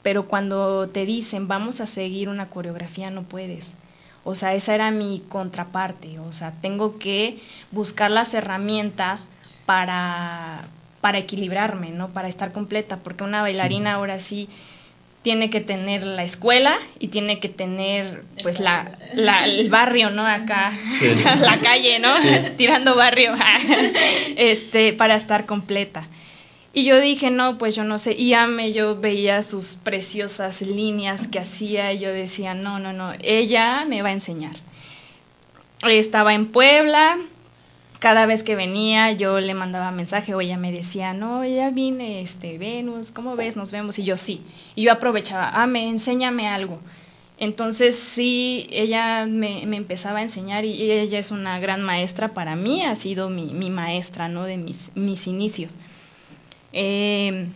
pero 0.02 0.28
cuando 0.28 0.88
te 0.88 1.06
dicen 1.06 1.48
vamos 1.48 1.80
a 1.80 1.86
seguir 1.86 2.28
una 2.28 2.50
coreografía 2.50 3.10
no 3.10 3.22
puedes. 3.22 3.76
O 4.24 4.34
sea, 4.34 4.54
esa 4.54 4.74
era 4.74 4.90
mi 4.90 5.22
contraparte. 5.28 6.18
O 6.18 6.32
sea, 6.32 6.52
tengo 6.60 6.98
que 6.98 7.38
buscar 7.70 8.10
las 8.10 8.32
herramientas 8.32 9.28
para, 9.66 10.66
para 11.02 11.18
equilibrarme, 11.18 11.90
¿no? 11.90 12.08
Para 12.08 12.28
estar 12.28 12.52
completa, 12.52 12.98
porque 12.98 13.22
una 13.22 13.42
bailarina 13.42 13.90
sí. 13.90 13.94
ahora 13.94 14.18
sí 14.18 14.48
tiene 15.24 15.48
que 15.48 15.62
tener 15.62 16.04
la 16.04 16.22
escuela 16.22 16.78
y 16.98 17.08
tiene 17.08 17.40
que 17.40 17.48
tener 17.48 18.24
pues 18.42 18.60
la, 18.60 18.92
la 19.14 19.46
el 19.46 19.70
barrio, 19.70 20.10
¿no? 20.10 20.26
Acá, 20.26 20.70
sí. 20.92 21.06
la 21.40 21.58
calle, 21.60 21.98
¿no? 21.98 22.14
Sí. 22.18 22.28
Tirando 22.58 22.94
barrio, 22.94 23.32
este, 24.36 24.92
para 24.92 25.16
estar 25.16 25.46
completa. 25.46 26.06
Y 26.74 26.84
yo 26.84 27.00
dije, 27.00 27.30
no, 27.30 27.56
pues 27.56 27.74
yo 27.74 27.84
no 27.84 27.98
sé, 27.98 28.12
y 28.12 28.34
ame, 28.34 28.74
yo 28.74 29.00
veía 29.00 29.40
sus 29.40 29.76
preciosas 29.76 30.60
líneas 30.60 31.26
que 31.26 31.38
hacía 31.38 31.90
y 31.94 32.00
yo 32.00 32.12
decía, 32.12 32.52
no, 32.52 32.78
no, 32.78 32.92
no, 32.92 33.14
ella 33.22 33.86
me 33.88 34.02
va 34.02 34.10
a 34.10 34.12
enseñar. 34.12 34.56
Estaba 35.88 36.34
en 36.34 36.46
Puebla, 36.46 37.16
cada 38.04 38.26
vez 38.26 38.44
que 38.44 38.54
venía 38.54 39.12
yo 39.12 39.40
le 39.40 39.54
mandaba 39.54 39.90
mensaje 39.90 40.34
o 40.34 40.40
ella 40.42 40.58
me 40.58 40.72
decía, 40.72 41.14
no, 41.14 41.42
ya 41.42 41.70
vine, 41.70 42.20
este, 42.20 42.58
Venus, 42.58 43.12
¿cómo 43.12 43.34
ves? 43.34 43.56
Nos 43.56 43.70
vemos. 43.70 43.98
Y 43.98 44.04
yo 44.04 44.18
sí. 44.18 44.42
Y 44.74 44.82
yo 44.82 44.92
aprovechaba, 44.92 45.48
ah, 45.54 45.66
me, 45.66 45.88
enséñame 45.88 46.46
algo. 46.46 46.78
Entonces 47.38 47.98
sí, 47.98 48.66
ella 48.68 49.24
me, 49.24 49.62
empezaba 49.62 50.18
a 50.18 50.22
enseñar 50.22 50.66
y 50.66 50.90
ella 50.90 51.18
es 51.18 51.30
una 51.30 51.58
gran 51.60 51.80
maestra 51.80 52.34
para 52.34 52.56
mí, 52.56 52.84
ha 52.84 52.94
sido 52.94 53.30
mi, 53.30 53.70
maestra, 53.70 54.28
¿no? 54.28 54.44
De 54.44 54.58
mis, 54.58 54.92
inicios. 55.26 55.74
Eh, 56.74 57.46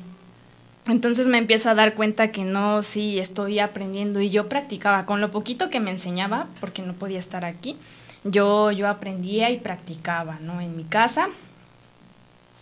entonces 0.87 1.29
me 1.29 1.37
empiezo 1.37 1.69
a 1.69 1.75
dar 1.75 1.95
cuenta 1.95 2.33
que 2.33 2.45
no, 2.45 2.83
sí, 2.83 3.19
estoy 3.19 3.59
aprendiendo 3.59 4.19
y 4.23 4.31
yo 4.31 4.49
practicaba 4.49 5.05
con 5.05 5.21
lo 5.21 5.31
poquito 5.31 5.69
que 5.69 5.79
me 5.79 5.91
enseñaba, 5.91 6.47
porque 6.59 6.81
no 6.81 6.95
podía 6.95 7.19
estar 7.19 7.45
aquí 7.45 7.77
yo, 8.25 8.71
yo 8.73 8.89
aprendía 8.89 9.51
y 9.51 9.59
practicaba, 9.59 10.39
¿no? 10.41 10.61
En 10.61 10.77
mi 10.77 10.85
casa. 10.85 11.29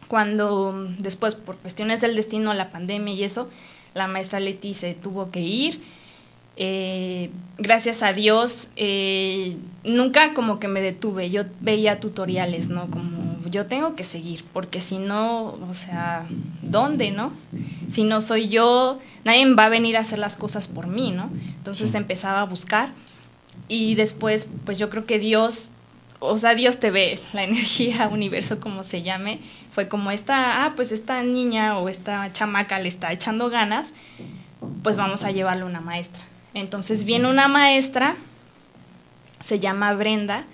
Cuando 0.09 0.89
después, 0.99 1.35
por 1.35 1.57
cuestiones 1.57 2.01
del 2.01 2.15
destino, 2.15 2.55
la 2.55 2.71
pandemia 2.71 3.15
y 3.15 3.25
eso, 3.25 3.51
la 3.95 4.07
maestra 4.07 4.41
Leti 4.41 4.75
se 4.75 4.95
tuvo 4.95 5.31
que 5.31 5.41
ir. 5.41 5.83
eh, 6.59 7.31
gracias 7.59 8.03
a 8.03 8.13
Dios, 8.15 8.71
eh, 8.77 9.57
nunca 9.85 10.33
como 10.33 10.59
que 10.59 10.69
me 10.69 10.81
detuve, 10.81 11.29
yo 11.31 11.43
veía 11.61 12.01
tutoriales, 12.01 12.71
¿no? 12.71 12.91
Como 12.91 13.43
yo 13.51 13.67
tengo 13.67 13.95
que 13.95 14.05
seguir, 14.05 14.45
porque 14.53 14.81
si 14.81 14.99
no, 14.99 15.59
o 15.69 15.75
sea, 15.75 16.27
¿dónde, 16.63 17.11
no? 17.11 17.33
Si 17.89 18.05
no 18.05 18.21
soy 18.21 18.49
yo, 18.49 18.99
nadie 19.25 19.55
va 19.55 19.67
a 19.67 19.69
venir 19.69 19.97
a 19.97 20.01
hacer 20.01 20.19
las 20.19 20.37
cosas 20.37 20.67
por 20.69 20.87
mí, 20.87 21.11
¿no? 21.11 21.31
Entonces 21.59 21.95
empezaba 21.95 22.41
a 22.41 22.45
buscar 22.45 22.91
y 23.69 23.95
después, 23.95 24.49
pues 24.65 24.79
yo 24.79 24.91
creo 24.91 25.07
que 25.07 25.19
Dios, 25.19 25.71
o 26.21 26.39
sea, 26.39 26.55
Dios 26.55 26.79
te 26.79 26.91
ve, 26.91 27.19
la 27.33 27.45
energía, 27.45 28.09
universo, 28.13 28.61
como 28.61 28.83
se 28.83 29.03
llame, 29.03 29.41
fue 29.71 29.89
como 29.89 30.11
esta, 30.11 30.65
ah, 30.65 30.75
pues 30.77 30.93
esta 30.93 31.23
niña 31.23 31.79
o 31.79 31.89
esta 31.89 32.33
chamaca 32.33 32.79
le 32.79 32.89
está 32.89 33.13
echando 33.13 33.51
ganas, 33.51 33.93
pues 34.83 34.97
vamos 34.97 35.25
a 35.25 35.31
llevarle 35.31 35.65
una 35.65 35.81
maestra. 35.81 36.23
Entonces 36.55 37.05
viene 37.05 37.29
una 37.29 37.49
maestra, 37.49 38.17
se 39.41 39.61
llama 39.61 39.93
Brenda, 39.95 40.45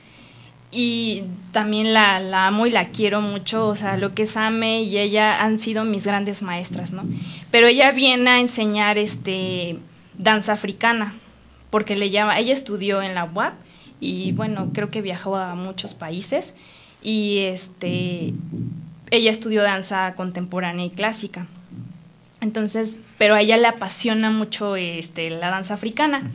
y 0.72 1.24
también 1.52 1.92
la, 1.92 2.46
amo 2.46 2.66
y 2.66 2.70
la 2.70 2.88
quiero 2.88 3.20
mucho, 3.20 3.68
o 3.68 3.76
sea, 3.76 3.98
lo 3.98 4.14
que 4.14 4.22
es 4.22 4.38
Ame 4.38 4.82
y 4.82 4.96
ella 4.96 5.44
han 5.44 5.58
sido 5.58 5.84
mis 5.84 6.06
grandes 6.06 6.40
maestras, 6.42 6.92
¿no? 6.92 7.04
Pero 7.50 7.66
ella 7.66 7.92
viene 7.92 8.30
a 8.30 8.40
enseñar 8.40 8.96
este 8.96 9.78
danza 10.16 10.54
africana, 10.54 11.14
porque 11.72 11.96
le 11.96 12.10
llama, 12.10 12.38
ella 12.38 12.52
estudió 12.52 13.00
en 13.00 13.14
la 13.14 13.24
UAP 13.24 13.54
y 13.98 14.32
bueno, 14.32 14.70
creo 14.74 14.90
que 14.90 15.00
viajó 15.00 15.36
a 15.36 15.54
muchos 15.54 15.94
países 15.94 16.54
y 17.02 17.38
este 17.38 18.34
ella 19.10 19.30
estudió 19.30 19.62
danza 19.62 20.14
contemporánea 20.14 20.84
y 20.84 20.90
clásica. 20.90 21.46
Entonces, 22.42 23.00
pero 23.16 23.34
a 23.34 23.40
ella 23.40 23.56
le 23.56 23.68
apasiona 23.68 24.30
mucho 24.30 24.76
este, 24.76 25.30
la 25.30 25.48
danza 25.48 25.74
africana. 25.74 26.30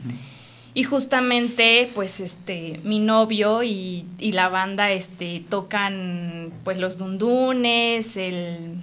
Y 0.74 0.82
justamente, 0.84 1.88
pues, 1.94 2.20
este, 2.20 2.80
mi 2.82 2.98
novio 2.98 3.62
y, 3.62 4.06
la 4.20 4.48
banda, 4.48 4.90
este, 4.90 5.42
tocan, 5.48 6.52
pues, 6.64 6.78
los 6.78 6.98
dundunes, 6.98 8.16
el, 8.16 8.80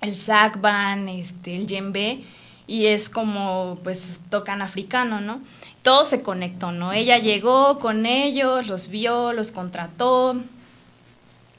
el 0.00 0.12
este, 0.12 1.56
el 1.56 1.66
djembe, 1.66 2.20
y 2.70 2.86
es 2.86 3.10
como, 3.10 3.80
pues, 3.82 4.20
tocan 4.30 4.62
africano, 4.62 5.20
¿no? 5.20 5.40
Todo 5.82 6.04
se 6.04 6.22
conectó, 6.22 6.70
¿no? 6.70 6.92
Ella 6.92 7.18
llegó 7.18 7.80
con 7.80 8.06
ellos, 8.06 8.68
los 8.68 8.90
vio, 8.90 9.32
los 9.32 9.50
contrató, 9.50 10.40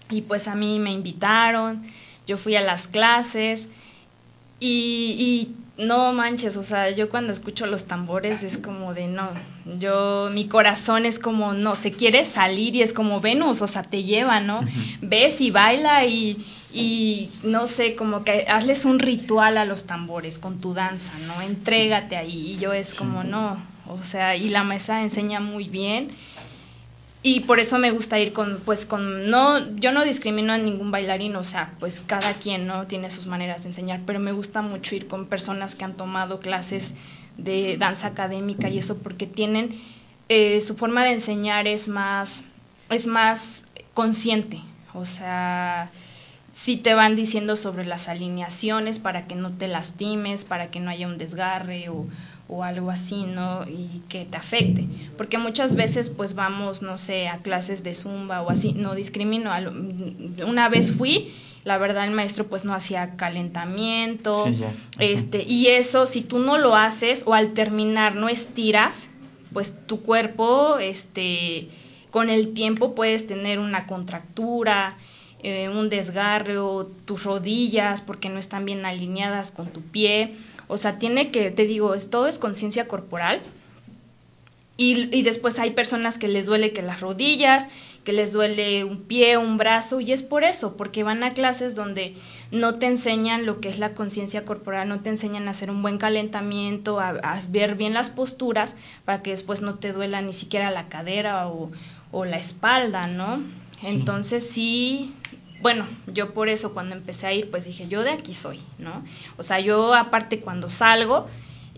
y 0.10 0.22
pues 0.22 0.48
a 0.48 0.56
mí 0.56 0.80
me 0.80 0.94
invitaron, 0.94 1.84
yo 2.26 2.38
fui 2.38 2.56
a 2.56 2.62
las 2.62 2.88
clases, 2.88 3.68
y, 4.62 5.50
no 5.82 6.14
manches, 6.14 6.58
o 6.58 6.64
sea, 6.64 6.92
yo 6.92 7.10
cuando 7.10 7.32
escucho 7.32 7.66
los 7.66 7.86
tambores 7.86 8.44
es 8.44 8.58
como 8.60 8.94
de 8.94 9.08
no, 9.08 9.28
yo, 9.80 10.30
mi 10.32 10.48
corazón 10.48 11.08
es 11.08 11.18
como, 11.18 11.54
no, 11.54 11.76
se 11.76 11.92
quiere 11.94 12.24
salir 12.24 12.76
y 12.76 12.84
es 12.84 12.94
como 12.94 13.20
Venus, 13.20 13.62
o 13.64 13.68
sea, 13.68 13.82
te 13.82 14.04
lleva, 14.04 14.40
¿no? 14.40 14.62
Ves 15.02 15.42
y 15.42 15.50
baila 15.50 16.06
y, 16.06 16.38
y 16.72 17.32
no 17.44 17.66
sé, 17.66 17.96
como 17.96 18.24
que 18.24 18.46
hazles 18.48 18.86
un 18.86 19.00
ritual 19.00 19.58
a 19.58 19.66
los 19.66 19.86
tambores 19.86 20.38
con 20.38 20.62
tu 20.62 20.76
danza, 20.76 21.14
¿no? 21.26 21.42
Entrégate 21.42 22.16
ahí 22.16 22.54
y 22.54 22.58
yo 22.58 22.74
es 22.74 22.94
como, 22.94 23.24
no, 23.24 23.58
o 23.88 24.04
sea, 24.04 24.36
y 24.36 24.50
la 24.50 24.64
maestra 24.64 25.02
enseña 25.02 25.40
muy 25.40 25.68
bien 25.68 26.10
y 27.24 27.42
por 27.42 27.60
eso 27.60 27.78
me 27.78 27.92
gusta 27.92 28.20
ir 28.20 28.34
con, 28.34 28.60
pues 28.66 28.86
con, 28.86 29.30
no, 29.30 29.76
yo 29.76 29.92
no 29.92 30.04
discrimino 30.04 30.54
a 30.54 30.58
ningún 30.58 30.90
bailarín, 30.90 31.36
o 31.36 31.44
sea, 31.44 31.74
pues 31.80 32.02
cada 32.02 32.34
quien, 32.34 32.66
¿no? 32.66 32.88
Tiene 32.88 33.12
sus 33.12 33.28
maneras 33.28 33.64
de 33.64 33.70
enseñar, 33.70 34.02
pero 34.08 34.20
me 34.20 34.32
gusta 34.32 34.64
mucho 34.64 34.96
ir 34.96 35.08
con 35.08 35.28
personas 35.28 35.76
que 35.76 35.86
han 35.86 35.96
tomado 35.96 36.40
clases 36.40 36.96
de 37.38 37.78
danza 37.78 38.08
académica 38.08 38.70
y 38.70 38.80
eso 38.80 38.98
porque 39.00 39.28
tienen, 39.28 39.80
eh, 40.30 40.62
su 40.62 40.76
forma 40.76 41.04
de 41.04 41.12
enseñar 41.12 41.68
es 41.68 41.90
más, 41.90 42.46
es 42.90 43.06
más 43.06 43.66
consciente, 43.94 44.60
o 44.96 45.06
sea, 45.06 45.92
si 46.52 46.76
te 46.76 46.96
van 46.96 47.16
diciendo 47.16 47.56
sobre 47.56 47.86
las 47.86 48.10
alineaciones 48.10 49.00
para 49.00 49.28
que 49.28 49.36
no 49.36 49.52
te 49.52 49.68
lastimes, 49.68 50.44
para 50.44 50.72
que 50.72 50.80
no 50.80 50.90
haya 50.90 51.08
un 51.08 51.18
desgarre 51.18 51.90
o, 51.90 52.08
o 52.52 52.64
algo 52.64 52.92
así, 52.92 53.24
¿no? 53.24 53.66
Y 53.68 54.02
que 54.10 54.26
te 54.26 54.38
afecte. 54.38 54.86
Porque 55.18 55.38
muchas 55.38 55.76
veces 55.76 56.10
pues 56.10 56.36
vamos, 56.36 56.82
no 56.82 56.98
sé, 56.98 57.30
a 57.30 57.38
clases 57.38 57.84
de 57.84 57.96
zumba 57.96 58.42
o 58.42 58.50
así, 58.52 58.74
no 58.74 58.94
discrimino. 58.94 59.52
Una 60.46 60.68
vez 60.68 60.92
fui, 60.92 61.34
la 61.64 61.78
verdad 61.78 62.06
el 62.06 62.12
maestro 62.12 62.48
pues 62.48 62.66
no 62.66 62.74
hacía 62.74 63.16
calentamiento, 63.16 64.46
este, 65.00 65.44
y 65.44 65.68
eso 65.68 66.06
si 66.06 66.22
tú 66.22 66.40
no 66.40 66.58
lo 66.58 66.76
haces 66.76 67.24
o 67.26 67.34
al 67.34 67.54
terminar 67.54 68.16
no 68.16 68.28
estiras, 68.28 69.08
pues 69.54 69.88
tu 69.88 70.02
cuerpo, 70.02 70.78
este, 70.78 71.70
con 72.10 72.30
el 72.30 72.54
tiempo 72.54 72.96
puedes 72.96 73.28
tener 73.28 73.60
una 73.60 73.88
contractura, 73.88 74.98
eh, 75.42 75.70
un 75.70 75.90
desgarre 75.90 76.58
o 76.58 76.86
tus 76.86 77.24
rodillas 77.24 78.02
porque 78.02 78.30
no 78.30 78.40
están 78.40 78.66
bien 78.66 78.86
alineadas 78.86 79.52
con 79.52 79.72
tu 79.72 79.82
pie 79.82 80.36
o 80.72 80.78
sea, 80.78 81.00
tiene 81.00 81.32
que, 81.32 81.52
te 81.52 81.66
digo, 81.66 81.94
es, 81.94 82.10
todo 82.10 82.28
es 82.28 82.40
conciencia 82.40 82.88
corporal. 82.88 83.42
Y, 84.78 85.16
y, 85.16 85.22
después 85.22 85.60
hay 85.60 85.72
personas 85.72 86.18
que 86.18 86.30
les 86.30 86.46
duele 86.46 86.72
que 86.72 86.82
las 86.82 87.02
rodillas, 87.02 87.68
que 88.06 88.14
les 88.14 88.32
duele 88.32 88.86
un 88.86 89.02
pie, 89.02 89.38
un 89.38 89.58
brazo, 89.58 90.00
y 90.00 90.14
es 90.14 90.24
por 90.24 90.46
eso, 90.46 90.78
porque 90.78 91.04
van 91.04 91.24
a 91.24 91.32
clases 91.32 91.76
donde 91.76 92.16
no 92.52 92.80
te 92.80 92.88
enseñan 92.88 93.46
lo 93.46 93.60
que 93.60 93.68
es 93.68 93.80
la 93.80 93.94
conciencia 93.94 94.46
corporal, 94.46 94.88
no 94.88 95.02
te 95.02 95.10
enseñan 95.10 95.48
a 95.48 95.52
hacer 95.52 95.70
un 95.70 95.82
buen 95.82 95.98
calentamiento, 95.98 97.02
a, 97.02 97.40
ver 97.50 97.76
bien 97.76 97.94
las 97.94 98.10
posturas, 98.10 98.78
para 99.04 99.22
que 99.22 99.32
después 99.32 99.62
no 99.62 99.76
te 99.76 99.92
duela 99.92 100.22
ni 100.22 100.34
siquiera 100.34 100.72
la 100.72 100.88
cadera 100.88 101.50
o, 101.50 101.70
o 102.12 102.24
la 102.26 102.38
espalda, 102.38 103.08
¿no? 103.08 103.44
Entonces 103.84 104.50
sí, 104.50 105.14
bueno, 105.62 105.88
yo 106.08 106.34
por 106.34 106.50
eso 106.50 106.74
cuando 106.74 106.96
empecé 106.96 107.28
a 107.28 107.34
ir, 107.34 107.50
pues 107.50 107.66
dije, 107.66 107.88
yo 107.88 108.04
de 108.04 108.12
aquí 108.12 108.34
soy, 108.34 108.60
¿no? 108.80 109.04
O 109.38 109.44
sea, 109.44 109.60
yo 109.60 109.94
aparte 109.94 110.40
cuando 110.40 110.70
salgo, 110.70 111.28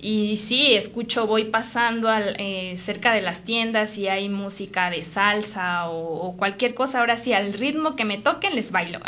y 0.04 0.36
sí, 0.36 0.74
escucho, 0.74 1.28
voy 1.28 1.46
pasando 1.46 2.10
al, 2.10 2.36
eh, 2.38 2.76
cerca 2.76 3.14
de 3.14 3.22
las 3.22 3.46
tiendas 3.46 3.98
y 3.98 4.10
hay 4.10 4.28
música 4.28 4.90
de 4.90 5.02
salsa 5.02 5.90
o, 5.90 6.36
cualquier 6.36 6.76
cosa, 6.76 7.00
ahora 7.00 7.16
sí, 7.16 7.32
al 7.32 7.54
ritmo 7.54 7.96
que 7.96 8.04
me 8.04 8.18
toquen 8.18 8.54
les 8.54 8.74
bailo. 8.74 9.00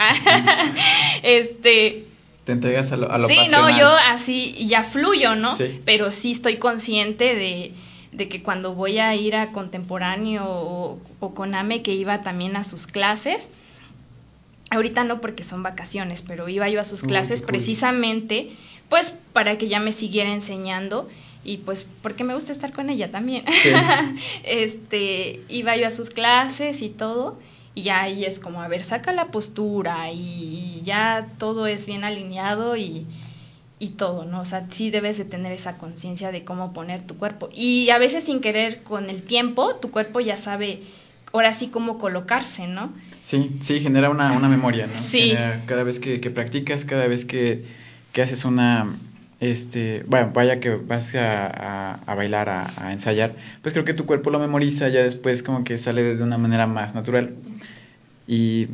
este... 1.24 2.06
Te 2.46 2.54
entregas 2.54 2.94
a 2.94 2.98
lo, 2.98 3.12
a 3.12 3.20
Sí, 3.28 3.40
no, 3.52 3.78
yo 3.78 3.90
así 3.90 4.68
ya 4.70 4.84
fluyo, 4.84 5.36
¿no? 5.36 5.52
Pero 5.84 6.12
sí 6.12 6.32
estoy 6.32 6.58
consciente 6.58 7.36
de, 7.36 7.74
de, 8.14 8.30
que 8.30 8.42
cuando 8.42 8.74
voy 8.74 9.00
a 9.00 9.14
ir 9.16 9.36
a 9.36 9.52
contemporáneo 9.52 10.46
o, 10.48 11.00
o 11.20 11.34
con 11.34 11.56
AME, 11.56 11.82
que 11.82 11.94
iba 11.94 12.22
también 12.22 12.56
a 12.56 12.64
sus 12.64 12.88
clases, 12.88 13.50
Ahorita 14.72 15.04
no 15.04 15.22
porque 15.22 15.44
son 15.44 15.64
vacaciones, 15.64 16.22
pero 16.22 16.50
iba 16.50 16.68
yo 16.70 16.82
a 16.82 16.84
sus 16.84 17.04
clases 17.04 17.44
precisamente 17.44 18.50
pues 18.90 19.18
para 19.34 19.58
que 19.58 19.68
ya 19.68 19.80
me 19.80 19.92
siguiera 19.92 20.32
enseñando 20.32 21.08
y 21.44 21.58
pues 21.58 21.88
porque 22.02 22.24
me 22.24 22.34
gusta 22.34 22.52
estar 22.52 22.72
con 22.72 22.90
ella 22.90 23.12
también. 23.12 23.44
este, 24.44 25.42
iba 25.50 25.76
yo 25.78 25.88
a 25.88 25.92
sus 25.92 26.10
clases 26.10 26.82
y 26.82 26.90
todo 26.90 27.38
y 27.76 27.84
ya 27.84 28.02
ahí 28.02 28.24
es 28.24 28.40
como, 28.40 28.62
a 28.62 28.68
ver, 28.68 28.84
saca 28.84 29.12
la 29.12 29.28
postura 29.32 30.12
y, 30.12 30.82
ya 30.84 31.28
todo 31.38 31.68
es 31.68 31.88
bien 31.88 32.04
alineado 32.04 32.78
y, 32.78 33.06
y 33.80 33.90
todo, 33.90 34.24
¿no? 34.24 34.42
O 34.42 34.46
sea, 34.46 34.68
sí 34.70 34.92
debes 34.92 35.18
de 35.18 35.26
tener 35.26 35.52
esa 35.52 35.78
conciencia 35.78 36.32
de 36.32 36.46
cómo 36.46 36.74
poner 36.74 37.02
tu 37.02 37.18
cuerpo. 37.18 37.50
Y 37.52 37.90
a 37.90 37.98
veces 37.98 38.24
sin 38.24 38.40
querer, 38.40 38.82
con 38.84 39.10
el 39.10 39.24
tiempo, 39.24 39.76
tu 39.76 39.92
cuerpo 39.92 40.22
ya 40.22 40.38
sabe 40.38 40.82
ahora 41.36 41.54
sí 41.54 41.68
cómo 41.68 41.98
colocarse, 41.98 42.68
¿no? 42.68 42.94
Sí, 43.22 43.56
sí, 43.60 43.82
genera 43.82 44.10
una, 44.10 44.32
una 44.32 44.48
memoria, 44.48 44.88
¿no? 44.88 44.98
Sí. 44.98 45.34
cada 45.66 45.84
vez 45.84 46.00
que, 46.00 46.18
practicas, 46.32 46.86
cada 46.86 47.08
vez 47.08 47.26
que, 47.26 47.64
haces 48.22 48.46
una, 48.46 48.88
este, 49.42 50.04
bueno, 50.08 50.32
vaya 50.34 50.62
que 50.62 50.76
vas 50.76 51.14
a, 51.16 52.00
bailar, 52.08 52.50
a, 52.50 52.92
ensayar, 52.92 53.36
pues 53.62 53.74
creo 53.74 53.84
que 53.84 53.94
tu 53.94 54.06
cuerpo 54.06 54.30
lo 54.30 54.40
memoriza, 54.40 54.88
ya 54.88 55.04
después 55.04 55.44
como 55.44 55.66
que 55.66 55.78
sale 55.78 56.16
de 56.16 56.24
una 56.24 56.38
manera 56.38 56.68
más 56.68 56.96
natural. 56.96 57.36
Y 58.28 58.68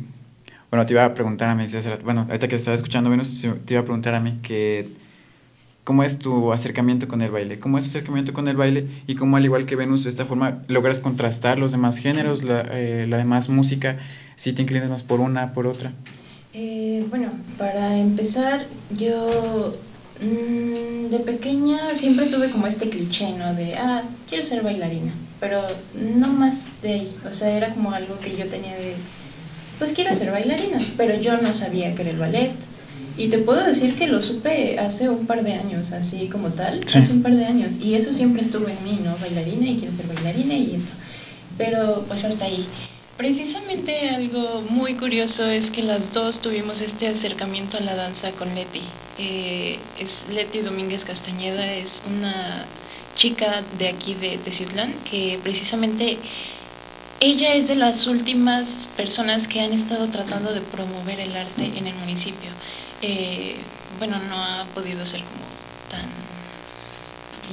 bueno, 0.70 0.86
te 0.86 0.94
iba 0.94 1.04
a 1.04 1.14
preguntar 1.14 1.50
a 1.50 1.54
mí, 1.56 1.64
bueno, 2.04 2.20
ahorita 2.22 2.46
que 2.46 2.54
te 2.54 2.56
estaba 2.56 2.76
escuchando 2.76 3.10
menos, 3.10 3.44
te 3.64 3.74
iba 3.74 3.80
a 3.80 3.84
preguntar 3.84 4.14
a 4.14 4.20
mí 4.20 4.38
que 4.42 4.88
cómo 5.84 6.02
es 6.02 6.18
tu 6.18 6.52
acercamiento 6.52 7.08
con 7.08 7.22
el 7.22 7.30
baile, 7.30 7.58
cómo 7.58 7.78
es 7.78 7.84
tu 7.84 7.90
acercamiento 7.90 8.32
con 8.32 8.48
el 8.48 8.56
baile 8.56 8.86
y 9.06 9.14
cómo 9.16 9.36
al 9.36 9.44
igual 9.44 9.66
que 9.66 9.76
Venus 9.76 10.04
de 10.04 10.10
esta 10.10 10.26
forma 10.26 10.62
logras 10.68 11.00
contrastar 11.00 11.58
los 11.58 11.72
demás 11.72 11.98
géneros, 11.98 12.42
la, 12.44 12.60
eh, 12.70 13.06
la 13.08 13.18
demás 13.18 13.48
música, 13.48 13.98
si 14.36 14.52
te 14.52 14.62
inclinas 14.62 14.88
más 14.88 15.02
por 15.02 15.20
una, 15.20 15.52
por 15.52 15.66
otra. 15.66 15.92
Eh, 16.54 17.04
bueno, 17.08 17.30
para 17.58 17.96
empezar, 17.96 18.66
yo 18.90 19.74
mm, 20.20 21.06
de 21.08 21.18
pequeña 21.24 21.94
siempre 21.94 22.26
tuve 22.26 22.50
como 22.50 22.66
este 22.66 22.88
cliché, 22.88 23.32
¿no? 23.36 23.54
De, 23.54 23.74
ah, 23.76 24.02
quiero 24.28 24.42
ser 24.44 24.62
bailarina, 24.62 25.12
pero 25.40 25.62
no 25.94 26.28
más 26.28 26.80
de 26.82 26.92
ahí, 26.92 27.16
o 27.28 27.32
sea, 27.32 27.56
era 27.56 27.74
como 27.74 27.92
algo 27.92 28.18
que 28.20 28.36
yo 28.36 28.46
tenía 28.46 28.76
de, 28.76 28.94
pues 29.78 29.92
quiero 29.92 30.12
ser 30.14 30.30
bailarina, 30.30 30.78
pero 30.96 31.18
yo 31.18 31.38
no 31.38 31.54
sabía 31.54 31.94
que 31.94 32.02
era 32.02 32.10
el 32.10 32.18
ballet, 32.18 32.52
Y 33.16 33.28
te 33.28 33.38
puedo 33.38 33.64
decir 33.64 33.94
que 33.94 34.06
lo 34.06 34.22
supe 34.22 34.78
hace 34.78 35.08
un 35.10 35.26
par 35.26 35.44
de 35.44 35.52
años, 35.52 35.92
así 35.92 36.28
como 36.28 36.48
tal, 36.48 36.80
hace 36.94 37.12
un 37.12 37.22
par 37.22 37.36
de 37.36 37.44
años. 37.44 37.78
Y 37.80 37.94
eso 37.94 38.12
siempre 38.12 38.42
estuvo 38.42 38.68
en 38.68 38.84
mí, 38.84 38.98
¿no? 39.04 39.16
Bailarina 39.18 39.68
y 39.68 39.76
quiero 39.76 39.92
ser 39.92 40.06
bailarina 40.06 40.54
y 40.54 40.74
esto. 40.74 40.92
Pero 41.58 42.04
pues 42.08 42.24
hasta 42.24 42.46
ahí. 42.46 42.66
Precisamente 43.16 44.10
algo 44.10 44.62
muy 44.62 44.94
curioso 44.96 45.48
es 45.48 45.70
que 45.70 45.82
las 45.82 46.12
dos 46.12 46.40
tuvimos 46.40 46.80
este 46.80 47.06
acercamiento 47.06 47.76
a 47.76 47.80
la 47.80 47.94
danza 47.94 48.32
con 48.32 48.54
Leti. 48.54 48.80
Eh, 49.18 49.78
es 49.98 50.28
Leti 50.28 50.60
Domínguez 50.60 51.04
Castañeda, 51.04 51.74
es 51.74 52.02
una 52.06 52.66
chica 53.14 53.62
de 53.78 53.88
aquí 53.88 54.14
de 54.14 54.38
Teciutlán 54.38 55.04
que 55.04 55.38
precisamente 55.42 56.22
ella 57.20 57.54
es 57.54 57.68
de 57.68 57.76
las 57.76 58.08
últimas 58.08 58.88
personas 58.96 59.46
que 59.46 59.60
han 59.60 59.72
estado 59.72 60.10
tratando 60.10 60.52
de 60.52 60.60
promover 60.60 61.20
el 61.20 61.36
arte 61.36 61.78
en 61.78 61.86
el 61.86 61.94
municipio. 61.94 62.50
Eh, 63.02 63.56
bueno, 63.98 64.18
no 64.18 64.42
ha 64.42 64.64
podido 64.74 65.04
ser 65.04 65.22
como 65.24 65.44
tan 65.90 66.08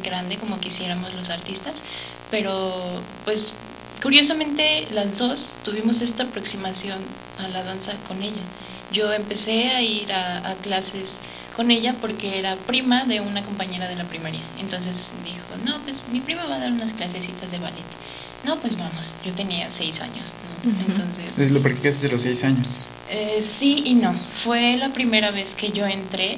grande 0.04 0.38
como 0.38 0.60
quisiéramos 0.60 1.14
los 1.16 1.30
artistas, 1.30 1.84
pero 2.32 3.02
pues 3.26 3.54
curiosamente 4.02 4.88
las 4.92 5.18
dos 5.18 5.58
tuvimos 5.64 6.02
esta 6.02 6.24
aproximación 6.24 7.04
a 7.40 7.48
la 7.50 7.64
danza 7.64 7.94
con 8.08 8.22
ella. 8.24 8.42
Yo 8.92 9.14
empecé 9.14 9.70
a 9.70 9.82
ir 9.82 10.12
a, 10.12 10.56
clases 10.62 11.22
con 11.56 11.72
ella 11.72 11.96
porque 12.00 12.40
era 12.40 12.56
prima 12.56 13.06
de 13.06 13.22
una 13.22 13.44
compañera 13.44 13.88
de 13.88 13.96
la 13.96 14.06
primaria. 14.06 14.42
Entonces 14.60 15.14
dijo, 15.24 15.46
no, 15.66 15.82
pues 15.84 16.04
mi 16.12 16.20
prima 16.20 16.46
va 16.46 16.56
a 16.56 16.60
dar 16.60 16.72
unas 16.72 16.94
clasecitas 16.94 17.52
de 17.52 17.60
ballet. 17.60 17.86
No, 18.46 18.58
pues 18.60 18.78
vamos, 18.78 19.16
yo 19.26 19.34
tenía 19.34 19.70
seis 19.70 20.02
años, 20.02 20.34
¿no? 20.64 20.72
Entonces... 20.88 21.52
¿Lo 21.52 21.62
practicaste 21.62 22.02
desde 22.02 22.10
los 22.10 22.22
seis 22.22 22.44
años? 22.46 22.82
Eh, 23.10 23.42
sí 23.42 23.84
y 23.86 23.96
no. 23.96 24.14
Fue 24.14 24.78
la 24.78 24.94
primera 24.94 25.32
vez 25.32 25.56
que 25.56 25.72
yo 25.72 25.86
entré, 25.86 26.38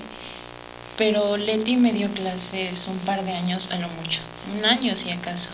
pero 0.98 1.38
Leti 1.38 1.76
me 1.76 1.94
dio 1.94 2.10
clases 2.10 2.88
un 2.88 2.98
par 3.00 3.24
de 3.24 3.34
años 3.34 3.72
a 3.72 3.78
lo 3.78 3.88
mucho, 3.90 4.22
un 4.58 4.66
año 4.66 4.96
si 4.96 5.12
acaso. 5.12 5.52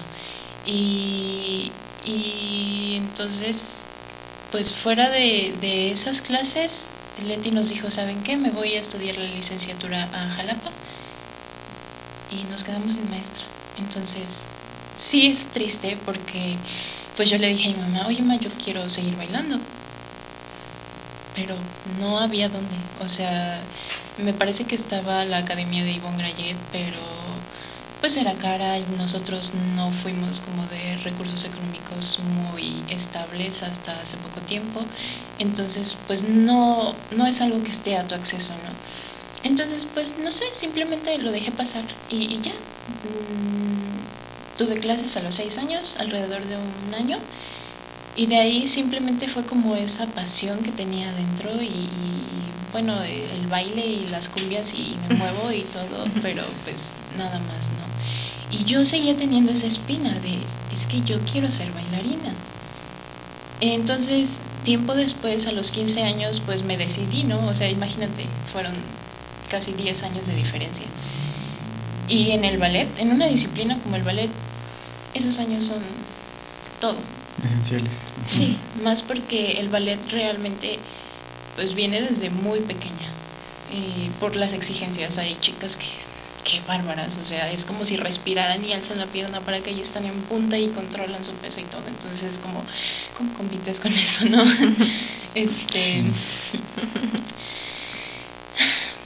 Y, 0.65 1.71
y 2.05 2.95
entonces, 2.97 3.81
pues 4.51 4.73
fuera 4.73 5.09
de, 5.09 5.53
de 5.59 5.91
esas 5.91 6.21
clases, 6.21 6.87
Leti 7.23 7.51
nos 7.51 7.69
dijo, 7.69 7.89
¿saben 7.89 8.23
qué? 8.23 8.37
Me 8.37 8.51
voy 8.51 8.75
a 8.75 8.79
estudiar 8.79 9.17
la 9.17 9.25
licenciatura 9.25 10.09
a 10.13 10.29
Jalapa 10.29 10.71
y 12.31 12.43
nos 12.45 12.63
quedamos 12.63 12.93
sin 12.93 13.09
maestra. 13.09 13.43
Entonces, 13.77 14.45
sí 14.95 15.27
es 15.27 15.51
triste 15.51 15.97
porque 16.05 16.57
pues 17.15 17.29
yo 17.29 17.37
le 17.37 17.49
dije 17.49 17.69
a 17.69 17.73
mi 17.73 17.79
mamá, 17.79 18.07
oye, 18.07 18.21
mamá, 18.21 18.39
yo 18.39 18.49
quiero 18.63 18.87
seguir 18.89 19.15
bailando 19.15 19.59
pero 21.37 21.55
no 21.99 22.17
había 22.17 22.49
dónde. 22.49 22.75
O 22.99 23.07
sea, 23.07 23.61
me 24.17 24.33
parece 24.33 24.65
que 24.65 24.75
estaba 24.75 25.23
la 25.23 25.37
academia 25.37 25.83
de 25.83 25.91
Ivonne 25.91 26.17
Grayet, 26.17 26.57
pero 26.71 27.26
pues 27.99 28.17
era 28.17 28.37
cara 28.37 28.79
y 28.79 28.85
nosotros 28.85 29.53
no 29.53 29.91
fuimos 29.91 30.39
como 30.39 30.67
de 30.67 30.97
recursos 30.97 31.43
económicos 31.45 32.19
muy 32.19 32.85
estables 32.89 33.63
hasta 33.63 33.99
hace 34.01 34.17
poco 34.17 34.41
tiempo. 34.41 34.87
Entonces, 35.39 35.95
pues 36.07 36.23
no, 36.23 36.95
no 37.11 37.25
es 37.25 37.41
algo 37.41 37.63
que 37.63 37.71
esté 37.71 37.95
a 37.95 38.07
tu 38.07 38.15
acceso, 38.15 38.53
¿no? 38.63 38.75
Entonces, 39.43 39.85
pues 39.85 40.17
no 40.17 40.31
sé, 40.31 40.45
simplemente 40.55 41.17
lo 41.17 41.31
dejé 41.31 41.51
pasar 41.51 41.85
y, 42.07 42.41
ya. 42.41 42.53
Mm, 43.03 44.07
tuve 44.57 44.79
clases 44.79 45.15
a 45.17 45.21
los 45.21 45.35
seis 45.35 45.57
años, 45.57 45.97
alrededor 45.97 46.47
de 46.47 46.57
un 46.57 46.93
año, 46.93 47.21
y 48.17 48.25
de 48.25 48.37
ahí 48.37 48.67
simplemente 48.67 49.27
fue 49.27 49.45
como 49.45 49.75
esa 49.75 50.07
pasión 50.07 50.63
que 50.63 50.71
tenía 50.71 51.13
dentro 51.13 51.61
y, 51.61 51.87
bueno, 52.71 52.99
el 53.03 53.47
baile 53.47 53.85
y 53.85 54.07
las 54.07 54.27
cumbias 54.27 54.73
y 54.73 54.95
me 55.07 55.15
muevo 55.17 55.51
y 55.51 55.61
todo, 55.61 56.03
pero 56.23 56.43
pues 56.65 56.95
nada 57.15 57.39
más, 57.39 57.71
¿no? 57.73 58.57
Y 58.57 58.63
yo 58.63 58.83
seguía 58.85 59.15
teniendo 59.15 59.51
esa 59.51 59.67
espina 59.67 60.11
de, 60.19 60.39
es 60.73 60.87
que 60.87 61.03
yo 61.03 61.19
quiero 61.31 61.51
ser 61.51 61.71
bailarina. 61.71 62.33
Entonces, 63.61 64.41
tiempo 64.63 64.95
después, 64.95 65.45
a 65.45 65.51
los 65.51 65.69
15 65.69 66.01
años, 66.03 66.41
pues 66.43 66.63
me 66.63 66.75
decidí, 66.75 67.23
¿no? 67.23 67.45
O 67.45 67.53
sea, 67.53 67.69
imagínate, 67.69 68.25
fueron 68.51 68.73
casi 69.51 69.73
10 69.73 70.01
años 70.03 70.25
de 70.25 70.33
diferencia. 70.33 70.87
Y 72.09 72.31
en 72.31 72.45
el 72.45 72.57
ballet, 72.57 72.87
en 72.97 73.11
una 73.11 73.27
disciplina 73.27 73.77
como 73.83 73.95
el 73.95 74.03
ballet, 74.03 74.31
esos 75.13 75.37
años 75.37 75.65
son 75.65 75.83
todo 76.81 76.97
esenciales. 77.43 78.01
Sí, 78.25 78.57
más 78.81 79.01
porque 79.01 79.53
el 79.53 79.69
ballet 79.69 79.99
realmente 80.09 80.79
pues 81.55 81.73
viene 81.73 82.01
desde 82.01 82.29
muy 82.29 82.61
pequeña 82.61 83.11
y 83.73 84.09
por 84.19 84.35
las 84.35 84.53
exigencias 84.53 85.17
hay 85.17 85.35
chicas 85.37 85.75
que 85.75 85.85
qué 86.43 86.61
bárbaras, 86.65 87.17
o 87.17 87.25
sea, 87.25 87.51
es 87.51 87.65
como 87.65 87.83
si 87.83 87.97
respiraran 87.97 88.63
y 88.63 88.71
alzan 88.71 88.99
la 88.99 89.07
pierna 89.07 89.41
para 89.41 89.59
que 89.59 89.71
ellos 89.71 89.87
están 89.87 90.05
en 90.05 90.21
punta 90.21 90.57
y 90.57 90.69
controlan 90.69 91.25
su 91.25 91.33
peso 91.33 91.59
y 91.59 91.65
todo, 91.65 91.83
entonces 91.87 92.23
es 92.23 92.37
como 92.37 92.65
cómo 93.13 93.33
compites 93.33 93.81
con 93.81 93.91
eso, 93.91 94.29
¿no? 94.29 94.43
este 95.33 96.05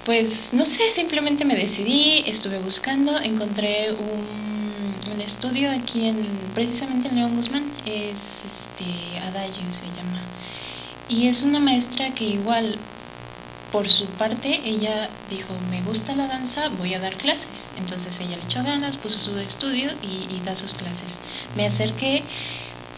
Pues 0.06 0.54
no 0.54 0.66
sé, 0.66 0.92
simplemente 0.92 1.46
me 1.46 1.56
decidí, 1.56 2.24
estuve 2.26 2.58
buscando, 2.58 3.20
encontré 3.22 3.94
un 3.94 5.22
estudio 5.22 5.72
aquí 5.72 6.06
en 6.06 6.52
precisamente 6.54 7.08
en 7.08 7.16
León 7.16 7.36
Guzmán 7.36 7.64
es 7.86 8.46
este 8.46 9.20
Adagio 9.20 9.72
se 9.72 9.86
llama 9.88 10.22
y 11.10 11.28
es 11.28 11.44
una 11.44 11.60
maestra 11.60 12.14
que 12.14 12.24
igual 12.24 12.78
por 13.72 13.90
su 13.90 14.06
parte 14.12 14.62
ella 14.64 15.10
dijo 15.30 15.54
me 15.70 15.82
gusta 15.82 16.16
la 16.16 16.28
danza 16.28 16.70
voy 16.70 16.94
a 16.94 17.00
dar 17.00 17.16
clases 17.18 17.70
entonces 17.76 18.20
ella 18.22 18.38
le 18.38 18.44
echó 18.44 18.64
ganas 18.64 18.98
puso 18.98 19.20
su 19.20 19.38
estudio 19.38 19.92
y, 20.02 20.40
da 20.44 20.56
sus 20.56 20.74
clases. 20.74 21.20
Me 21.56 21.66
acerqué 21.66 22.24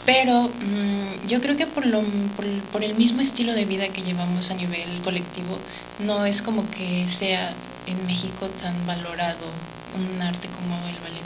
pero 0.05 0.49
mm, 0.49 1.27
yo 1.27 1.41
creo 1.41 1.55
que 1.55 1.67
por, 1.67 1.85
lo, 1.85 2.01
por, 2.35 2.45
por, 2.71 2.83
el 2.83 2.95
mismo 2.95 3.21
estilo 3.21 3.53
de 3.53 3.65
vida 3.65 3.87
que 3.87 4.01
llevamos 4.01 4.51
a 4.51 4.55
nivel 4.55 5.01
colectivo, 5.03 5.57
no 5.99 6.25
es 6.25 6.41
como 6.41 6.69
que 6.71 7.07
sea 7.07 7.53
en 7.87 8.05
México 8.05 8.47
tan 8.61 8.85
valorado 8.85 9.47
un 9.95 10.21
arte 10.21 10.47
como 10.49 10.75
el 10.87 10.95
ballet. 10.95 11.23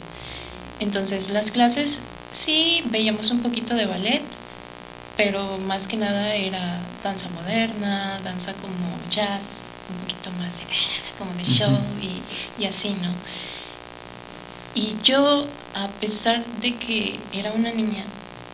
Entonces 0.80 1.30
las 1.30 1.50
clases 1.50 2.00
sí 2.30 2.82
veíamos 2.90 3.30
un 3.30 3.42
poquito 3.42 3.74
de 3.74 3.86
ballet, 3.86 4.22
pero 5.16 5.58
más 5.58 5.88
que 5.88 5.96
nada 5.96 6.34
era 6.34 6.78
danza 7.02 7.28
moderna, 7.30 8.20
danza 8.22 8.52
como 8.54 8.98
jazz, 9.10 9.72
un 9.90 9.98
poquito 10.02 10.30
más 10.38 10.58
de, 10.58 10.64
como 11.18 11.32
de 11.34 11.44
show 11.44 11.76
y, 12.58 12.64
así, 12.64 12.94
¿no? 13.02 13.10
Y 14.74 14.94
yo, 15.02 15.46
a 15.74 15.88
pesar 16.00 16.44
de 16.60 16.76
que 16.76 17.18
era 17.32 17.52
una 17.52 17.72
niña 17.72 18.04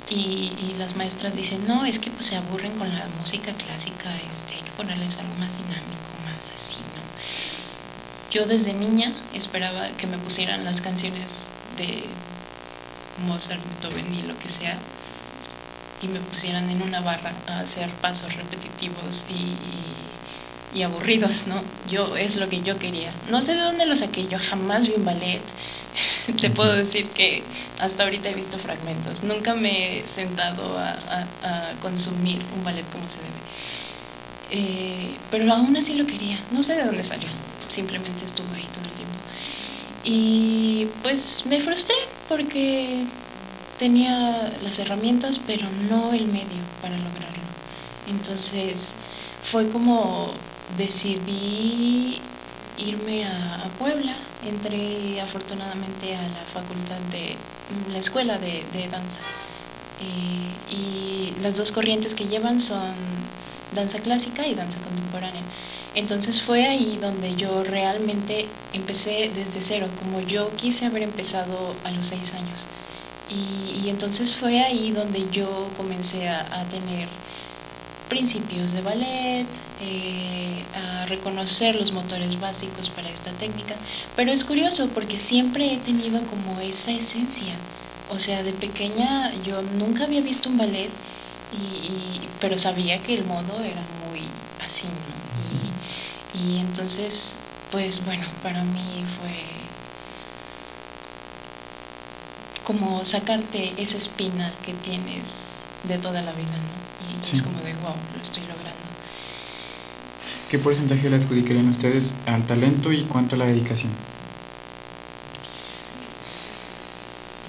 y, 0.09 0.75
las 0.79 0.97
maestras 0.97 1.35
dicen, 1.35 1.67
no, 1.67 1.85
es 1.85 1.99
que 1.99 2.11
pues 2.11 2.27
se 2.27 2.37
aburren 2.37 2.77
con 2.77 2.93
la 2.93 3.07
música 3.21 3.53
clásica, 3.55 4.15
este, 4.33 4.57
hay 4.57 4.63
que 4.63 4.71
ponerles 4.73 5.19
algo 5.19 5.35
más 5.37 5.57
dinámico, 5.57 6.11
más 6.25 6.53
así, 6.53 6.81
¿no? 6.95 7.01
Yo 8.31 8.47
desde 8.47 8.75
niña 8.75 9.15
esperaba 9.33 9.89
que 9.97 10.07
me 10.07 10.19
pusieran 10.19 10.65
las 10.65 10.81
canciones 10.81 11.49
de 11.77 12.05
Mozart, 13.27 13.63
Beethoven 13.65 14.13
y 14.15 14.23
lo 14.23 14.39
que 14.39 14.49
sea, 14.49 14.77
y 16.03 16.09
me 16.09 16.21
pusieran 16.21 16.69
en 16.69 16.83
una 16.83 17.01
barra 17.01 17.33
a 17.47 17.61
hacer 17.61 17.89
pasos 18.01 18.37
repetitivos 18.37 19.27
y, 19.31 19.33
y, 19.33 19.85
aburridos, 20.83 21.47
¿no? 21.47 21.63
Yo 21.89 22.17
es 22.17 22.37
lo 22.37 22.49
que 22.49 22.61
yo 22.63 22.79
quería. 22.79 23.11
No 23.31 23.41
sé 23.41 23.55
de 23.55 23.61
dónde 23.61 23.87
lo 23.87 23.95
saqué, 23.95 24.27
yo 24.27 24.39
jamás 24.39 24.89
vi 24.89 24.95
un 24.95 25.05
ballet. 25.05 25.43
Te 26.41 26.51
puedo 26.51 26.73
decir 26.73 27.11
que 27.11 27.45
hasta 27.79 28.05
ahorita 28.05 28.31
he 28.31 28.35
visto 28.35 28.59
fragmentos. 28.59 29.23
Nunca 29.23 29.55
me 29.55 30.01
he 30.01 30.07
sentado 30.07 30.79
a, 30.79 30.97
consumir 31.81 32.43
un 32.57 32.65
ballet 32.65 32.85
como 32.91 33.05
se 33.05 33.19
debe. 33.19 33.41
Eh, 34.51 35.17
pero 35.31 35.53
aún 35.53 35.77
así 35.77 35.95
lo 35.95 36.07
quería. 36.07 36.39
No 36.51 36.63
sé 36.63 36.75
de 36.77 36.85
dónde 36.85 37.05
salió. 37.05 37.29
Simplemente 37.69 38.25
estuvo 38.25 38.53
ahí 38.55 38.67
todo 38.75 38.85
el 38.85 38.91
tiempo. 38.93 39.15
Y 40.05 40.87
pues 41.03 41.47
me 41.47 41.61
frustré 41.61 41.97
porque 42.29 43.05
tenía 43.79 44.53
las 44.63 44.79
herramientas, 44.79 45.39
pero 45.47 45.69
no 45.89 46.13
el 46.13 46.27
medio 46.27 46.63
para 46.81 46.97
lograrlo. 46.99 47.43
Entonces 48.09 48.95
fue 49.43 49.69
como 49.71 50.35
decidí 50.77 52.21
irme 52.79 53.25
a, 53.27 53.71
Puebla, 53.79 54.15
entré 54.47 55.21
afortunadamente 55.21 56.15
a 56.15 56.23
la 56.23 56.45
facultad 56.53 56.99
de 57.11 57.37
la 57.93 57.99
escuela 57.99 58.39
de, 58.39 58.89
danza. 58.91 59.21
Eh, 60.01 60.75
y 60.75 61.41
las 61.43 61.57
dos 61.57 61.73
corrientes 61.73 62.15
que 62.15 62.27
llevan 62.27 62.61
son 62.61 62.95
danza 63.75 63.99
clásica 63.99 64.47
y 64.47 64.55
danza 64.55 64.79
contemporánea. 64.81 65.43
Entonces 65.95 66.41
fue 66.43 66.67
ahí 66.67 66.99
donde 67.01 67.37
yo 67.37 67.63
realmente 67.63 68.49
empecé 68.73 69.31
desde 69.35 69.63
cero, 69.63 69.89
como 70.01 70.21
yo 70.21 70.51
quise 70.57 70.87
haber 70.87 71.03
empezado 71.03 71.75
a 71.85 71.91
los 71.93 72.07
seis 72.07 72.35
años. 72.35 72.69
Y, 73.29 73.89
entonces 73.89 74.35
fue 74.35 74.61
ahí 74.61 74.91
donde 74.91 75.29
yo 75.31 75.69
comencé 75.77 76.29
a, 76.29 76.65
tener 76.71 77.09
principios 78.15 78.71
de 78.71 78.81
ballet, 78.81 79.45
eh, 79.81 80.63
a 80.73 81.05
reconocer 81.07 81.75
los 81.75 81.91
motores 81.91 82.39
básicos 82.39 82.89
para 82.91 83.11
esta 83.11 83.33
técnica, 83.33 83.75
pero 84.15 84.31
es 84.31 84.45
curioso 84.45 84.89
porque 84.95 85.19
siempre 85.19 85.75
he 85.75 85.79
tenido 85.79 86.23
como 86.27 86.61
esa 86.61 86.93
esencia, 86.93 87.55
o 88.09 88.21
sea, 88.21 88.45
de 88.45 88.53
pequeña 88.53 89.35
yo 89.43 89.63
nunca 89.63 90.05
había 90.05 90.21
visto 90.21 90.49
un 90.49 90.59
ballet, 90.59 90.91
y, 91.61 92.21
pero 92.41 92.57
sabía 92.57 93.03
que 93.03 93.15
el 93.15 93.25
modo 93.25 93.61
era 93.65 93.83
muy 94.07 94.23
así, 94.65 94.87
¿no? 94.87 95.17
Y, 96.39 96.55
y 96.55 96.59
entonces, 96.61 97.37
pues 97.73 98.05
bueno, 98.05 98.27
para 98.45 98.63
mí 98.63 99.03
fue 99.19 99.35
como 102.63 103.05
sacarte 103.05 103.75
esa 103.77 103.99
espina 103.99 104.53
que 104.65 104.73
tienes 104.73 105.54
de 105.85 105.99
toda 105.99 106.23
la 106.23 106.33
vida, 106.33 106.59
¿no? 106.59 106.85
Y 107.01 107.21
es 107.33 107.43
como 107.43 107.61
de, 107.61 107.75
wow, 107.75 107.97
lo 108.13 108.23
estoy 108.23 108.47
logrando. 108.47 108.83
¿Qué 110.49 110.59
porcentaje 110.59 111.09
le 111.11 111.17
adjudicarían 111.17 111.69
ustedes 111.69 112.21
al 112.27 112.47
talento 112.47 112.93
y 112.93 113.05
cuánto 113.07 113.35
a 113.35 113.39
la 113.39 113.47
dedicación? 113.47 113.93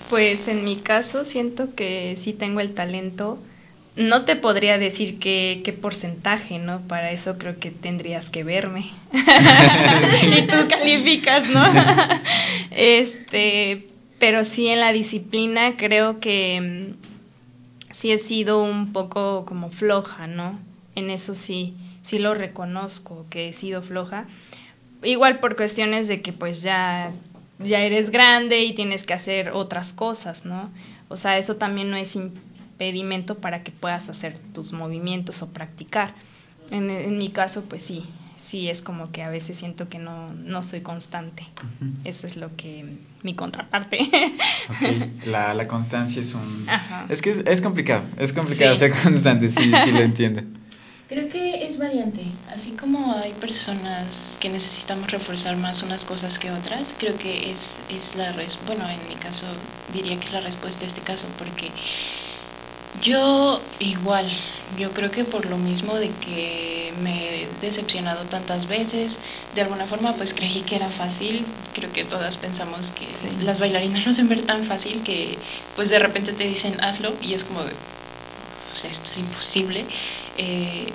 Pues 0.09 0.47
en 0.47 0.63
mi 0.63 0.77
caso 0.77 1.25
siento 1.25 1.73
que 1.75 2.15
sí 2.17 2.33
tengo 2.33 2.59
el 2.59 2.73
talento. 2.73 3.37
No 3.95 4.25
te 4.25 4.35
podría 4.35 4.77
decir 4.77 5.19
qué, 5.19 5.61
qué 5.63 5.71
porcentaje, 5.71 6.59
¿no? 6.59 6.81
Para 6.81 7.11
eso 7.11 7.37
creo 7.37 7.59
que 7.59 7.71
tendrías 7.71 8.29
que 8.29 8.43
verme. 8.43 8.85
y 10.37 10.41
tú 10.43 10.55
calificas, 10.69 11.49
¿no? 11.49 11.63
este, 12.71 13.87
pero 14.19 14.43
sí 14.43 14.67
en 14.67 14.79
la 14.79 14.91
disciplina 14.91 15.77
creo 15.77 16.19
que 16.19 16.95
sí 17.95 18.11
he 18.11 18.17
sido 18.17 18.61
un 18.61 18.91
poco 18.91 19.45
como 19.45 19.71
floja, 19.71 20.27
¿no? 20.27 20.59
En 20.95 21.09
eso 21.09 21.33
sí, 21.33 21.73
sí 22.01 22.19
lo 22.19 22.33
reconozco 22.33 23.25
que 23.29 23.47
he 23.47 23.53
sido 23.53 23.81
floja. 23.81 24.27
Igual 25.01 25.39
por 25.39 25.55
cuestiones 25.55 26.09
de 26.09 26.21
que 26.21 26.33
pues 26.33 26.61
ya 26.61 27.13
ya 27.57 27.79
eres 27.79 28.09
grande 28.09 28.63
y 28.63 28.73
tienes 28.73 29.05
que 29.05 29.13
hacer 29.13 29.51
otras 29.51 29.93
cosas, 29.93 30.45
¿no? 30.45 30.69
O 31.07 31.15
sea, 31.15 31.37
eso 31.37 31.55
también 31.55 31.89
no 31.89 31.95
es 31.95 32.17
impedimento 32.17 33.35
para 33.35 33.63
que 33.63 33.71
puedas 33.71 34.09
hacer 34.09 34.37
tus 34.53 34.73
movimientos 34.73 35.41
o 35.41 35.53
practicar. 35.53 36.13
En, 36.71 36.89
en 36.89 37.17
mi 37.17 37.29
caso, 37.29 37.63
pues 37.63 37.81
sí, 37.81 38.03
sí 38.45 38.69
es 38.69 38.81
como 38.81 39.11
que 39.11 39.23
a 39.23 39.29
veces 39.29 39.57
siento 39.57 39.89
que 39.89 39.97
no, 39.97 40.31
no 40.33 40.61
soy 40.61 40.81
constante. 40.81 41.43
Eso 42.03 42.27
es 42.27 42.37
lo 42.37 42.55
que 42.55 42.85
mi 43.23 43.33
contraparte. 43.33 43.97
Okay. 44.69 45.21
La, 45.25 45.53
la, 45.53 45.67
constancia 45.67 46.21
es 46.21 46.35
un... 46.35 46.67
Es 47.09 47.21
que 47.21 47.31
es, 47.31 47.39
es, 47.39 47.61
complicado, 47.61 48.03
es 48.17 48.33
complicado 48.33 48.75
ser 48.75 48.91
constante, 48.91 49.49
sí, 49.49 49.71
sí 49.83 49.91
lo 49.91 49.99
entiendo. 50.01 50.41
Creo 51.07 51.29
que 51.29 51.65
es 51.65 51.77
variante, 51.77 52.23
así 52.51 52.71
como 52.71 53.13
hay 53.13 53.31
personas 53.33 54.37
que 54.41 54.49
necesitamos 54.49 55.11
reforzar 55.11 55.55
más 55.55 55.83
unas 55.83 56.03
cosas 56.03 56.39
que 56.39 56.49
otras, 56.49 56.95
creo 56.97 57.15
que 57.15 57.51
es, 57.51 57.81
es 57.89 58.15
la, 58.15 58.33
bueno, 58.65 58.89
en 58.89 59.07
mi 59.07 59.15
caso 59.15 59.45
diría 59.93 60.19
que 60.19 60.25
es 60.25 60.33
la 60.33 60.41
respuesta 60.41 60.83
a 60.83 60.87
este 60.87 61.01
caso, 61.01 61.27
porque 61.37 61.71
yo 63.01 63.61
igual, 63.79 64.27
yo 64.77 64.93
creo 64.93 65.11
que 65.11 65.25
por 65.25 65.45
lo 65.45 65.57
mismo 65.57 65.95
de 65.95 66.09
que 66.15 66.93
me 66.97 67.43
he 67.43 67.47
decepcionado 67.59 68.25
tantas 68.25 68.67
veces, 68.67 69.19
de 69.53 69.61
alguna 69.61 69.85
forma 69.87 70.15
pues 70.15 70.33
creí 70.33 70.61
que 70.63 70.75
era 70.75 70.89
fácil, 70.89 71.45
creo 71.73 71.91
que 71.93 72.03
todas 72.05 72.37
pensamos 72.37 72.91
que 72.91 73.07
las 73.39 73.59
bailarinas 73.59 74.05
lo 74.05 74.11
hacen 74.11 74.29
ver 74.29 74.45
tan 74.45 74.63
fácil 74.63 75.03
que 75.03 75.37
pues 75.75 75.89
de 75.89 75.99
repente 75.99 76.33
te 76.33 76.45
dicen 76.45 76.79
hazlo 76.81 77.17
y 77.21 77.33
es 77.33 77.43
como 77.43 77.63
de, 77.63 77.71
o 77.71 78.75
sea, 78.75 78.89
esto 78.89 79.09
es 79.11 79.17
imposible. 79.19 79.85
Eh, 80.37 80.93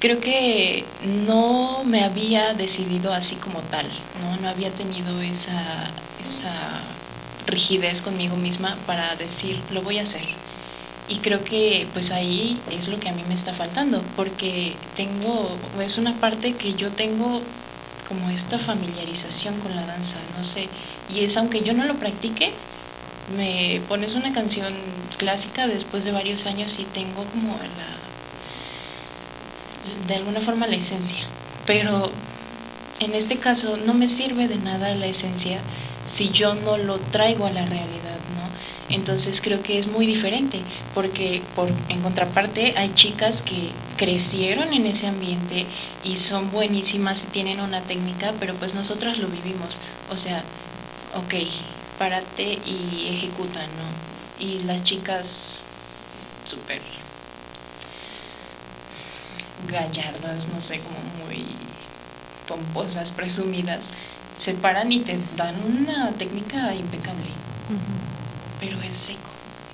creo 0.00 0.20
que 0.20 0.84
no 1.00 1.84
me 1.84 2.04
había 2.04 2.54
decidido 2.54 3.12
así 3.12 3.36
como 3.36 3.60
tal, 3.62 3.86
¿no? 4.20 4.36
No 4.36 4.48
había 4.48 4.70
tenido 4.70 5.20
esa, 5.20 5.90
esa 6.20 6.82
rigidez 7.46 8.02
conmigo 8.02 8.36
misma 8.36 8.76
para 8.86 9.14
decir, 9.16 9.56
lo 9.70 9.82
voy 9.82 9.98
a 9.98 10.02
hacer. 10.02 10.22
Y 11.08 11.18
creo 11.18 11.44
que 11.44 11.86
pues 11.92 12.10
ahí 12.10 12.60
es 12.70 12.88
lo 12.88 12.98
que 12.98 13.08
a 13.08 13.12
mí 13.12 13.22
me 13.28 13.34
está 13.34 13.52
faltando, 13.52 14.02
porque 14.16 14.76
tengo, 14.94 15.58
es 15.80 15.98
una 15.98 16.18
parte 16.18 16.54
que 16.54 16.74
yo 16.74 16.90
tengo 16.90 17.44
como 18.08 18.30
esta 18.30 18.58
familiarización 18.58 19.60
con 19.60 19.74
la 19.74 19.84
danza, 19.86 20.18
no 20.36 20.42
sé, 20.42 20.68
y 21.08 21.20
es 21.20 21.36
aunque 21.36 21.62
yo 21.62 21.74
no 21.74 21.84
lo 21.84 21.98
practique, 21.98 22.52
me 23.28 23.80
pones 23.88 24.14
una 24.14 24.32
canción 24.32 24.74
clásica 25.18 25.66
después 25.66 26.04
de 26.04 26.12
varios 26.12 26.46
años 26.46 26.78
y 26.78 26.84
tengo 26.84 27.24
como 27.24 27.56
la 27.56 27.98
de 30.06 30.14
alguna 30.14 30.40
forma 30.40 30.66
la 30.66 30.76
esencia 30.76 31.26
pero 31.64 32.12
en 33.00 33.14
este 33.14 33.38
caso 33.38 33.76
no 33.76 33.94
me 33.94 34.08
sirve 34.08 34.46
de 34.46 34.58
nada 34.58 34.94
la 34.94 35.06
esencia 35.06 35.60
si 36.06 36.30
yo 36.30 36.54
no 36.54 36.78
lo 36.78 36.98
traigo 36.98 37.46
a 37.46 37.50
la 37.50 37.66
realidad 37.66 38.05
entonces 38.88 39.40
creo 39.40 39.62
que 39.62 39.78
es 39.78 39.86
muy 39.88 40.06
diferente 40.06 40.62
porque 40.94 41.42
por 41.54 41.68
en 41.88 42.02
contraparte 42.02 42.74
hay 42.76 42.94
chicas 42.94 43.42
que 43.42 43.72
crecieron 43.96 44.72
en 44.72 44.86
ese 44.86 45.06
ambiente 45.06 45.66
y 46.04 46.16
son 46.16 46.50
buenísimas 46.50 47.24
y 47.24 47.26
tienen 47.28 47.60
una 47.60 47.82
técnica 47.82 48.34
pero 48.38 48.54
pues 48.54 48.74
nosotras 48.74 49.18
lo 49.18 49.28
vivimos 49.28 49.80
o 50.10 50.16
sea 50.16 50.44
ok 51.14 51.34
párate 51.98 52.58
y 52.64 53.08
ejecuta, 53.08 53.60
¿no? 53.60 54.44
Y 54.44 54.60
las 54.60 54.82
chicas 54.84 55.64
súper 56.44 56.82
gallardas, 59.68 60.50
no 60.50 60.60
sé, 60.60 60.80
como 60.80 60.98
muy 61.24 61.44
pomposas, 62.46 63.10
presumidas, 63.10 63.88
se 64.38 64.54
paran 64.54 64.92
y 64.92 65.00
te 65.00 65.18
dan 65.36 65.56
una 65.62 66.12
técnica 66.12 66.74
impecable. 66.74 67.30
Pero 68.60 68.80
es 68.82 68.96
seco, 68.96 69.30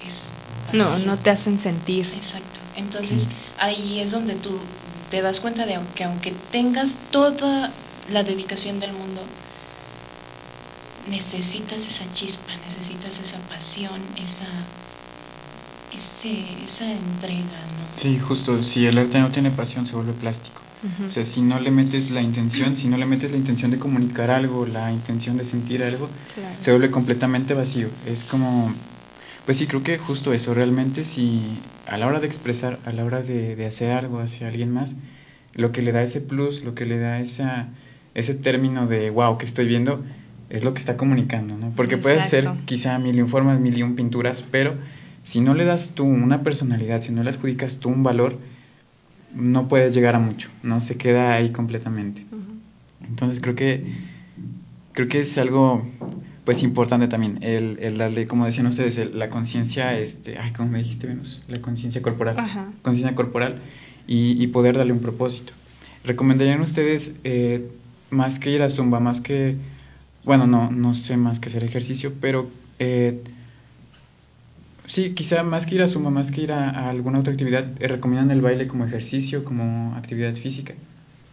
es 0.07 0.30
No, 0.72 0.99
no 0.99 1.18
te 1.18 1.30
hacen 1.30 1.59
sentir. 1.59 2.12
Exacto. 2.14 2.61
Entonces 2.76 3.28
ahí 3.59 4.01
es 4.01 4.11
donde 4.11 4.35
tú 4.35 4.61
te 5.11 5.22
das 5.22 5.41
cuenta 5.41 5.66
de 5.66 5.78
que 5.95 6.05
aunque 6.05 6.33
tengas 6.51 6.97
toda 7.11 7.70
la 8.11 8.22
dedicación 8.22 8.80
del 8.80 8.93
mundo, 8.93 9.26
necesitas 11.09 11.83
esa 11.83 12.05
chispa, 12.14 12.57
necesitas 12.66 13.18
esa 13.20 13.39
pasión, 13.41 14.03
esa, 14.16 14.49
ese, 15.95 16.62
esa 16.64 16.90
entrega, 16.90 17.59
¿no? 17.61 17.82
Sí, 17.97 18.18
justo, 18.18 18.62
si 18.62 18.86
el 18.86 18.99
arte 18.99 19.20
no 19.20 19.30
tiene 19.30 19.51
pasión 19.51 19.86
se 19.86 19.97
vuelve 19.97 20.12
plástico. 20.12 20.62
O 21.07 21.11
sea, 21.11 21.24
si 21.24 21.43
no 21.43 21.61
le 21.61 21.70
metes 21.70 22.11
la 22.11 22.22
intención, 22.22 22.74
si 22.74 22.88
no 22.88 22.97
le 22.97 23.07
metes 23.07 23.30
la 23.30 23.36
intención 23.36 23.70
de 23.70 23.78
comunicar 23.78 24.32
algo, 24.32 24.66
la 24.66 24.90
intención 24.90 25.36
de 25.36 25.45
sentir 25.45 25.84
algo, 25.84 26.11
se 26.59 26.72
vuelve 26.72 26.90
completamente 26.90 27.55
vacío. 27.55 27.88
Es 28.05 28.24
como, 28.24 28.74
pues 29.45 29.59
sí, 29.59 29.68
creo 29.68 29.84
que 29.84 29.97
justo 29.99 30.32
eso, 30.32 30.55
realmente 30.55 31.05
si 31.05 31.61
a 31.86 31.99
la 31.99 32.09
hora 32.09 32.18
de 32.18 32.26
expresar, 32.26 32.80
a 32.84 32.90
la 32.90 33.05
hora 33.05 33.22
de, 33.22 33.55
de 33.55 33.66
hacer 33.66 33.93
algo 33.93 34.18
hacia 34.18 34.49
alguien 34.49 34.72
más, 34.72 34.97
lo 35.55 35.70
que 35.70 35.82
le 35.82 35.93
da 35.93 36.03
ese 36.03 36.20
plus, 36.20 36.64
lo 36.64 36.74
que 36.74 36.84
le 36.84 36.99
da 36.99 37.20
esa, 37.20 37.68
ese 38.14 38.34
término 38.34 38.88
de, 38.88 39.11
wow, 39.11 39.38
que 39.38 39.45
estoy 39.45 39.66
viendo, 39.68 40.03
es 40.51 40.64
lo 40.64 40.74
que 40.74 40.80
está 40.80 40.97
comunicando, 40.97 41.57
¿no? 41.57 41.72
Porque 41.76 41.97
puedes 41.97 42.26
ser 42.28 42.51
quizá 42.64 42.99
mil 42.99 43.18
informes, 43.18 43.61
mil 43.61 43.78
y 43.78 43.82
un 43.84 43.95
pinturas, 43.95 44.45
pero 44.51 44.74
si 45.23 45.41
no 45.41 45.55
le 45.55 45.64
das 45.64 45.95
tú 45.95 46.05
una 46.05 46.43
personalidad, 46.43 47.01
si 47.01 47.12
no 47.12 47.23
le 47.23 47.31
adjudicas 47.31 47.79
tú 47.79 47.89
un 47.89 48.03
valor, 48.03 48.39
no 49.35 49.68
puedes 49.68 49.95
llegar 49.95 50.14
a 50.14 50.18
mucho, 50.18 50.51
¿no? 50.62 50.81
Se 50.81 50.97
queda 50.97 51.33
ahí 51.33 51.51
completamente. 51.51 52.25
Entonces 53.07 53.41
creo 53.41 53.55
que 53.55 53.85
creo 54.93 55.09
que 55.09 55.20
es 55.20 55.39
algo 55.39 55.83
pues 56.45 56.62
importante 56.64 57.07
también 57.07 57.39
el, 57.41 57.79
el 57.81 57.99
darle, 57.99 58.27
como 58.27 58.45
decían 58.45 58.66
ustedes, 58.66 59.14
la 59.14 59.31
conciencia, 59.31 59.97
este, 59.97 60.39
ay, 60.39 60.53
¿cómo 60.53 60.70
me 60.70 60.79
dijiste, 60.79 61.07
Venus? 61.07 61.41
La 61.49 61.62
conciencia 61.62 62.03
corporal, 62.03 62.37
conciencia 62.83 63.14
corporal 63.14 63.61
y, 64.09 64.43
y, 64.43 64.49
poder 64.49 64.77
darle 64.77 64.93
un 64.93 64.99
propósito. 64.99 65.53
¿Recomendarían 66.05 66.61
ustedes 66.61 67.20
eh, 67.23 67.70
más 68.11 68.41
que 68.41 68.51
ir 68.51 68.62
a 68.62 68.68
Zumba, 68.68 68.99
más 68.99 69.20
que 69.20 69.57
bueno, 70.25 70.47
no, 70.47 70.70
no 70.70 70.95
sé 70.95 71.16
más 71.16 71.41
que 71.41 71.49
hacer 71.49 71.64
ejercicio, 71.64 72.12
pero 72.20 72.49
eh, 72.79 73.23
sí, 74.93 75.14
quizá 75.14 75.43
más 75.43 75.64
que 75.64 75.76
ir 75.76 75.82
a 75.82 75.88
suma, 75.88 76.11
más 76.11 76.30
que 76.30 76.43
ir 76.43 76.53
a, 76.53 76.90
alguna 76.90 77.18
otra 77.18 77.32
actividad, 77.32 77.64
eh, 77.80 77.88
¿recomiendan 77.88 78.30
el 78.30 78.43
baile 78.43 78.68
como 78.68 78.84
ejercicio, 78.84 79.43
como 79.43 79.95
actividad 79.97 80.34
física? 80.34 80.74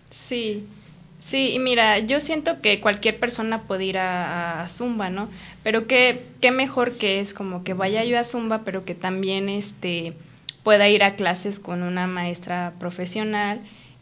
Sí, 0.10 0.64
sí, 1.20 1.52
y 1.52 1.60
mira, 1.60 2.00
yo 2.00 2.22
siento 2.22 2.62
que 2.62 2.80
cualquier 2.80 3.20
persona 3.20 3.64
puede 3.64 3.84
ir 3.84 3.98
a, 3.98 4.62
a, 4.62 4.70
Zumba, 4.70 5.10
¿no? 5.10 5.28
Pero 5.62 5.88
qué, 5.88 6.22
qué 6.40 6.52
mejor 6.52 6.94
que 6.94 7.20
es 7.20 7.34
como 7.34 7.66
que 7.66 7.74
vaya 7.74 8.06
yo 8.06 8.18
a 8.18 8.24
Zumba, 8.24 8.64
pero 8.64 8.86
que 8.86 8.96
también 8.96 9.50
este, 9.50 10.14
pueda 10.64 10.88
ir 10.88 11.04
a 11.04 11.16
clases 11.16 11.60
con 11.60 11.84
una 11.84 12.08
maestra 12.08 12.74
profesional 12.80 13.60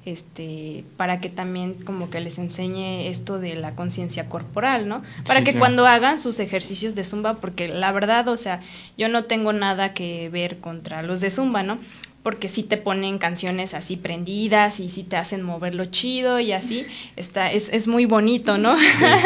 este, 0.08 0.86
para 0.96 1.20
que 1.20 1.28
también 1.28 1.74
como 1.74 2.10
que 2.10 2.22
les 2.22 2.40
enseñe 2.40 3.08
esto 3.08 3.40
de 3.40 3.56
la 3.56 3.76
conciencia 3.76 4.30
corporal, 4.30 4.88
¿no? 4.88 5.02
Para 5.26 5.44
que 5.44 5.54
cuando 5.54 5.86
hagan 5.86 6.18
sus 6.18 6.40
ejercicios 6.40 6.96
de 6.96 7.04
zumba, 7.04 7.36
porque 7.36 7.68
la 7.68 7.92
verdad, 7.92 8.26
o 8.30 8.38
sea, 8.38 8.62
yo 8.98 9.10
no 9.10 9.26
tengo 9.26 9.52
nada 9.52 9.94
que 9.94 10.30
ver 10.30 10.60
contra 10.60 11.02
los 11.04 11.20
de 11.20 11.30
zumba, 11.30 11.62
¿no? 11.64 11.80
porque 12.24 12.50
sí 12.50 12.64
te 12.64 12.76
ponen 12.76 13.20
canciones 13.20 13.74
así 13.74 13.96
prendidas 13.96 14.82
y 14.82 14.90
sí 14.90 15.04
te 15.04 15.16
hacen 15.16 15.42
moverlo 15.42 15.86
chido 15.86 16.42
y 16.42 16.52
así, 16.52 16.86
está, 17.16 17.50
es, 17.54 17.70
es 17.70 17.88
muy 17.88 18.06
bonito, 18.06 18.58
¿no? 18.58 18.76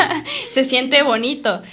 Se 0.52 0.64
siente 0.64 1.02
bonito. 1.02 1.64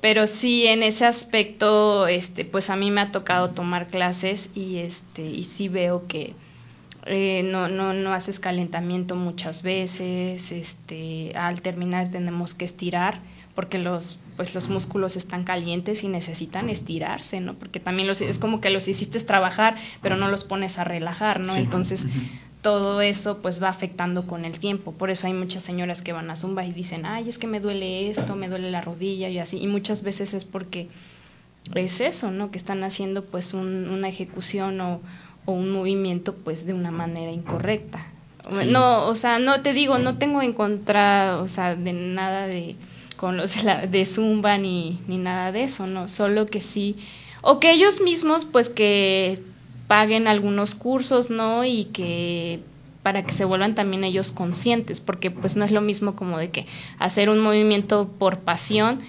Pero 0.00 0.28
sí, 0.28 0.68
en 0.68 0.84
ese 0.84 1.04
aspecto, 1.04 2.06
este, 2.06 2.44
pues 2.44 2.70
a 2.70 2.76
mí 2.76 2.92
me 2.92 3.00
ha 3.00 3.10
tocado 3.10 3.50
tomar 3.50 3.88
clases 3.88 4.50
y 4.54 4.76
este, 4.78 5.22
y 5.24 5.42
sí 5.42 5.68
veo 5.68 6.06
que 6.06 6.34
eh, 7.08 7.42
no, 7.42 7.68
no, 7.68 7.94
no 7.94 8.12
haces 8.12 8.38
calentamiento 8.38 9.16
muchas 9.16 9.62
veces, 9.62 10.52
este, 10.52 11.32
al 11.36 11.62
terminar 11.62 12.10
tenemos 12.10 12.54
que 12.54 12.64
estirar 12.64 13.20
porque 13.54 13.78
los 13.78 14.20
pues 14.36 14.54
los 14.54 14.68
músculos 14.68 15.16
están 15.16 15.42
calientes 15.42 16.04
y 16.04 16.08
necesitan 16.08 16.70
estirarse, 16.70 17.40
¿no? 17.40 17.54
Porque 17.54 17.80
también 17.80 18.06
los 18.06 18.20
es 18.20 18.38
como 18.38 18.60
que 18.60 18.70
los 18.70 18.86
hiciste 18.86 19.18
trabajar, 19.18 19.74
pero 20.00 20.16
no 20.16 20.28
los 20.28 20.44
pones 20.44 20.78
a 20.78 20.84
relajar, 20.84 21.40
¿no? 21.40 21.52
Entonces, 21.56 22.06
todo 22.62 23.00
eso 23.00 23.38
pues 23.38 23.60
va 23.60 23.68
afectando 23.68 24.28
con 24.28 24.44
el 24.44 24.60
tiempo. 24.60 24.92
Por 24.92 25.10
eso 25.10 25.26
hay 25.26 25.32
muchas 25.32 25.64
señoras 25.64 26.02
que 26.02 26.12
van 26.12 26.30
a 26.30 26.36
Zumba 26.36 26.64
y 26.64 26.72
dicen, 26.72 27.04
"Ay, 27.04 27.28
es 27.28 27.38
que 27.38 27.48
me 27.48 27.58
duele 27.58 28.08
esto, 28.08 28.36
me 28.36 28.48
duele 28.48 28.70
la 28.70 28.80
rodilla" 28.80 29.28
y 29.28 29.40
así, 29.40 29.58
y 29.58 29.66
muchas 29.66 30.04
veces 30.04 30.34
es 30.34 30.44
porque 30.44 30.88
es 31.74 32.00
eso, 32.00 32.30
¿no? 32.30 32.52
Que 32.52 32.58
están 32.58 32.84
haciendo 32.84 33.24
pues 33.24 33.54
una 33.54 34.08
ejecución 34.08 34.80
o, 34.80 35.00
o 35.48 35.52
un 35.52 35.70
movimiento 35.70 36.34
pues 36.34 36.66
de 36.66 36.74
una 36.74 36.90
manera 36.90 37.32
incorrecta. 37.32 38.04
No, 38.66 39.06
o 39.06 39.16
sea, 39.16 39.38
no 39.38 39.62
te 39.62 39.72
digo, 39.72 39.98
no 39.98 40.18
tengo 40.18 40.42
en 40.42 40.52
contra, 40.52 41.38
o 41.40 41.48
sea, 41.48 41.74
de 41.74 41.94
nada 41.94 42.46
de 42.46 42.76
con 43.16 43.38
los 43.38 43.56
de, 43.56 43.62
la, 43.62 43.86
de 43.86 44.04
Zumba 44.04 44.58
ni, 44.58 45.00
ni 45.08 45.16
nada 45.16 45.50
de 45.50 45.62
eso, 45.62 45.86
¿no? 45.86 46.06
Solo 46.06 46.44
que 46.44 46.60
sí, 46.60 46.96
o 47.40 47.60
que 47.60 47.72
ellos 47.72 48.02
mismos 48.02 48.44
pues 48.44 48.68
que 48.68 49.42
paguen 49.86 50.28
algunos 50.28 50.74
cursos, 50.74 51.30
¿no? 51.30 51.64
Y 51.64 51.86
que 51.86 52.60
para 53.02 53.24
que 53.24 53.32
se 53.32 53.46
vuelvan 53.46 53.74
también 53.74 54.04
ellos 54.04 54.32
conscientes, 54.32 55.00
porque 55.00 55.30
pues 55.30 55.56
no 55.56 55.64
es 55.64 55.70
lo 55.70 55.80
mismo 55.80 56.14
como 56.14 56.36
de 56.36 56.50
que 56.50 56.66
hacer 56.98 57.30
un 57.30 57.40
movimiento 57.40 58.06
por 58.18 58.40
pasión 58.40 59.00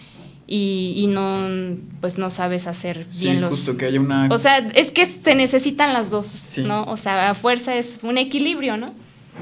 y, 0.51 0.93
y 0.97 1.07
no 1.07 1.77
pues 2.01 2.17
no 2.17 2.31
sabes 2.31 2.65
hacer 2.65 3.05
bien 3.19 3.35
sí, 3.35 3.39
los 3.39 3.49
justo 3.51 3.77
que 3.77 3.85
haya 3.85 3.99
una 3.99 4.27
o 4.31 4.37
sea 4.39 4.57
es 4.57 4.91
que 4.91 5.05
se 5.05 5.35
necesitan 5.35 5.93
las 5.93 6.09
dos 6.09 6.25
sí. 6.25 6.63
no 6.63 6.85
o 6.85 6.97
sea 6.97 7.29
a 7.29 7.35
fuerza 7.35 7.75
es 7.75 7.99
un 8.01 8.17
equilibrio 8.17 8.75
no 8.75 8.91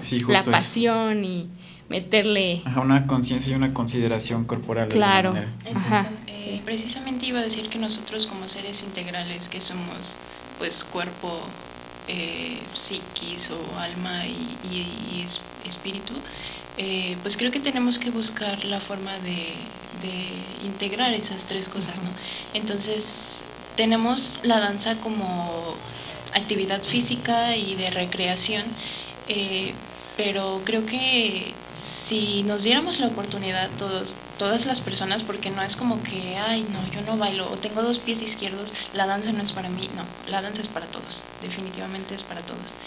sí, 0.03 0.19
justo 0.19 0.33
la 0.33 0.43
pasión 0.43 1.23
eso. 1.23 1.29
y 1.29 1.47
meterle 1.89 2.61
Ajá, 2.65 2.81
una 2.81 3.07
conciencia 3.07 3.53
y 3.53 3.55
una 3.55 3.73
consideración 3.73 4.43
corporal. 4.43 4.89
Claro. 4.89 5.33
Ajá. 5.73 6.09
Eh, 6.27 6.61
precisamente 6.65 7.25
iba 7.25 7.39
a 7.39 7.43
decir 7.43 7.69
que 7.69 7.79
nosotros 7.79 8.27
como 8.27 8.47
seres 8.47 8.83
integrales 8.83 9.47
que 9.47 9.61
somos 9.61 10.17
pues 10.57 10.83
cuerpo, 10.83 11.47
eh, 12.07 12.59
psiquis 12.73 13.51
o 13.51 13.77
alma 13.79 14.25
y, 14.27 14.57
y, 14.63 15.19
y 15.19 15.23
es, 15.25 15.41
espíritu, 15.65 16.13
eh, 16.77 17.17
pues 17.21 17.37
creo 17.37 17.51
que 17.51 17.59
tenemos 17.59 17.97
que 17.99 18.09
buscar 18.09 18.63
la 18.65 18.79
forma 18.79 19.19
de, 19.19 19.53
de 20.01 20.65
integrar 20.65 21.13
esas 21.13 21.45
tres 21.45 21.67
cosas, 21.67 22.01
¿no? 22.03 22.09
Entonces 22.53 23.43
tenemos 23.75 24.39
la 24.43 24.59
danza 24.59 24.95
como 25.01 25.75
actividad 26.33 26.83
física 26.83 27.55
y 27.55 27.75
de 27.75 27.89
recreación, 27.89 28.63
eh, 29.27 29.73
pero 30.15 30.61
creo 30.65 30.85
que 30.85 31.53
si 31.75 32.43
nos 32.43 32.63
diéramos 32.63 32.99
la 32.99 33.07
oportunidad 33.07 33.69
todos, 33.77 34.15
todas 34.37 34.65
las 34.65 34.81
personas, 34.81 35.23
porque 35.23 35.49
no 35.49 35.61
es 35.63 35.75
como 35.75 36.01
que, 36.03 36.37
ay, 36.37 36.65
no, 36.71 36.79
yo 36.91 37.01
no 37.01 37.17
bailo, 37.17 37.49
o 37.51 37.57
tengo 37.57 37.81
dos 37.81 37.99
pies 37.99 38.21
izquierdos, 38.21 38.73
la 38.93 39.05
danza 39.05 39.31
no 39.31 39.43
es 39.43 39.51
para 39.51 39.69
mí, 39.69 39.89
no, 39.95 40.05
la 40.27 40.41
danza 40.41 40.61
es 40.61 40.67
para 40.67 40.85
todos, 40.87 41.23
definitivamente 41.41 42.15
es 42.15 42.23
para 42.23 42.41
todos. 42.41 42.77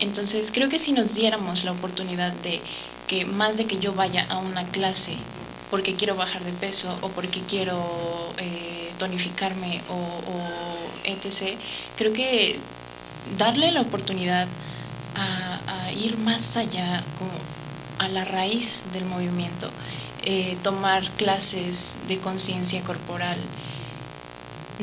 Entonces, 0.00 0.50
creo 0.52 0.68
que 0.68 0.78
si 0.78 0.92
nos 0.92 1.14
diéramos 1.14 1.64
la 1.64 1.72
oportunidad 1.72 2.32
de 2.32 2.62
que 3.08 3.24
más 3.24 3.56
de 3.56 3.66
que 3.66 3.78
yo 3.78 3.92
vaya 3.92 4.26
a 4.28 4.38
una 4.38 4.64
clase 4.66 5.16
porque 5.70 5.94
quiero 5.94 6.14
bajar 6.14 6.44
de 6.44 6.52
peso 6.52 6.96
o 7.00 7.08
porque 7.10 7.40
quiero 7.48 8.32
eh, 8.38 8.92
tonificarme 8.98 9.82
o, 9.88 9.94
o 9.94 10.40
etc., 11.04 11.58
creo 11.96 12.12
que 12.12 12.60
darle 13.36 13.72
la 13.72 13.80
oportunidad 13.80 14.46
a, 15.16 15.86
a 15.86 15.92
ir 15.92 16.16
más 16.18 16.56
allá, 16.56 17.02
como 17.18 17.32
a 17.98 18.08
la 18.08 18.24
raíz 18.24 18.84
del 18.92 19.04
movimiento, 19.04 19.70
eh, 20.24 20.56
tomar 20.62 21.08
clases 21.12 21.96
de 22.08 22.18
conciencia 22.18 22.80
corporal, 22.82 23.38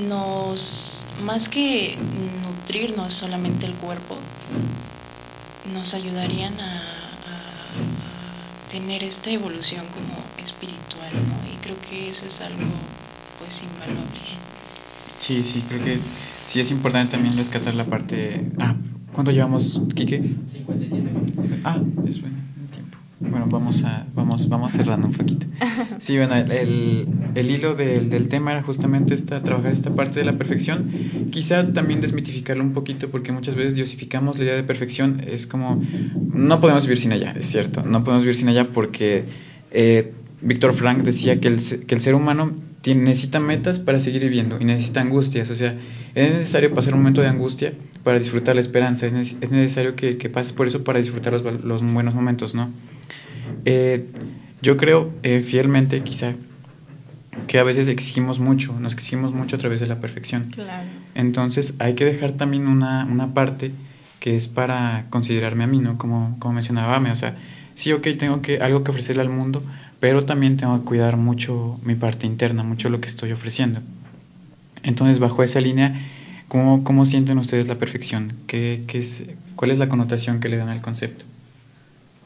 nos, 0.08 1.06
más 1.24 1.50
que 1.50 1.98
nutrirnos 2.42 3.14
solamente 3.14 3.66
el 3.66 3.74
cuerpo, 3.74 4.18
nos 5.74 5.94
ayudarían 5.94 6.60
a, 6.60 6.76
a, 6.76 6.78
a 8.68 8.72
tener 8.72 9.04
esta 9.04 9.30
evolución 9.32 9.86
como 9.88 10.24
espiritual, 10.42 11.12
¿no? 11.14 11.52
Y 11.52 11.58
creo 11.58 11.76
que 11.90 12.10
eso 12.10 12.26
es 12.26 12.42
algo 12.42 12.64
pues 13.40 13.64
invaluable. 13.64 14.20
Sí, 15.20 15.44
sí, 15.44 15.64
creo 15.68 15.84
que 15.84 16.00
sí 16.46 16.60
es 16.60 16.72
importante 16.72 17.12
también 17.12 17.36
rescatar 17.36 17.76
la 17.76 17.86
parte... 17.86 18.50
Ah, 18.60 18.76
¿cuánto 19.14 19.32
llevamos, 19.32 19.82
Quique? 19.96 20.22
57 20.48 21.10
Ah, 21.64 21.80
es 22.08 22.22
bueno. 22.22 22.38
Bueno, 23.22 23.46
vamos 23.50 23.84
a 23.84 24.06
vamos 24.16 24.50
vamos 24.50 24.74
cerrando 24.74 25.08
un 25.08 25.14
poquito. 25.14 25.46
Sí, 26.00 26.18
bueno, 26.18 26.36
el, 26.36 27.06
el, 27.36 27.52
hilo 27.52 27.76
del, 27.76 28.10
del, 28.10 28.28
tema 28.28 28.52
era 28.52 28.64
justamente 28.64 29.14
esta, 29.14 29.44
trabajar 29.44 29.72
esta 29.72 29.94
parte 29.96 30.18
de 30.20 30.26
la 30.26 30.36
perfección. 30.38 30.90
Quizá 31.30 31.72
también 31.72 32.02
desmitificarlo 32.02 32.64
un 32.64 32.74
poquito 32.74 33.10
porque 33.10 33.32
muchas 33.32 33.54
veces 33.54 33.76
diosificamos 33.76 34.40
la 34.40 34.46
idea 34.46 34.56
de 34.56 34.64
perfección. 34.64 35.22
Es 35.26 35.46
como, 35.46 35.80
no 36.34 36.60
podemos 36.60 36.86
vivir 36.86 36.98
sin 36.98 37.12
ella, 37.12 37.36
es 37.38 37.46
cierto. 37.46 37.84
No 37.84 38.04
podemos 38.04 38.24
vivir 38.24 38.36
sin 38.36 38.50
ella 38.50 38.66
porque 38.66 39.26
eh, 39.70 40.12
Víctor 40.42 40.74
Frank 40.74 41.04
decía 41.04 41.40
que 41.40 41.48
el, 41.48 41.60
que 41.86 41.94
el 41.94 42.02
ser 42.02 42.16
humano 42.16 42.52
necesita 42.84 43.40
metas 43.40 43.78
para 43.78 44.00
seguir 44.00 44.24
viviendo 44.24 44.58
y 44.60 44.66
necesita 44.66 45.02
angustias. 45.02 45.52
O 45.52 45.56
sea, 45.56 45.78
es 46.16 46.34
necesario 46.34 46.74
pasar 46.74 46.96
un 46.96 47.02
momento 47.02 47.22
de 47.22 47.28
angustia 47.28 47.74
para 48.04 48.20
disfrutar 48.20 48.56
la 48.56 48.62
esperanza. 48.62 49.06
Es, 49.06 49.14
es 49.14 49.52
necesario 49.52 49.96
que, 49.96 50.18
que, 50.18 50.30
pases 50.30 50.54
por 50.54 50.68
eso 50.68 50.84
para 50.84 51.00
disfrutar 51.00 51.34
los, 51.34 51.64
los 51.64 51.82
buenos 51.94 52.16
momentos, 52.16 52.56
¿no? 52.56 52.70
Eh, 53.66 54.08
yo 54.62 54.78
creo 54.78 55.12
eh, 55.24 55.42
fielmente, 55.42 56.02
quizá, 56.04 56.34
que 57.48 57.60
a 57.60 57.64
veces 57.64 57.88
exigimos 57.88 58.40
mucho, 58.40 58.80
nos 58.80 58.94
exigimos 58.94 59.34
mucho 59.34 59.56
a 59.56 59.60
través 59.60 59.80
de 59.80 59.88
la 59.88 60.00
perfección. 60.00 60.50
Claro. 60.52 60.88
Entonces 61.16 61.76
hay 61.80 61.96
que 61.96 62.06
dejar 62.06 62.32
también 62.32 62.68
una, 62.68 63.06
una 63.06 63.34
parte 63.34 63.72
que 64.20 64.36
es 64.36 64.48
para 64.48 65.08
considerarme 65.10 65.64
a 65.64 65.68
mí, 65.68 65.80
¿no? 65.80 65.98
Como, 65.98 66.36
como 66.40 66.54
mencionaba 66.54 67.00
o 67.00 67.16
sea, 67.16 67.36
sí, 67.74 67.92
ok, 67.92 68.08
tengo 68.20 68.42
que, 68.42 68.60
algo 68.60 68.84
que 68.84 68.92
ofrecerle 68.92 69.24
al 69.24 69.30
mundo, 69.30 69.64
pero 70.00 70.26
también 70.26 70.58
tengo 70.58 70.78
que 70.80 70.86
cuidar 70.86 71.18
mucho 71.18 71.80
mi 71.84 71.96
parte 71.96 72.28
interna, 72.28 72.64
mucho 72.64 72.90
lo 72.90 73.00
que 73.00 73.08
estoy 73.08 73.32
ofreciendo. 73.32 73.82
Entonces, 74.84 75.20
bajo 75.20 75.42
esa 75.44 75.60
línea, 75.60 76.00
¿cómo, 76.52 76.84
cómo 76.84 77.06
sienten 77.06 77.38
ustedes 77.38 77.70
la 77.70 77.76
perfección? 77.76 78.34
¿Qué, 78.46 78.84
qué 78.86 78.98
es, 78.98 79.24
¿Cuál 79.56 79.72
es 79.72 79.78
la 79.78 79.88
connotación 79.88 80.42
que 80.42 80.50
le 80.50 80.58
dan 80.58 80.68
al 80.68 80.82
concepto? 80.82 81.24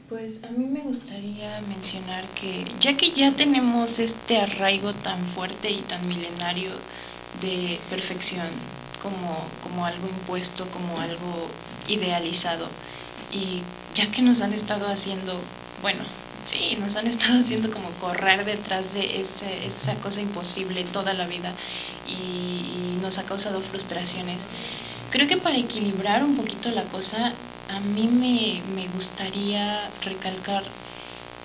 Pues 0.08 0.42
a 0.42 0.50
mí 0.50 0.66
me 0.66 0.80
gustaría 0.80 1.60
mencionar 1.60 2.24
que 2.30 2.64
ya 2.80 2.96
que 2.96 3.12
ya 3.12 3.36
tenemos 3.36 4.00
este 4.00 4.38
arraigo 4.38 4.94
tan 4.94 5.24
fuerte 5.24 5.70
y 5.70 5.82
tan 5.82 6.08
milenario 6.08 6.72
de 7.40 7.78
perfección 7.88 8.48
como, 9.00 9.48
como 9.60 9.86
algo 9.86 10.08
impuesto, 10.08 10.68
como 10.72 10.98
algo 10.98 11.48
idealizado, 11.86 12.68
y 13.30 13.62
ya 13.94 14.10
que 14.10 14.22
nos 14.22 14.42
han 14.42 14.52
estado 14.52 14.88
haciendo, 14.88 15.40
bueno, 15.82 16.02
sí, 16.46 16.76
nos 16.80 16.96
han 16.96 17.06
estado 17.06 17.40
haciendo 17.40 17.70
como 17.70 17.90
correr 18.00 18.44
detrás 18.44 18.94
de 18.94 19.20
ese, 19.20 19.66
esa 19.66 19.94
cosa 19.96 20.22
imposible 20.22 20.84
toda 20.84 21.12
la 21.12 21.26
vida 21.26 21.52
y, 22.06 22.94
y 22.94 22.98
nos 23.02 23.18
ha 23.18 23.26
causado 23.26 23.60
frustraciones, 23.60 24.48
creo 25.10 25.26
que 25.26 25.36
para 25.36 25.58
equilibrar 25.58 26.24
un 26.24 26.36
poquito 26.36 26.70
la 26.70 26.84
cosa 26.84 27.34
a 27.68 27.80
mí 27.80 28.08
me, 28.08 28.62
me, 28.74 28.86
gustaría 28.88 29.90
recalcar 30.02 30.62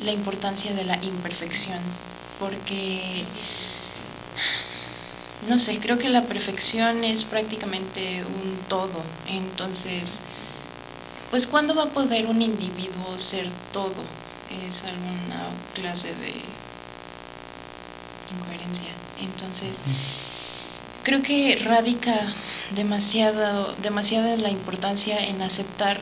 la 0.06 0.12
importancia 0.12 0.74
de 0.74 0.84
la 0.84 1.04
imperfección, 1.04 1.80
porque, 2.39 3.24
no 5.49 5.58
sé, 5.58 5.80
creo 5.80 5.97
que 5.97 6.10
la 6.10 6.26
perfección 6.26 7.04
es 7.04 7.24
prácticamente 7.24 8.24
un 8.24 8.60
todo. 8.70 9.02
Entonces, 9.28 10.22
pues 11.32 11.47
¿cuándo 11.47 11.76
va 11.76 11.86
a 11.86 11.89
poder 11.89 12.28
un 12.28 12.41
individuo 12.41 13.18
ser 13.18 13.47
todo? 13.74 14.04
Es 14.68 14.84
alguna 14.86 15.49
clase 15.76 16.14
de 16.16 16.34
incoherencia. 18.32 18.91
Entonces, 19.22 19.82
creo 21.04 21.22
que 21.22 21.56
radica 21.64 22.28
demasiado, 22.72 23.74
demasiado 23.82 24.36
la 24.38 24.49
importancia 24.49 25.24
en 25.26 25.41
aceptar 25.41 25.99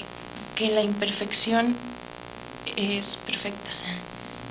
que 0.56 0.70
la 0.70 0.82
imperfección 0.82 1.76
es 2.76 3.18
perfecta. 3.18 3.72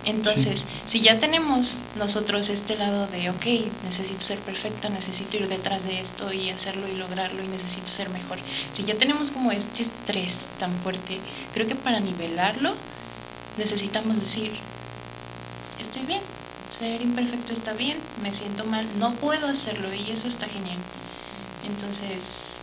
Entonces, 0.05 0.61
sí. 0.61 0.66
si 0.84 1.01
ya 1.01 1.18
tenemos 1.18 1.76
nosotros 1.96 2.49
este 2.49 2.76
lado 2.76 3.07
de, 3.09 3.28
ok, 3.28 3.44
necesito 3.84 4.20
ser 4.20 4.38
perfecta, 4.38 4.88
necesito 4.88 5.36
ir 5.36 5.49
detrás 5.49 5.84
de 5.84 6.01
esto 6.01 6.32
y 6.32 6.49
hacerlo 6.49 6.88
y 6.88 6.96
lograrlo 6.96 7.42
y 7.44 7.49
necesito 7.49 7.88
ser 7.88 8.09
mejor, 8.09 8.38
si 8.72 8.84
ya 8.84 8.96
tenemos 8.96 9.30
como 9.30 9.53
este 9.53 9.82
estrés 9.82 10.46
tan 10.59 10.72
fuerte, 10.80 11.20
creo 11.53 11.66
que 11.66 11.74
para 11.74 12.01
nivelarlo 12.01 12.72
necesitamos 13.59 14.16
decir, 14.16 14.52
estoy 15.78 16.02
bien, 16.02 16.22
ser 16.70 17.02
imperfecto 17.02 17.52
está 17.52 17.72
bien, 17.72 18.00
me 18.22 18.32
siento 18.32 18.64
mal, 18.64 18.86
no 18.98 19.14
puedo 19.16 19.48
hacerlo 19.48 19.92
y 19.92 20.11
eso 20.11 20.28
está 20.28 20.46
genial. 20.46 20.78
Entonces, 21.66 22.61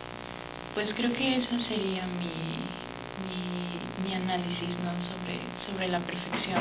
pues 0.74 0.94
creo 0.94 1.12
que 1.12 1.36
esa 1.36 1.58
sería 1.58 2.04
mi, 2.06 4.08
mi, 4.08 4.14
análisis 4.14 4.78
¿no? 4.80 4.90
sobre, 5.00 5.38
sobre 5.58 5.88
la 5.88 6.00
perfección. 6.00 6.58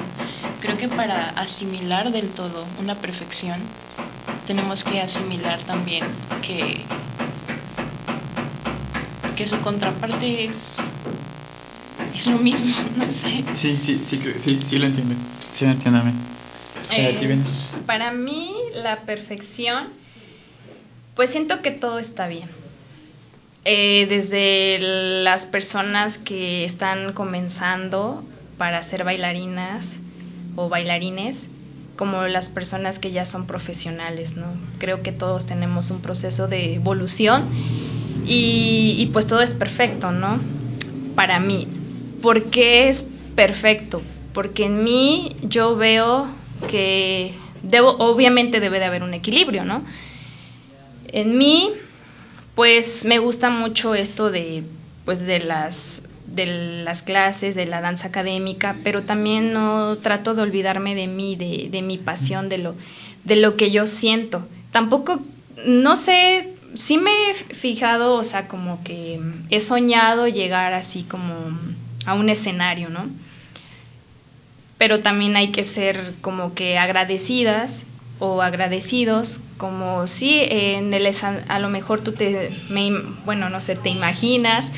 Creo 0.61 0.77
que 0.77 0.89
para 0.89 1.29
asimilar 1.29 2.11
del 2.11 2.29
todo 2.29 2.65
una 2.79 2.95
perfección, 2.95 3.59
tenemos 4.45 4.83
que 4.83 5.01
asimilar 5.01 5.61
también 5.63 6.05
que, 6.41 6.83
que 9.35 9.47
su 9.47 9.59
contraparte 9.61 10.45
es, 10.45 10.81
es 12.15 12.27
lo 12.27 12.37
mismo, 12.37 12.73
no 12.95 13.11
sé. 13.11 13.43
Sí, 13.53 13.77
sí, 13.79 14.03
sí, 14.03 14.21
sí, 14.37 14.61
sí 14.61 14.77
lo 14.77 14.85
entiendo. 14.85 15.15
Sí 15.51 15.65
lo 15.65 15.71
entiendo. 15.71 16.03
Eh, 16.91 17.43
para 17.85 18.11
mí 18.11 18.51
la 18.75 19.01
perfección, 19.01 19.87
pues 21.15 21.29
siento 21.29 21.61
que 21.61 21.71
todo 21.71 21.99
está 21.99 22.27
bien. 22.27 22.49
Eh, 23.65 24.05
desde 24.07 24.77
las 25.23 25.45
personas 25.45 26.19
que 26.19 26.65
están 26.65 27.13
comenzando 27.13 28.23
para 28.57 28.81
ser 28.83 29.03
bailarinas 29.03 29.99
o 30.55 30.69
bailarines, 30.69 31.49
como 31.95 32.23
las 32.27 32.49
personas 32.49 32.99
que 32.99 33.11
ya 33.11 33.25
son 33.25 33.47
profesionales, 33.47 34.35
¿no? 34.37 34.47
Creo 34.77 35.01
que 35.01 35.11
todos 35.11 35.47
tenemos 35.47 35.89
un 35.91 36.01
proceso 36.01 36.47
de 36.47 36.75
evolución 36.75 37.47
y, 38.25 38.95
y 38.99 39.07
pues 39.07 39.27
todo 39.27 39.41
es 39.41 39.53
perfecto, 39.53 40.11
¿no? 40.11 40.39
Para 41.15 41.39
mí. 41.39 41.67
¿Por 42.25 42.45
qué 42.45 42.89
es 42.89 43.07
perfecto? 43.35 44.01
Porque 44.33 44.65
en 44.65 44.83
mí 44.83 45.29
yo 45.43 45.75
veo 45.75 46.27
que 46.71 47.31
obviamente 47.99 48.59
debe 48.59 48.79
de 48.79 48.85
haber 48.85 49.03
un 49.03 49.13
equilibrio, 49.13 49.63
¿no? 49.63 49.85
En 51.05 51.37
mí, 51.37 51.69
pues 52.55 53.05
me 53.05 53.19
gusta 53.19 53.51
mucho 53.51 53.93
esto 53.93 54.31
de, 54.31 54.63
pues 55.05 55.27
de 55.27 55.39
las, 55.39 56.09
de 56.25 56.47
las 56.83 57.03
clases, 57.03 57.53
de 57.53 57.67
la 57.67 57.79
danza 57.81 58.07
académica, 58.07 58.75
pero 58.83 59.03
también 59.03 59.53
no 59.53 59.95
trato 59.97 60.33
de 60.33 60.41
olvidarme 60.41 60.95
de 60.95 61.05
mí, 61.05 61.35
de, 61.35 61.67
de 61.69 61.83
mi 61.83 61.99
pasión, 61.99 62.49
de 62.49 62.57
lo, 62.57 62.73
de 63.23 63.35
lo 63.35 63.55
que 63.55 63.69
yo 63.69 63.85
siento. 63.85 64.47
Tampoco, 64.71 65.19
no 65.67 65.95
sé, 65.95 66.55
sí 66.73 66.97
me 66.97 67.11
he 67.29 67.35
fijado, 67.35 68.15
o 68.15 68.23
sea, 68.23 68.47
como 68.47 68.83
que 68.83 69.21
he 69.51 69.59
soñado 69.59 70.27
llegar 70.27 70.73
así 70.73 71.03
como 71.03 71.31
a 72.05 72.13
un 72.13 72.29
escenario, 72.29 72.89
¿no? 72.89 73.09
pero 74.77 74.99
también 74.99 75.35
hay 75.35 75.49
que 75.49 75.63
ser 75.63 76.13
como 76.21 76.53
que 76.53 76.77
agradecidas 76.77 77.85
o 78.19 78.41
agradecidos, 78.41 79.41
como 79.57 80.07
si 80.07 80.39
en 80.49 80.93
el 80.93 81.09
a 81.47 81.59
lo 81.59 81.69
mejor 81.69 82.01
tú 82.01 82.11
te, 82.11 82.49
bueno, 83.25 83.49
no 83.49 83.61
sé, 83.61 83.75
te 83.75 83.89
imaginas 83.89 84.71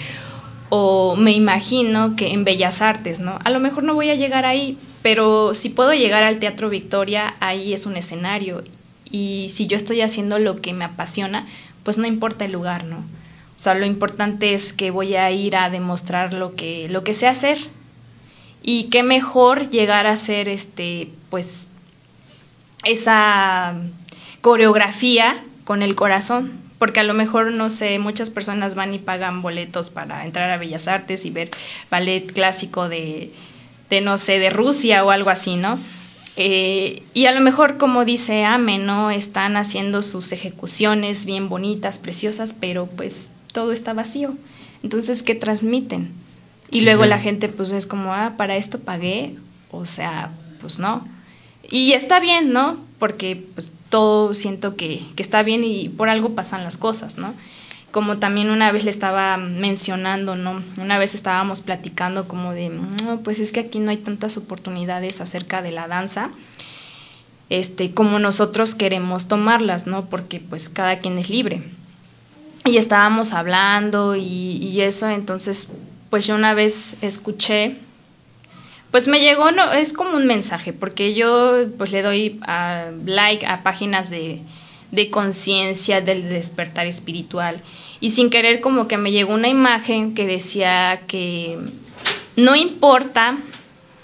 o 0.70 1.16
me 1.16 1.32
imagino 1.32 2.16
que 2.16 2.34
en 2.34 2.44
Bellas 2.44 2.82
Artes, 2.82 3.20
¿no? 3.20 3.40
A 3.44 3.50
lo 3.50 3.60
mejor 3.60 3.84
no 3.84 3.94
voy 3.94 4.10
a 4.10 4.16
llegar 4.16 4.46
ahí, 4.46 4.78
pero 5.02 5.54
si 5.54 5.70
puedo 5.70 5.94
llegar 5.94 6.24
al 6.24 6.40
Teatro 6.40 6.70
Victoria, 6.70 7.36
ahí 7.40 7.74
es 7.74 7.86
un 7.86 7.96
escenario 7.96 8.64
y 9.10 9.48
si 9.50 9.68
yo 9.68 9.78
estoy 9.78 10.02
haciendo 10.02 10.40
lo 10.40 10.62
que 10.62 10.74
me 10.74 10.86
apasiona, 10.86 11.48
pues 11.84 11.98
no 11.98 12.08
importa 12.08 12.46
el 12.46 12.52
lugar, 12.52 12.84
¿no? 12.84 13.04
O 13.58 13.60
sea, 13.60 13.74
lo 13.74 13.88
importante 13.88 14.54
es 14.54 14.72
que 14.72 14.92
voy 14.92 15.16
a 15.16 15.32
ir 15.32 15.56
a 15.56 15.72
demostrar 15.72 16.36
lo 16.36 16.56
que, 16.56 16.88
lo 16.90 17.04
que 17.04 17.16
sé 17.16 17.28
hacer. 17.28 17.58
Y 18.62 18.86
qué 18.86 19.02
mejor 19.02 19.72
llegar 19.72 20.06
a 20.06 20.12
hacer 20.12 20.48
este 20.48 21.10
pues 21.32 21.70
esa 22.86 23.74
coreografía 24.42 25.44
con 25.64 25.82
el 25.82 25.96
corazón. 25.96 26.60
Porque 26.78 27.00
a 27.00 27.04
lo 27.04 27.16
mejor 27.16 27.52
no 27.52 27.72
sé 27.72 27.98
muchas 27.98 28.30
personas 28.30 28.76
van 28.76 28.94
y 28.94 29.00
pagan 29.00 29.42
boletos 29.42 29.90
para 29.90 30.24
entrar 30.24 30.52
a 30.52 30.58
Bellas 30.58 30.88
Artes 30.88 31.26
y 31.26 31.32
ver 31.32 31.50
ballet 31.90 32.32
clásico 32.32 32.88
de, 32.88 33.32
de 33.90 34.02
no 34.02 34.20
sé 34.20 34.38
de 34.38 34.52
Rusia 34.52 35.04
o 35.04 35.10
algo 35.10 35.32
así 35.32 35.56
no 35.56 35.80
eh, 36.36 37.02
y 37.16 37.26
a 37.26 37.32
lo 37.32 37.42
mejor 37.42 37.78
como 37.78 38.06
dice 38.06 38.46
Ame 38.46 38.78
no 38.78 39.10
están 39.10 39.58
haciendo 39.58 40.04
sus 40.04 40.32
ejecuciones 40.32 41.26
bien 41.26 41.50
bonitas 41.50 41.98
preciosas 41.98 42.54
pero 42.54 42.86
pues 42.86 43.30
todo 43.58 43.72
está 43.72 43.94
vacío 43.94 44.30
entonces 44.84 45.24
qué 45.24 45.36
transmiten 45.36 46.12
y 46.70 46.82
luego 46.82 47.06
la 47.06 47.20
gente 47.20 47.48
pues 47.48 47.72
es 47.72 47.88
como, 47.88 48.14
ah, 48.14 48.34
para 48.38 48.58
esto 48.58 48.80
pagué, 48.80 49.36
o 49.72 49.86
sea, 49.86 50.32
pues 50.60 50.80
no. 50.80 51.08
Y 51.70 51.94
está 51.94 52.20
bien, 52.20 52.52
¿no? 52.52 52.78
Porque 53.00 53.42
pues 53.56 53.72
todo 53.90 54.34
siento 54.34 54.76
que, 54.76 55.02
que 55.16 55.24
está 55.24 55.44
bien 55.44 55.64
y 55.64 55.90
por 55.90 56.10
algo 56.10 56.36
pasan 56.36 56.64
las 56.64 56.78
cosas, 56.78 57.18
¿no? 57.18 57.34
Como 57.92 58.18
también 58.18 58.50
una 58.50 58.72
vez 58.72 58.84
le 58.84 58.90
estaba 58.90 59.38
mencionando, 59.38 60.36
¿no? 60.36 60.62
Una 60.78 60.98
vez 60.98 61.16
estábamos 61.16 61.62
platicando 61.62 62.28
como 62.28 62.54
de, 62.54 62.70
no, 62.70 63.22
pues 63.22 63.40
es 63.40 63.54
que 63.54 63.62
aquí 63.62 63.80
no 63.80 63.92
hay 63.92 63.98
tantas 63.98 64.36
oportunidades 64.36 65.22
acerca 65.22 65.62
de 65.62 65.72
la 65.72 65.88
danza, 65.88 66.32
este, 67.50 67.94
como 67.94 68.20
nosotros 68.20 68.76
queremos 68.76 69.30
tomarlas, 69.30 69.88
¿no? 69.88 70.06
Porque 70.06 70.42
pues 70.42 70.68
cada 70.68 71.00
quien 71.00 71.18
es 71.18 71.30
libre. 71.30 71.64
Y 72.68 72.78
estábamos 72.78 73.32
hablando 73.32 74.18
y, 74.18 74.82
eso, 74.82 75.10
entonces 75.10 75.72
pues 76.10 76.28
yo 76.28 76.36
una 76.36 76.54
vez 76.54 76.98
escuché, 77.02 77.76
pues 78.92 79.08
me 79.08 79.22
llegó, 79.22 79.52
no, 79.52 79.72
es 79.72 79.94
como 79.94 80.18
un 80.18 80.28
mensaje, 80.28 80.74
porque 80.74 81.14
yo 81.14 81.66
pues 81.78 81.92
le 81.92 82.02
doy 82.02 82.40
a, 82.46 82.92
like 83.06 83.46
a 83.46 83.64
páginas 83.64 84.10
de, 84.10 84.42
de 84.92 85.10
conciencia, 85.10 86.02
del 86.02 86.30
despertar 86.30 86.88
espiritual, 86.88 87.62
y 88.02 88.10
sin 88.10 88.30
querer 88.30 88.60
como 88.60 88.88
que 88.88 88.98
me 88.98 89.12
llegó 89.12 89.34
una 89.34 89.48
imagen 89.48 90.14
que 90.14 90.28
decía 90.28 91.02
que 91.08 91.58
no 92.36 92.56
importa 92.56 93.38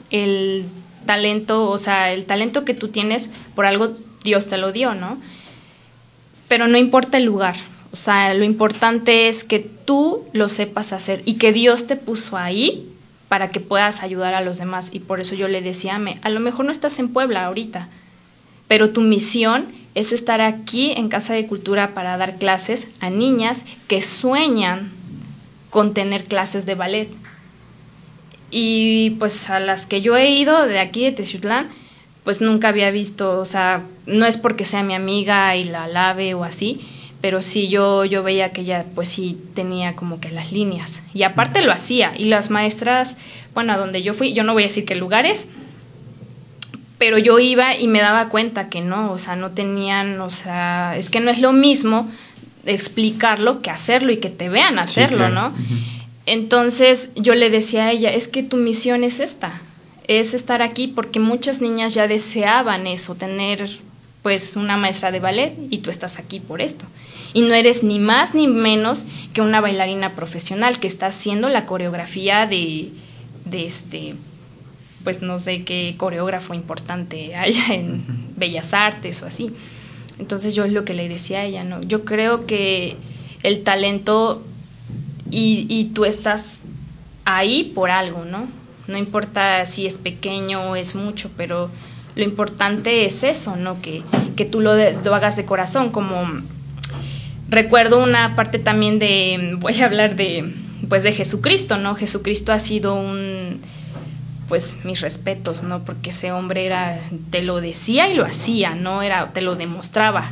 el 0.10 0.66
talento, 1.06 1.70
o 1.70 1.78
sea, 1.78 2.14
el 2.14 2.26
talento 2.26 2.64
que 2.64 2.74
tú 2.74 2.88
tienes, 2.88 3.30
por 3.56 3.66
algo 3.66 3.94
Dios 4.24 4.48
te 4.48 4.58
lo 4.58 4.72
dio, 4.72 4.96
¿no? 4.96 5.22
Pero 6.48 6.68
no 6.68 6.78
importa 6.78 7.18
el 7.18 7.26
lugar, 7.26 7.56
o 7.94 7.96
sea, 7.96 8.34
lo 8.34 8.44
importante 8.44 9.28
es 9.28 9.44
que 9.44 9.60
tú 9.60 10.26
lo 10.34 10.50
sepas 10.50 10.94
hacer 10.94 11.22
y 11.26 11.36
que 11.36 11.54
Dios 11.54 11.86
te 11.86 11.96
puso 11.96 12.38
ahí 12.38 12.90
para 13.28 13.52
que 13.52 13.60
puedas 13.60 14.02
ayudar 14.02 14.34
a 14.34 14.42
los 14.42 14.58
demás. 14.58 14.90
Y 14.96 15.00
por 15.00 15.22
eso 15.22 15.36
yo 15.36 15.48
le 15.48 15.62
decía, 15.62 16.02
a 16.24 16.30
lo 16.30 16.40
mejor 16.40 16.66
no 16.66 16.72
estás 16.72 16.98
en 16.98 17.14
Puebla 17.14 17.46
ahorita, 17.46 17.90
pero 18.68 18.90
tu 18.90 19.02
misión 19.02 19.68
es 19.94 20.12
estar 20.12 20.42
aquí 20.42 20.92
en 20.98 21.08
Casa 21.08 21.36
de 21.36 21.46
Cultura 21.46 21.94
para 21.94 22.18
dar 22.18 22.40
clases 22.40 22.88
a 23.00 23.12
niñas 23.12 23.64
que 23.88 24.02
sueñan 24.02 24.92
con 25.70 25.94
tener 25.94 26.24
clases 26.24 26.66
de 26.66 26.74
ballet. 26.74 27.10
Y 28.50 29.12
pues 29.20 29.52
a 29.52 29.60
las 29.60 29.86
que 29.86 30.02
yo 30.02 30.18
he 30.18 30.32
ido 30.32 30.66
de 30.66 30.80
aquí 30.80 31.04
de 31.04 31.12
Teciutlán, 31.12 31.70
pues 32.24 32.42
nunca 32.42 32.70
había 32.70 32.90
visto, 32.90 33.40
o 33.40 33.46
sea, 33.46 33.84
no 34.08 34.26
es 34.26 34.38
porque 34.38 34.66
sea 34.66 34.82
mi 34.82 34.96
amiga 34.96 35.56
y 35.56 35.66
la 35.66 35.88
lave 35.88 36.34
o 36.34 36.44
así, 36.44 36.82
pero 37.24 37.42
sí 37.42 37.70
yo, 37.70 38.04
yo 38.04 38.22
veía 38.22 38.52
que 38.52 38.64
ella 38.64 38.86
pues 38.96 39.08
sí 39.08 39.38
tenía 39.54 39.96
como 39.96 40.20
que 40.20 40.30
las 40.30 40.52
líneas. 40.52 41.04
Y 41.14 41.24
aparte 41.24 41.62
lo 41.62 41.72
hacía. 41.72 42.12
Y 42.18 42.26
las 42.26 42.50
maestras, 42.50 43.16
bueno, 43.54 43.72
a 43.72 43.78
donde 43.78 44.04
yo 44.04 44.14
fui, 44.14 44.34
yo 44.34 44.44
no 44.44 44.52
voy 44.52 44.64
a 44.64 44.66
decir 44.66 44.84
qué 44.84 44.96
lugares, 44.96 45.48
pero 46.98 47.18
yo 47.18 47.40
iba 47.40 47.78
y 47.78 47.88
me 47.88 48.02
daba 48.02 48.28
cuenta 48.28 48.68
que 48.68 48.82
no, 48.82 49.10
o 49.10 49.20
sea, 49.20 49.38
no 49.38 49.52
tenían, 49.52 50.20
o 50.20 50.30
sea, 50.30 50.98
es 50.98 51.10
que 51.10 51.22
no 51.22 51.32
es 51.32 51.40
lo 51.40 51.54
mismo 51.54 52.12
explicarlo 52.66 53.62
que 53.62 53.70
hacerlo 53.70 54.12
y 54.12 54.18
que 54.18 54.30
te 54.30 54.50
vean 54.50 54.78
hacerlo, 54.78 55.30
¿no? 55.30 55.54
Entonces 56.26 57.12
yo 57.16 57.36
le 57.36 57.50
decía 57.50 57.86
a 57.86 57.92
ella, 57.92 58.10
es 58.10 58.28
que 58.28 58.44
tu 58.44 58.58
misión 58.58 59.06
es 59.06 59.22
esta, 59.22 59.62
es 60.10 60.34
estar 60.34 60.62
aquí 60.62 60.90
porque 60.90 61.22
muchas 61.22 61.62
niñas 61.62 61.94
ya 61.94 62.10
deseaban 62.10 62.86
eso, 62.86 63.16
tener 63.16 63.70
pues 64.24 64.56
una 64.56 64.78
maestra 64.78 65.12
de 65.12 65.20
ballet 65.20 65.54
y 65.70 65.80
tú 65.80 65.90
estás 65.90 66.18
aquí 66.18 66.40
por 66.40 66.62
esto. 66.62 66.86
Y 67.34 67.42
no 67.42 67.54
eres 67.54 67.84
ni 67.84 68.00
más 68.00 68.34
ni 68.34 68.48
menos 68.48 69.06
que 69.34 69.42
una 69.42 69.60
bailarina 69.60 70.14
profesional 70.14 70.80
que 70.80 70.88
está 70.88 71.08
haciendo 71.08 71.50
la 71.50 71.66
coreografía 71.66 72.48
de, 72.48 72.90
de 73.46 73.66
este, 73.66 74.16
pues 75.04 75.22
no 75.22 75.40
sé 75.40 75.66
qué 75.66 75.96
coreógrafo 75.98 76.54
importante 76.54 77.36
haya 77.36 77.76
en 77.76 78.02
Bellas 78.38 78.74
Artes 78.74 79.22
o 79.22 79.26
así. 79.26 79.52
Entonces 80.20 80.56
yo 80.56 80.64
es 80.64 80.72
lo 80.72 80.86
que 80.86 80.94
le 80.94 81.10
decía 81.10 81.40
a 81.40 81.46
ella, 81.46 81.66
¿no? 81.66 81.84
Yo 81.84 82.06
creo 82.06 82.46
que 82.46 82.96
el 83.44 83.64
talento 83.64 84.42
y, 85.30 85.66
y 85.68 85.86
tú 85.86 86.06
estás 86.06 86.62
ahí 87.26 87.72
por 87.76 87.92
algo, 87.92 88.24
¿no? 88.24 88.48
No 88.88 88.98
importa 88.98 89.66
si 89.66 89.86
es 89.86 89.98
pequeño 89.98 90.62
o 90.72 90.76
es 90.76 90.96
mucho, 90.96 91.30
pero 91.36 91.70
Lo 92.16 92.24
importante 92.24 93.06
es 93.06 93.24
eso, 93.24 93.56
¿no? 93.56 93.82
Que, 93.82 94.04
que 94.36 94.46
tú 94.46 94.62
lo, 94.62 94.74
lo 94.76 95.16
hagas 95.16 95.36
de 95.36 95.46
corazón, 95.46 95.92
como 95.92 96.26
recuerdo 97.50 98.02
una 98.02 98.36
parte 98.36 98.60
también 98.60 99.00
de, 99.00 99.56
voy 99.60 99.80
a 99.82 99.86
hablar 99.86 100.16
de, 100.16 100.54
pues 100.90 101.04
de 101.04 101.14
Jesucristo, 101.14 101.78
¿no? 101.78 101.96
Jesucristo 101.96 102.52
ha 102.52 102.60
sido 102.60 102.96
un, 102.96 103.62
pues 104.48 104.86
mis 104.86 105.02
respetos, 105.02 105.64
¿no? 105.64 105.84
Porque 105.84 106.10
ese 106.10 106.32
hombre 106.32 106.66
era, 106.66 107.00
te 107.30 107.42
lo 107.42 107.62
decía 107.62 108.10
y 108.10 108.16
lo 108.16 108.26
hacía, 108.26 108.76
¿no? 108.76 109.02
Era, 109.02 109.32
te 109.34 109.42
lo 109.42 109.56
demostraba. 109.56 110.32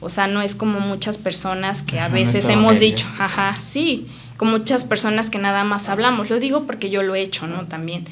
O 0.00 0.08
sea, 0.08 0.26
no 0.26 0.42
es 0.42 0.56
como 0.56 0.80
muchas 0.80 1.16
personas 1.16 1.82
que 1.82 2.00
a 2.00 2.08
veces 2.08 2.48
hemos 2.48 2.80
dicho, 2.80 3.06
ajá, 3.20 3.54
sí, 3.60 4.08
como 4.36 4.58
muchas 4.58 4.84
personas 4.84 5.30
que 5.30 5.38
nada 5.38 5.62
más 5.62 5.88
hablamos. 5.88 6.28
Lo 6.28 6.40
digo 6.40 6.64
porque 6.64 6.90
yo 6.90 7.04
lo 7.04 7.14
he 7.14 7.22
hecho, 7.22 7.46
¿no? 7.46 7.66
También, 7.66 8.04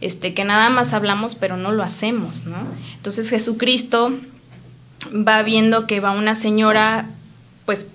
este, 0.00 0.34
que 0.34 0.44
nada 0.44 0.70
más 0.70 0.92
hablamos 0.92 1.34
pero 1.34 1.56
no 1.56 1.72
lo 1.72 1.82
hacemos, 1.82 2.44
¿no? 2.44 2.56
Entonces 2.96 3.30
Jesucristo 3.30 4.12
va 5.12 5.42
viendo 5.42 5.86
que 5.86 6.00
va 6.00 6.10
una 6.10 6.34
señora, 6.34 7.08
pues, 7.64 7.86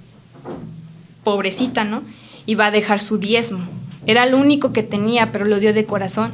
pobrecita, 1.23 1.83
¿no? 1.83 2.03
Y 2.45 2.55
va 2.55 2.67
a 2.67 2.71
dejar 2.71 2.99
su 2.99 3.17
diezmo. 3.17 3.63
Era 4.07 4.25
lo 4.25 4.37
único 4.37 4.73
que 4.73 4.83
tenía, 4.83 5.31
pero 5.31 5.45
lo 5.45 5.59
dio 5.59 5.73
de 5.73 5.85
corazón. 5.85 6.31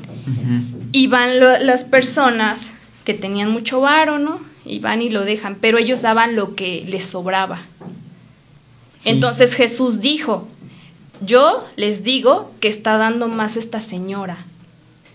Y 0.93 1.07
van 1.07 1.39
las 1.39 1.83
personas 1.83 2.71
que 3.03 3.13
tenían 3.13 3.51
mucho 3.51 3.81
varo, 3.81 4.19
¿no? 4.19 4.39
Y 4.65 4.79
van 4.79 5.01
y 5.01 5.09
lo 5.09 5.25
dejan, 5.25 5.57
pero 5.59 5.77
ellos 5.77 6.01
daban 6.01 6.35
lo 6.35 6.55
que 6.55 6.85
les 6.87 7.05
sobraba. 7.05 7.61
Entonces 9.03 9.53
Jesús 9.55 9.99
dijo, 9.99 10.47
yo 11.21 11.65
les 11.75 12.03
digo 12.03 12.53
que 12.61 12.67
está 12.67 12.97
dando 12.97 13.27
más 13.27 13.57
esta 13.57 13.81
señora 13.81 14.37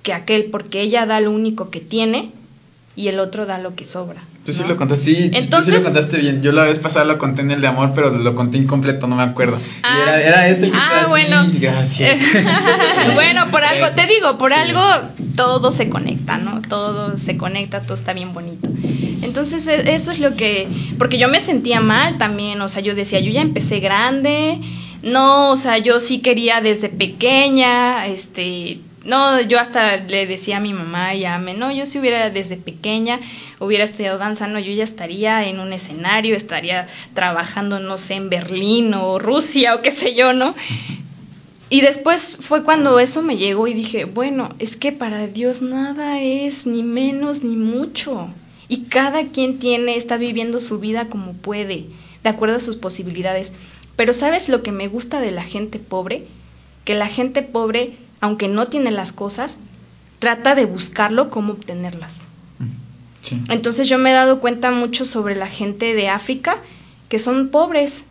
que 0.02 0.12
aquel, 0.12 0.44
porque 0.46 0.80
ella 0.80 1.06
da 1.06 1.20
lo 1.20 1.30
único 1.30 1.70
que 1.70 1.80
tiene 1.80 2.30
y 2.94 3.08
el 3.08 3.18
otro 3.18 3.46
da 3.46 3.58
lo 3.58 3.74
que 3.74 3.84
sobra. 3.84 4.22
Tú 4.44 4.52
sí 4.52 4.64
lo 4.66 4.76
contaste, 4.76 5.04
sí, 5.04 5.30
Entonces, 5.32 5.72
tú 5.72 5.78
sí 5.78 5.84
lo 5.84 5.84
contaste 5.84 6.18
bien. 6.18 6.42
Yo 6.42 6.50
la 6.50 6.64
vez 6.64 6.80
pasada 6.80 7.04
lo 7.04 7.16
conté 7.16 7.42
en 7.42 7.52
el 7.52 7.60
de 7.60 7.68
amor, 7.68 7.92
pero 7.94 8.10
lo 8.10 8.34
conté 8.34 8.58
incompleto, 8.58 9.06
no 9.06 9.14
me 9.14 9.22
acuerdo. 9.22 9.56
Ah, 9.84 9.96
y 9.96 10.02
era, 10.02 10.20
era 10.20 10.48
ese 10.48 10.70
que 10.70 10.76
ah, 10.76 11.06
bueno. 11.08 11.46
gracias. 11.54 12.18
bueno, 13.14 13.50
por 13.52 13.62
algo, 13.62 13.86
te 13.94 14.06
digo, 14.08 14.38
por 14.38 14.52
algo 14.52 14.80
todo 15.36 15.70
se 15.70 15.88
conecta, 15.88 16.38
¿no? 16.38 16.60
Todo 16.60 17.16
se 17.18 17.36
conecta, 17.36 17.82
todo 17.82 17.94
está 17.94 18.12
bien 18.12 18.34
bonito. 18.34 18.68
Entonces, 19.22 19.66
e, 19.68 19.94
eso 19.94 20.10
es 20.10 20.18
lo 20.18 20.34
que, 20.34 20.68
porque 20.98 21.18
yo 21.18 21.28
me 21.28 21.40
sentía 21.40 21.80
mal 21.80 22.18
también, 22.18 22.60
o 22.60 22.68
sea, 22.68 22.82
yo 22.82 22.94
decía, 22.94 23.20
yo 23.20 23.30
ya 23.30 23.42
empecé 23.42 23.78
grande, 23.78 24.58
no, 25.02 25.50
o 25.52 25.56
sea, 25.56 25.78
yo 25.78 26.00
sí 26.00 26.18
quería 26.18 26.60
desde 26.60 26.88
pequeña, 26.88 28.06
este, 28.06 28.80
no, 29.04 29.40
yo 29.40 29.58
hasta 29.58 29.96
le 29.96 30.26
decía 30.26 30.58
a 30.58 30.60
mi 30.60 30.72
mamá 30.72 31.14
y 31.14 31.24
a 31.24 31.38
me, 31.38 31.54
no, 31.54 31.72
yo 31.72 31.86
si 31.86 31.98
hubiera 31.98 32.30
desde 32.30 32.56
pequeña, 32.56 33.18
hubiera 33.58 33.84
estudiado 33.84 34.18
danza, 34.18 34.46
no, 34.46 34.60
yo 34.60 34.72
ya 34.72 34.84
estaría 34.84 35.48
en 35.48 35.58
un 35.58 35.72
escenario, 35.72 36.36
estaría 36.36 36.86
trabajando, 37.14 37.80
no 37.80 37.98
sé, 37.98 38.14
en 38.14 38.30
Berlín 38.30 38.94
o 38.94 39.18
Rusia 39.18 39.74
o 39.74 39.82
qué 39.82 39.90
sé 39.90 40.14
yo, 40.14 40.32
¿no? 40.32 40.54
Y 41.68 41.80
después 41.80 42.36
fue 42.40 42.64
cuando 42.64 43.00
eso 43.00 43.22
me 43.22 43.38
llegó 43.38 43.66
y 43.66 43.74
dije, 43.74 44.04
bueno, 44.04 44.54
es 44.58 44.76
que 44.76 44.92
para 44.92 45.26
Dios 45.26 45.62
nada 45.62 46.20
es 46.20 46.66
ni 46.66 46.82
menos 46.82 47.42
ni 47.42 47.56
mucho. 47.56 48.28
Y 48.68 48.82
cada 48.84 49.28
quien 49.28 49.58
tiene, 49.58 49.96
está 49.96 50.16
viviendo 50.16 50.60
su 50.60 50.78
vida 50.78 51.08
como 51.08 51.32
puede, 51.32 51.86
de 52.22 52.28
acuerdo 52.28 52.56
a 52.56 52.60
sus 52.60 52.76
posibilidades. 52.76 53.54
Pero 53.96 54.12
¿sabes 54.12 54.48
lo 54.48 54.62
que 54.62 54.70
me 54.70 54.88
gusta 54.88 55.20
de 55.20 55.30
la 55.30 55.42
gente 55.42 55.78
pobre? 55.78 56.24
Que 56.84 56.94
la 56.94 57.06
gente 57.06 57.42
pobre 57.42 57.92
aunque 58.22 58.48
no 58.48 58.68
tiene 58.68 58.90
las 58.92 59.12
cosas, 59.12 59.58
trata 60.20 60.54
de 60.54 60.64
buscarlo 60.64 61.28
cómo 61.28 61.52
obtenerlas. 61.52 62.26
Entonces 63.50 63.88
yo 63.88 63.98
me 63.98 64.10
he 64.10 64.14
dado 64.14 64.40
cuenta 64.40 64.70
mucho 64.70 65.04
sobre 65.04 65.36
la 65.36 65.48
gente 65.48 65.94
de 65.94 66.08
África 66.08 66.56
que 67.08 67.18
son 67.18 67.48
pobres, 67.48 68.04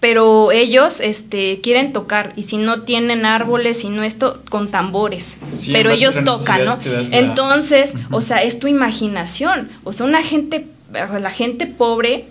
pero 0.00 0.52
ellos 0.52 1.00
este, 1.00 1.60
quieren 1.60 1.92
tocar 1.92 2.32
y 2.36 2.42
si 2.44 2.56
no 2.56 2.82
tienen 2.82 3.26
árboles 3.26 3.84
y 3.84 3.90
no 3.90 4.02
esto, 4.02 4.42
con 4.48 4.70
tambores, 4.70 5.38
pero 5.70 5.90
ellos 5.90 6.16
tocan, 6.24 6.64
¿no? 6.64 6.78
Entonces, 7.10 7.96
o 8.10 8.22
sea, 8.22 8.42
es 8.42 8.58
tu 8.58 8.68
imaginación, 8.68 9.68
o 9.84 9.92
sea, 9.92 10.06
una 10.06 10.22
gente, 10.22 10.66
la 10.92 11.30
gente 11.30 11.66
pobre 11.66 12.24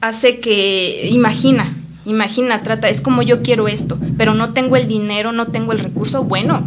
hace 0.00 0.40
que 0.40 1.08
imagina, 1.10 1.76
Imagina, 2.06 2.62
trata, 2.62 2.88
es 2.88 3.00
como 3.00 3.22
yo 3.22 3.42
quiero 3.42 3.68
esto, 3.68 3.98
pero 4.16 4.34
no 4.34 4.52
tengo 4.52 4.76
el 4.76 4.88
dinero, 4.88 5.32
no 5.32 5.48
tengo 5.48 5.72
el 5.72 5.80
recurso, 5.80 6.24
bueno, 6.24 6.62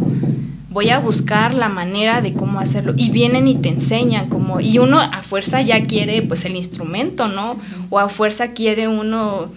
voy 0.70 0.90
a 0.90 0.98
buscar 0.98 1.54
la 1.54 1.68
manera 1.68 2.20
de 2.20 2.34
cómo 2.34 2.60
hacerlo. 2.60 2.94
Y 2.96 3.10
vienen 3.10 3.48
y 3.48 3.54
te 3.56 3.68
enseñan 3.68 4.28
como, 4.28 4.60
y 4.60 4.78
uno 4.78 5.00
a 5.00 5.22
fuerza 5.22 5.62
ya 5.62 5.82
quiere 5.82 6.22
pues 6.22 6.44
el 6.44 6.56
instrumento, 6.56 7.28
¿no? 7.28 7.58
O 7.90 7.98
a 7.98 8.08
fuerza 8.08 8.52
quiere 8.52 8.88
uno, 8.88 9.50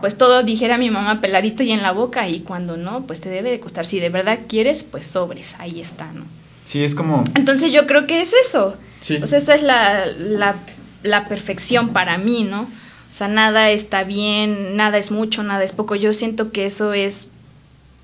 pues 0.00 0.16
todo 0.16 0.42
dijera 0.42 0.78
mi 0.78 0.90
mamá 0.90 1.20
peladito 1.20 1.62
y 1.62 1.72
en 1.72 1.82
la 1.82 1.92
boca, 1.92 2.28
y 2.28 2.40
cuando 2.40 2.76
no, 2.76 3.06
pues 3.06 3.20
te 3.20 3.28
debe 3.30 3.50
de 3.50 3.60
costar. 3.60 3.86
Si 3.86 4.00
de 4.00 4.10
verdad 4.10 4.38
quieres, 4.46 4.84
pues 4.84 5.06
sobres, 5.06 5.56
ahí 5.58 5.80
está, 5.80 6.12
¿no? 6.12 6.24
Sí, 6.64 6.82
es 6.82 6.94
como... 6.94 7.24
Entonces 7.34 7.72
yo 7.72 7.86
creo 7.86 8.06
que 8.06 8.20
es 8.22 8.32
eso. 8.32 8.74
Sí. 9.00 9.18
O 9.22 9.26
sea, 9.26 9.36
esa 9.38 9.54
es 9.54 9.62
la, 9.62 10.06
la, 10.06 10.56
la 11.02 11.28
perfección 11.28 11.90
para 11.90 12.16
mí, 12.16 12.44
¿no? 12.44 12.66
O 13.14 13.16
sea, 13.16 13.28
nada 13.28 13.70
está 13.70 14.02
bien, 14.02 14.74
nada 14.74 14.98
es 14.98 15.12
mucho, 15.12 15.44
nada 15.44 15.62
es 15.62 15.70
poco. 15.70 15.94
Yo 15.94 16.12
siento 16.12 16.50
que 16.50 16.66
eso 16.66 16.94
es, 16.94 17.28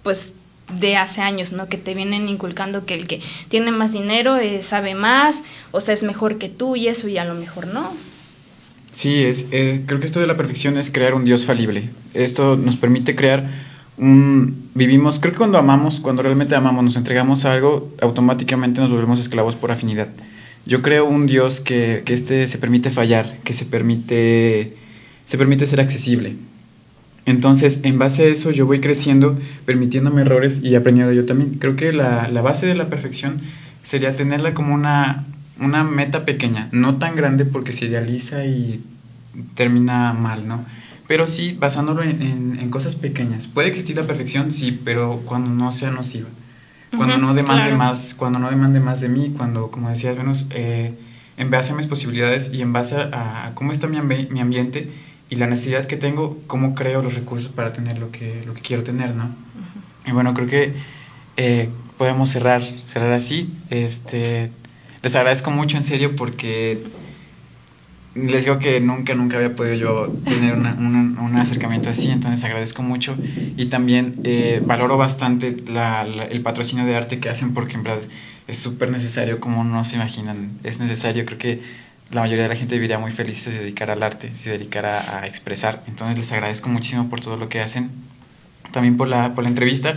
pues, 0.05 0.35
de 0.79 0.97
hace 0.97 1.21
años, 1.21 1.51
¿no? 1.53 1.69
Que 1.69 1.79
te 1.79 1.95
vienen 1.95 2.29
inculcando 2.29 2.87
que 2.87 2.95
el 2.95 3.09
que 3.09 3.21
tiene 3.49 3.73
más 3.73 3.93
dinero 3.93 4.37
eh, 4.37 4.63
sabe 4.63 4.95
más, 4.95 5.43
o 5.73 5.81
sea, 5.81 5.95
es 5.95 6.05
mejor 6.05 6.39
que 6.39 6.49
tú 6.49 6.77
y 6.77 6.87
eso 6.87 7.09
y 7.09 7.19
a 7.19 7.25
lo 7.25 7.35
mejor 7.35 7.67
no. 7.67 7.93
Sí, 8.93 9.25
es, 9.25 9.49
eh, 9.51 9.83
creo 9.85 9.99
que 9.99 10.07
esto 10.07 10.21
de 10.21 10.29
la 10.29 10.37
perfección 10.37 10.77
es 10.77 10.93
crear 10.93 11.15
un 11.15 11.25
Dios 11.25 11.45
falible. 11.45 11.91
Esto 12.15 12.57
nos 12.57 12.77
permite 12.77 13.17
crear 13.17 13.51
un... 13.99 14.71
Vivimos, 14.75 15.19
creo 15.19 15.33
que 15.33 15.39
cuando 15.39 15.59
amamos, 15.59 15.99
cuando 15.99 16.23
realmente 16.23 16.55
amamos, 16.55 16.85
nos 16.85 16.95
entregamos 16.95 17.47
a 17.47 17.55
algo, 17.55 17.93
automáticamente 18.01 18.81
nos 18.81 18.91
volvemos 18.91 19.19
esclavos 19.19 19.57
por 19.57 19.73
afinidad. 19.73 20.07
Yo 20.67 20.83
creo 20.83 21.05
un 21.05 21.27
Dios 21.27 21.59
que, 21.59 22.05
que 22.07 22.15
este 22.15 22.47
se 22.47 22.59
permite 22.59 22.93
fallar, 22.93 23.39
que 23.43 23.55
se 23.55 23.65
permite 23.65 24.79
se 25.31 25.39
permite 25.39 25.65
ser 25.65 25.81
accesible. 25.81 26.35
Entonces, 27.25 27.83
en 27.85 28.01
base 28.01 28.25
a 28.25 28.27
eso, 28.27 28.51
yo 28.51 28.67
voy 28.67 28.81
creciendo, 28.81 29.39
permitiéndome 29.65 30.23
errores 30.23 30.61
y 30.65 30.75
aprendiendo 30.75 31.13
yo 31.13 31.25
también. 31.25 31.55
Creo 31.61 31.77
que 31.77 31.93
la, 31.93 32.29
base 32.43 32.67
de 32.67 32.75
la 32.75 32.89
perfección 32.89 33.41
sería 33.81 34.17
tenerla 34.17 34.55
como 34.55 34.75
una, 34.75 35.25
una 35.61 35.85
meta 35.85 36.25
pequeña, 36.25 36.69
no 36.73 36.99
tan 36.99 37.15
grande 37.15 37.45
porque 37.45 37.73
se 37.73 37.87
idealiza 37.87 38.45
y 38.45 38.83
termina 39.55 40.13
mal, 40.15 40.49
¿no? 40.49 40.65
Pero 41.07 41.29
sí 41.29 41.57
basándolo 41.57 42.03
en, 42.03 42.69
cosas 42.71 42.97
pequeñas. 42.97 43.47
Puede 43.47 43.69
existir 43.69 43.95
la 43.95 44.09
perfección, 44.09 44.51
sí, 44.51 44.81
pero 44.85 45.23
cuando 45.27 45.53
no 45.53 45.71
sea 45.71 45.93
nociva. 45.93 46.29
Cuando 46.97 47.19
no 47.19 47.35
demande 47.35 47.73
más, 47.77 48.15
cuando 48.15 48.41
no 48.41 48.51
demande 48.51 48.81
más 48.81 49.01
de 49.01 49.09
mí, 49.09 49.33
cuando, 49.37 49.71
como 49.71 49.91
decía 49.91 50.13
menos 50.13 50.49
eh, 50.51 50.93
en 51.37 51.51
base 51.53 51.73
a 51.73 51.77
mis 51.77 51.87
posibilidades 51.87 52.53
y 52.53 52.63
en 52.63 52.73
base 52.73 52.97
a, 52.97 53.53
cómo 53.55 53.71
está 53.71 53.87
mi, 53.87 53.99
mi 54.01 54.41
ambiente, 54.41 54.91
y 55.31 55.37
la 55.37 55.47
necesidad 55.47 55.87
que 55.87 55.97
tengo, 55.97 56.39
cómo 56.49 56.75
creo 56.75 57.03
los 57.03 57.15
recursos 57.15 57.51
para 57.53 57.73
tener 57.73 57.99
lo 57.99 58.11
que, 58.11 58.43
lo 58.45 58.53
que 58.53 58.61
quiero 58.61 58.83
tener, 58.83 59.15
¿no? 59.15 59.31
Y 60.05 60.11
bueno, 60.11 60.35
creo 60.35 60.49
que 60.49 60.75
eh, 61.37 61.69
podemos 61.97 62.31
cerrar, 62.31 62.63
cerrar 62.63 63.13
así. 63.13 63.49
Este, 63.71 64.51
les 65.03 65.15
agradezco 65.15 65.53
mucho 65.53 65.77
en 65.77 65.85
serio 65.85 66.17
porque 66.17 66.83
les 68.15 68.45
digo 68.45 68.59
que 68.59 68.81
nunca, 68.81 69.15
nunca 69.15 69.37
había 69.37 69.55
podido 69.55 69.77
yo 69.77 70.13
tener 70.25 70.55
un, 70.55 70.91
acercamiento 71.37 71.89
así, 71.89 72.11
entonces 72.11 72.45
agradezco 72.45 72.83
mucho 72.83 73.17
y 73.57 73.67
también 73.67 74.17
eh, 74.25 74.61
valoro 74.63 74.99
bastante 74.99 75.57
el 75.57 76.43
patrocinio 76.43 76.85
de 76.85 76.95
arte 76.95 77.19
que 77.19 77.31
hacen 77.31 77.55
porque 77.55 77.77
en 77.77 77.83
verdad 77.83 78.03
es 78.47 78.59
súper 78.59 78.91
necesario 78.91 79.41
como 79.41 79.65
no 79.65 79.83
se 79.85 79.97
imaginan, 79.97 80.51
es 80.65 80.81
necesario, 80.81 81.25
creo 81.25 81.39
que 81.39 81.63
la 82.13 82.23
mayoría 82.23 82.45
de 82.45 82.49
la 82.49 82.57
gente 82.57 82.75
viviría 82.75 82.99
muy 82.99 83.13
feliz 83.13 83.39
si 83.39 83.51
se 83.51 83.59
dedicara 83.61 83.93
al 83.93 84.03
arte, 84.03 84.29
si 84.29 84.45
se 84.45 84.51
dedicara 84.51 85.21
a 85.21 85.27
expresar. 85.27 85.83
Entonces 85.87 86.19
les 86.19 86.33
agradezco 86.33 86.69
muchísimo 86.69 87.09
por 87.09 87.21
todo 87.21 87.37
lo 87.37 87.49
que 87.49 87.61
hacen, 87.61 87.91
también 88.73 88.97
por 88.97 89.09
la, 89.09 89.35
por 89.35 89.45
la 89.45 89.51
entrevista. 89.51 89.97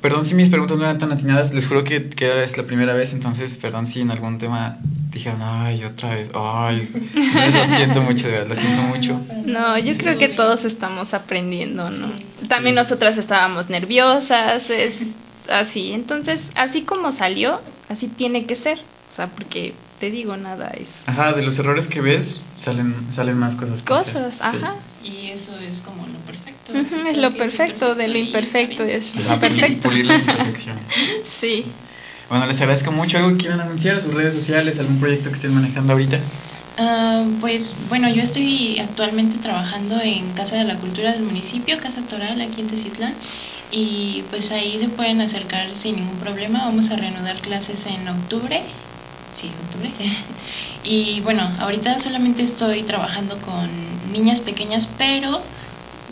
Perdón 0.00 0.26
si 0.26 0.34
mis 0.34 0.50
preguntas 0.50 0.76
no 0.76 0.84
eran 0.84 0.98
tan 0.98 1.12
atinadas, 1.12 1.54
les 1.54 1.66
juro 1.66 1.82
que, 1.82 2.10
que 2.10 2.42
es 2.42 2.58
la 2.58 2.64
primera 2.64 2.92
vez, 2.92 3.14
entonces 3.14 3.56
perdón 3.56 3.86
si 3.86 4.02
en 4.02 4.10
algún 4.10 4.36
tema 4.36 4.76
dijeron, 5.10 5.40
ay, 5.42 5.82
otra 5.82 6.14
vez, 6.14 6.30
ay, 6.34 6.82
lo 7.54 7.64
siento 7.64 8.02
mucho, 8.02 8.26
de 8.26 8.32
verdad, 8.32 8.48
lo 8.48 8.54
siento 8.54 8.82
mucho. 8.82 9.18
No, 9.46 9.78
yo 9.78 9.96
creo 9.96 10.18
que 10.18 10.28
todos 10.28 10.66
estamos 10.66 11.14
aprendiendo, 11.14 11.88
¿no? 11.88 12.12
También 12.48 12.74
nosotras 12.74 13.16
estábamos 13.16 13.70
nerviosas, 13.70 14.68
es 14.68 15.16
así, 15.50 15.92
entonces, 15.92 16.52
así 16.56 16.82
como 16.82 17.10
salió, 17.10 17.58
así 17.88 18.08
tiene 18.08 18.44
que 18.44 18.56
ser, 18.56 18.78
o 19.08 19.12
sea, 19.12 19.28
porque 19.28 19.74
te 19.98 20.10
digo, 20.10 20.36
nada 20.36 20.72
es. 20.78 21.04
Ajá, 21.06 21.32
de 21.32 21.42
los 21.42 21.58
errores 21.58 21.86
que 21.86 22.00
ves 22.00 22.40
salen, 22.56 22.94
salen 23.10 23.38
más 23.38 23.54
cosas. 23.56 23.82
Cosas, 23.82 24.40
ajá. 24.42 24.74
Y 25.02 25.30
eso 25.30 25.52
es 25.58 25.82
como 25.82 26.06
lo 26.06 26.18
perfecto. 26.20 26.74
es 26.74 27.16
lo 27.16 27.36
perfecto, 27.36 27.94
de 27.94 28.08
lo 28.08 28.18
imperfecto 28.18 28.84
es 28.84 29.16
lo 29.16 29.38
perfecto. 29.38 29.88
Pulir 29.88 30.06
las 30.06 30.20
imperfecciones. 30.20 30.84
sí. 31.24 31.64
Bueno, 32.28 32.46
les 32.46 32.60
agradezco 32.60 32.90
mucho. 32.90 33.18
¿Algo 33.18 33.30
que 33.30 33.36
quieran 33.36 33.60
anunciar? 33.60 34.00
¿Sus 34.00 34.14
redes 34.14 34.34
sociales? 34.34 34.78
¿Algún 34.78 34.98
proyecto 34.98 35.28
que 35.28 35.36
estén 35.36 35.54
manejando 35.54 35.92
ahorita? 35.92 36.18
Uh, 36.76 37.38
pues 37.40 37.76
bueno, 37.88 38.08
yo 38.08 38.22
estoy 38.22 38.80
actualmente 38.80 39.38
trabajando 39.38 40.00
en 40.00 40.32
Casa 40.32 40.56
de 40.56 40.64
la 40.64 40.76
Cultura 40.76 41.12
del 41.12 41.22
municipio, 41.22 41.78
Casa 41.78 42.00
Toral, 42.02 42.40
aquí 42.40 42.62
en 42.62 42.66
Teciutlán, 42.66 43.14
y 43.70 44.24
pues 44.30 44.50
ahí 44.50 44.76
se 44.78 44.88
pueden 44.88 45.20
acercar 45.20 45.76
sin 45.76 45.96
ningún 45.96 46.18
problema. 46.18 46.64
Vamos 46.64 46.90
a 46.90 46.96
reanudar 46.96 47.40
clases 47.40 47.86
en 47.86 48.08
octubre, 48.08 48.62
sí, 49.34 49.56
octubre. 49.60 49.92
y 50.82 51.20
bueno, 51.20 51.42
ahorita 51.58 51.98
solamente 51.98 52.42
estoy 52.42 52.84
trabajando 52.84 53.40
con 53.40 54.12
niñas 54.12 54.40
pequeñas, 54.40 54.86
pero 54.96 55.42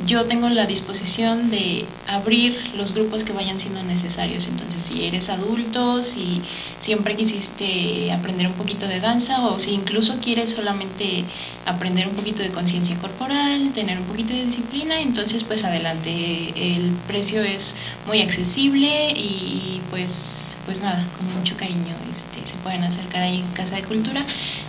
yo 0.06 0.24
tengo 0.24 0.48
la 0.48 0.66
disposición 0.66 1.50
de 1.50 1.86
abrir 2.06 2.74
los 2.74 2.94
grupos 2.94 3.24
que 3.24 3.32
vayan 3.32 3.58
siendo 3.58 3.82
necesarios. 3.82 4.48
Entonces, 4.48 4.82
si 4.82 5.04
eres 5.04 5.28
adulto, 5.28 6.02
si 6.02 6.42
siempre 6.78 7.16
quisiste 7.16 8.10
aprender 8.12 8.46
un 8.46 8.54
poquito 8.54 8.86
de 8.86 9.00
danza 9.00 9.46
o 9.46 9.58
si 9.58 9.72
incluso 9.72 10.18
quieres 10.20 10.50
solamente 10.50 11.24
aprender 11.66 12.08
un 12.08 12.14
poquito 12.14 12.42
de 12.42 12.50
conciencia 12.50 12.98
corporal, 12.98 13.72
tener 13.72 13.98
un 13.98 14.06
poquito 14.06 14.32
de 14.32 14.46
disciplina, 14.46 15.00
entonces 15.00 15.44
pues 15.44 15.64
adelante. 15.64 16.72
El 16.74 16.92
precio 17.06 17.42
es 17.42 17.76
muy 18.06 18.20
accesible 18.20 19.12
y 19.14 19.80
pues 19.90 20.56
pues 20.64 20.80
nada, 20.80 21.04
con 21.16 21.38
mucho 21.38 21.56
cariño 21.56 21.96
este, 22.10 22.46
se 22.46 22.56
pueden 22.58 22.84
acercar 22.84 23.22
ahí 23.22 23.40
en 23.40 23.52
Casa 23.52 23.76
de 23.76 23.82
Cultura 23.82 24.24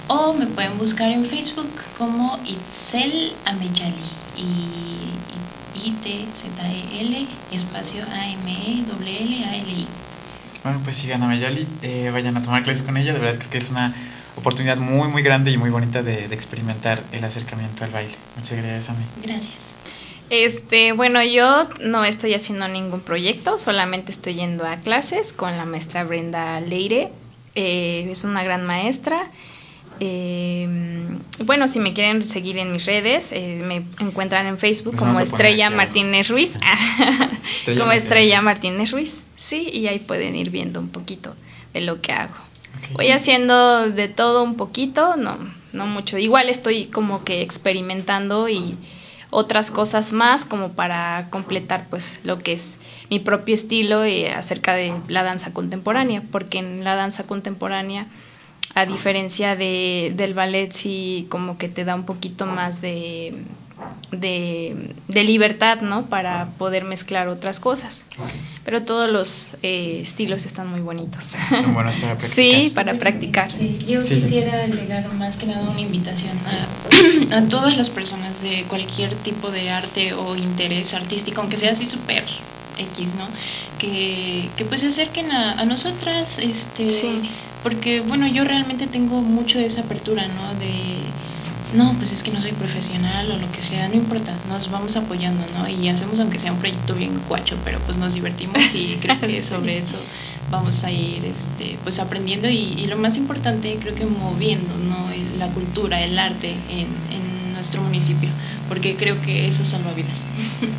o 0.07 0.33
me 0.33 0.47
pueden 0.47 0.77
buscar 0.77 1.11
en 1.11 1.25
Facebook 1.25 1.73
como 1.97 2.41
Itzel 2.45 3.35
Ameyali 3.45 4.09
y 4.37 5.09
I-T-Z-E-L 5.73 7.27
espacio 7.51 8.03
A-M-E-L-L-A-L-I. 8.03 9.87
Bueno, 10.63 10.81
pues 10.83 10.97
sigan 10.97 11.23
a 11.23 11.27
Mayali, 11.27 11.67
eh, 11.81 12.09
vayan 12.11 12.37
a 12.37 12.41
tomar 12.41 12.63
clases 12.63 12.85
con 12.85 12.95
ella, 12.95 13.13
de 13.13 13.19
verdad 13.19 13.37
creo 13.37 13.49
que 13.49 13.57
es 13.57 13.69
una 13.69 13.93
oportunidad 14.37 14.77
muy 14.77 15.09
muy 15.09 15.21
grande 15.21 15.51
y 15.51 15.57
muy 15.57 15.69
bonita 15.69 16.01
de, 16.01 16.27
de 16.27 16.35
experimentar 16.35 17.03
el 17.11 17.23
acercamiento 17.23 17.83
al 17.83 17.91
baile. 17.91 18.15
Muchas 18.37 18.57
gracias 18.57 18.89
a 18.89 18.93
mí. 18.93 19.05
Gracias. 19.21 19.73
Este, 20.29 20.93
bueno, 20.93 21.21
yo 21.23 21.69
no 21.81 22.05
estoy 22.05 22.33
haciendo 22.33 22.67
ningún 22.67 23.01
proyecto, 23.01 23.59
solamente 23.59 24.11
estoy 24.11 24.35
yendo 24.35 24.65
a 24.65 24.77
clases 24.77 25.33
con 25.33 25.57
la 25.57 25.65
maestra 25.65 26.03
Brenda 26.05 26.59
Leire. 26.61 27.09
Eh, 27.55 28.07
es 28.09 28.23
una 28.23 28.43
gran 28.43 28.65
maestra. 28.65 29.29
Eh, 30.05 30.67
bueno, 31.45 31.69
si 31.69 31.79
me 31.79 31.93
quieren 31.93 32.27
seguir 32.27 32.57
en 32.57 32.73
mis 32.73 32.85
redes, 32.85 33.31
eh, 33.31 33.61
me 33.63 33.85
encuentran 34.05 34.47
en 34.47 34.57
Facebook 34.57 34.97
como 34.97 35.17
Estrella 35.21 35.69
Martínez 35.69 36.27
Ruiz. 36.27 36.59
como 37.79 37.93
Estrella 37.93 38.41
Martínez 38.41 38.91
Ruiz. 38.91 39.23
Sí, 39.37 39.69
y 39.71 39.87
ahí 39.87 39.99
pueden 39.99 40.35
ir 40.35 40.49
viendo 40.49 40.81
un 40.81 40.89
poquito 40.89 41.33
de 41.73 41.79
lo 41.79 42.01
que 42.01 42.11
hago. 42.11 42.33
Voy 42.91 43.11
haciendo 43.11 43.89
de 43.89 44.09
todo 44.09 44.43
un 44.43 44.57
poquito, 44.57 45.15
no, 45.15 45.37
no 45.71 45.87
mucho. 45.87 46.17
Igual 46.17 46.49
estoy 46.49 46.87
como 46.87 47.23
que 47.23 47.41
experimentando 47.41 48.49
y 48.49 48.75
otras 49.29 49.71
cosas 49.71 50.11
más 50.11 50.43
como 50.43 50.73
para 50.73 51.27
completar 51.29 51.87
pues 51.89 52.19
lo 52.25 52.39
que 52.39 52.51
es 52.51 52.81
mi 53.09 53.19
propio 53.19 53.55
estilo 53.55 54.03
eh, 54.03 54.33
acerca 54.33 54.73
de 54.73 54.93
la 55.07 55.23
danza 55.23 55.53
contemporánea, 55.53 56.21
porque 56.29 56.57
en 56.57 56.83
la 56.83 56.95
danza 56.95 57.23
contemporánea 57.23 58.05
a 58.75 58.85
diferencia 58.85 59.55
de, 59.55 60.13
del 60.15 60.33
ballet 60.33 60.71
sí 60.71 61.27
como 61.29 61.57
que 61.57 61.69
te 61.69 61.85
da 61.85 61.95
un 61.95 62.05
poquito 62.05 62.45
más 62.45 62.81
de, 62.81 63.35
de, 64.11 65.23
libertad, 65.23 65.81
¿no? 65.81 66.07
Para 66.07 66.47
poder 66.57 66.83
mezclar 66.83 67.27
otras 67.27 67.59
cosas. 67.59 68.05
Pero 68.65 68.81
todos 68.81 69.09
los 69.09 69.57
eh, 69.61 69.99
estilos 70.01 70.45
están 70.45 70.69
muy 70.69 70.81
bonitos. 70.81 71.35
Son 71.49 71.73
buenos 71.73 71.95
para 71.97 72.17
practicar. 72.17 72.29
Sí, 72.29 72.71
para 72.73 72.93
practicar. 72.95 73.59
Yo 73.59 73.99
quisiera 73.99 74.63
agregar 74.63 75.13
más 75.13 75.37
que 75.37 75.45
nada 75.47 75.69
una 75.69 75.81
invitación 75.81 76.37
a, 76.47 77.37
a 77.37 77.47
todas 77.47 77.77
las 77.77 77.91
personas 77.91 78.41
de 78.41 78.63
cualquier 78.67 79.15
tipo 79.15 79.51
de 79.51 79.69
arte 79.69 80.13
o 80.13 80.35
interés 80.35 80.95
artístico, 80.95 81.41
aunque 81.41 81.57
sea 81.57 81.71
así 81.73 81.85
súper 81.85 82.25
X, 82.77 83.15
¿no? 83.15 83.27
Que, 83.79 84.49
que 84.57 84.65
pues 84.65 84.81
se 84.81 84.87
acerquen 84.87 85.31
a, 85.31 85.53
a 85.53 85.65
nosotras, 85.65 86.39
este, 86.39 86.89
Sí. 86.89 87.29
porque 87.63 88.01
bueno, 88.01 88.27
yo 88.27 88.43
realmente 88.43 88.87
tengo 88.87 89.21
mucho 89.21 89.59
esa 89.59 89.81
apertura, 89.81 90.27
¿no? 90.27 90.53
De, 90.55 91.01
no, 91.75 91.95
pues 91.97 92.11
es 92.11 92.21
que 92.21 92.31
no 92.31 92.39
soy 92.39 92.51
profesional 92.51 93.31
o 93.31 93.37
lo 93.37 93.51
que 93.51 93.61
sea, 93.63 93.87
no 93.87 93.95
importa, 93.95 94.31
nos 94.47 94.69
vamos 94.69 94.95
apoyando, 94.95 95.43
¿no? 95.57 95.67
Y 95.67 95.87
hacemos 95.89 96.19
aunque 96.19 96.37
sea 96.37 96.51
un 96.53 96.59
proyecto 96.59 96.93
bien 96.93 97.19
cuacho, 97.27 97.57
pero 97.65 97.79
pues 97.79 97.97
nos 97.97 98.13
divertimos 98.13 98.61
y 98.75 98.97
creo 99.01 99.19
que 99.19 99.41
Sí. 99.41 99.47
sobre 99.47 99.77
eso 99.79 99.97
vamos 100.51 100.83
a 100.83 100.91
ir, 100.91 101.25
este, 101.25 101.79
pues 101.83 101.97
aprendiendo 101.99 102.47
y, 102.47 102.57
y 102.57 102.85
lo 102.85 102.95
más 102.97 103.17
importante, 103.17 103.75
creo 103.81 103.95
que 103.95 104.05
moviendo, 104.05 104.77
¿no? 104.77 105.09
La 105.39 105.47
cultura, 105.47 105.99
el 106.03 106.19
arte 106.19 106.51
en, 106.69 106.87
en 107.11 107.53
nuestro 107.53 107.81
municipio, 107.81 108.29
porque 108.69 108.95
creo 108.95 109.19
que 109.21 109.47
eso 109.47 109.63
salva 109.63 109.93
vidas. 109.93 110.21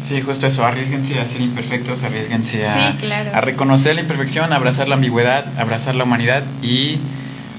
Sí, 0.00 0.20
justo 0.20 0.46
eso, 0.46 0.64
arriesguense 0.64 1.18
a 1.20 1.26
ser 1.26 1.40
imperfectos, 1.42 2.02
arriesguense 2.04 2.66
a, 2.66 2.72
Sí, 2.72 2.96
claro. 3.00 3.30
a 3.34 3.40
reconocer 3.40 3.94
la 3.94 4.00
imperfección, 4.00 4.52
a 4.52 4.56
abrazar 4.56 4.88
la 4.88 4.94
ambigüedad, 4.96 5.44
abrazar 5.58 5.94
la 5.94 6.04
humanidad 6.04 6.42
y 6.62 6.98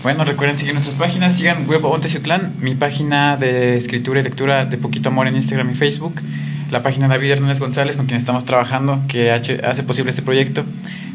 bueno, 0.03 0.23
recuerden 0.23 0.55
seguir 0.55 0.73
nuestras 0.73 0.95
páginas, 0.97 1.33
sigan 1.35 1.67
Web 1.67 1.83
Onteciutlán, 1.85 2.53
mi 2.59 2.75
página 2.75 3.37
de 3.37 3.75
escritura 3.75 4.19
y 4.19 4.23
lectura 4.23 4.65
de 4.65 4.77
Poquito 4.77 5.09
Amor 5.09 5.25
en 5.27 5.35
Instagram 5.35 5.71
y 5.71 5.73
Facebook, 5.73 6.21
la 6.69 6.83
página 6.83 7.07
de 7.07 7.15
David 7.15 7.31
Hernández 7.31 7.59
González 7.59 7.95
con 7.97 8.05
quien 8.05 8.17
estamos 8.17 8.45
trabajando, 8.45 8.99
que 9.07 9.31
hace 9.31 9.61
hace 9.65 9.81
posible 9.81 10.11
este 10.11 10.21
proyecto. 10.21 10.63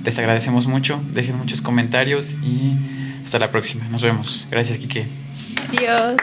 Les 0.04 0.18
agradecemos 0.18 0.66
mucho, 0.66 1.00
dejen 1.12 1.36
muchos 1.38 1.60
comentarios 1.62 2.34
y 2.42 2.74
hasta 3.24 3.38
la 3.38 3.52
próxima. 3.52 3.84
Nos 3.90 4.02
vemos. 4.02 4.46
Gracias, 4.50 4.78
Quique. 4.78 5.06
Adiós. 5.68 6.16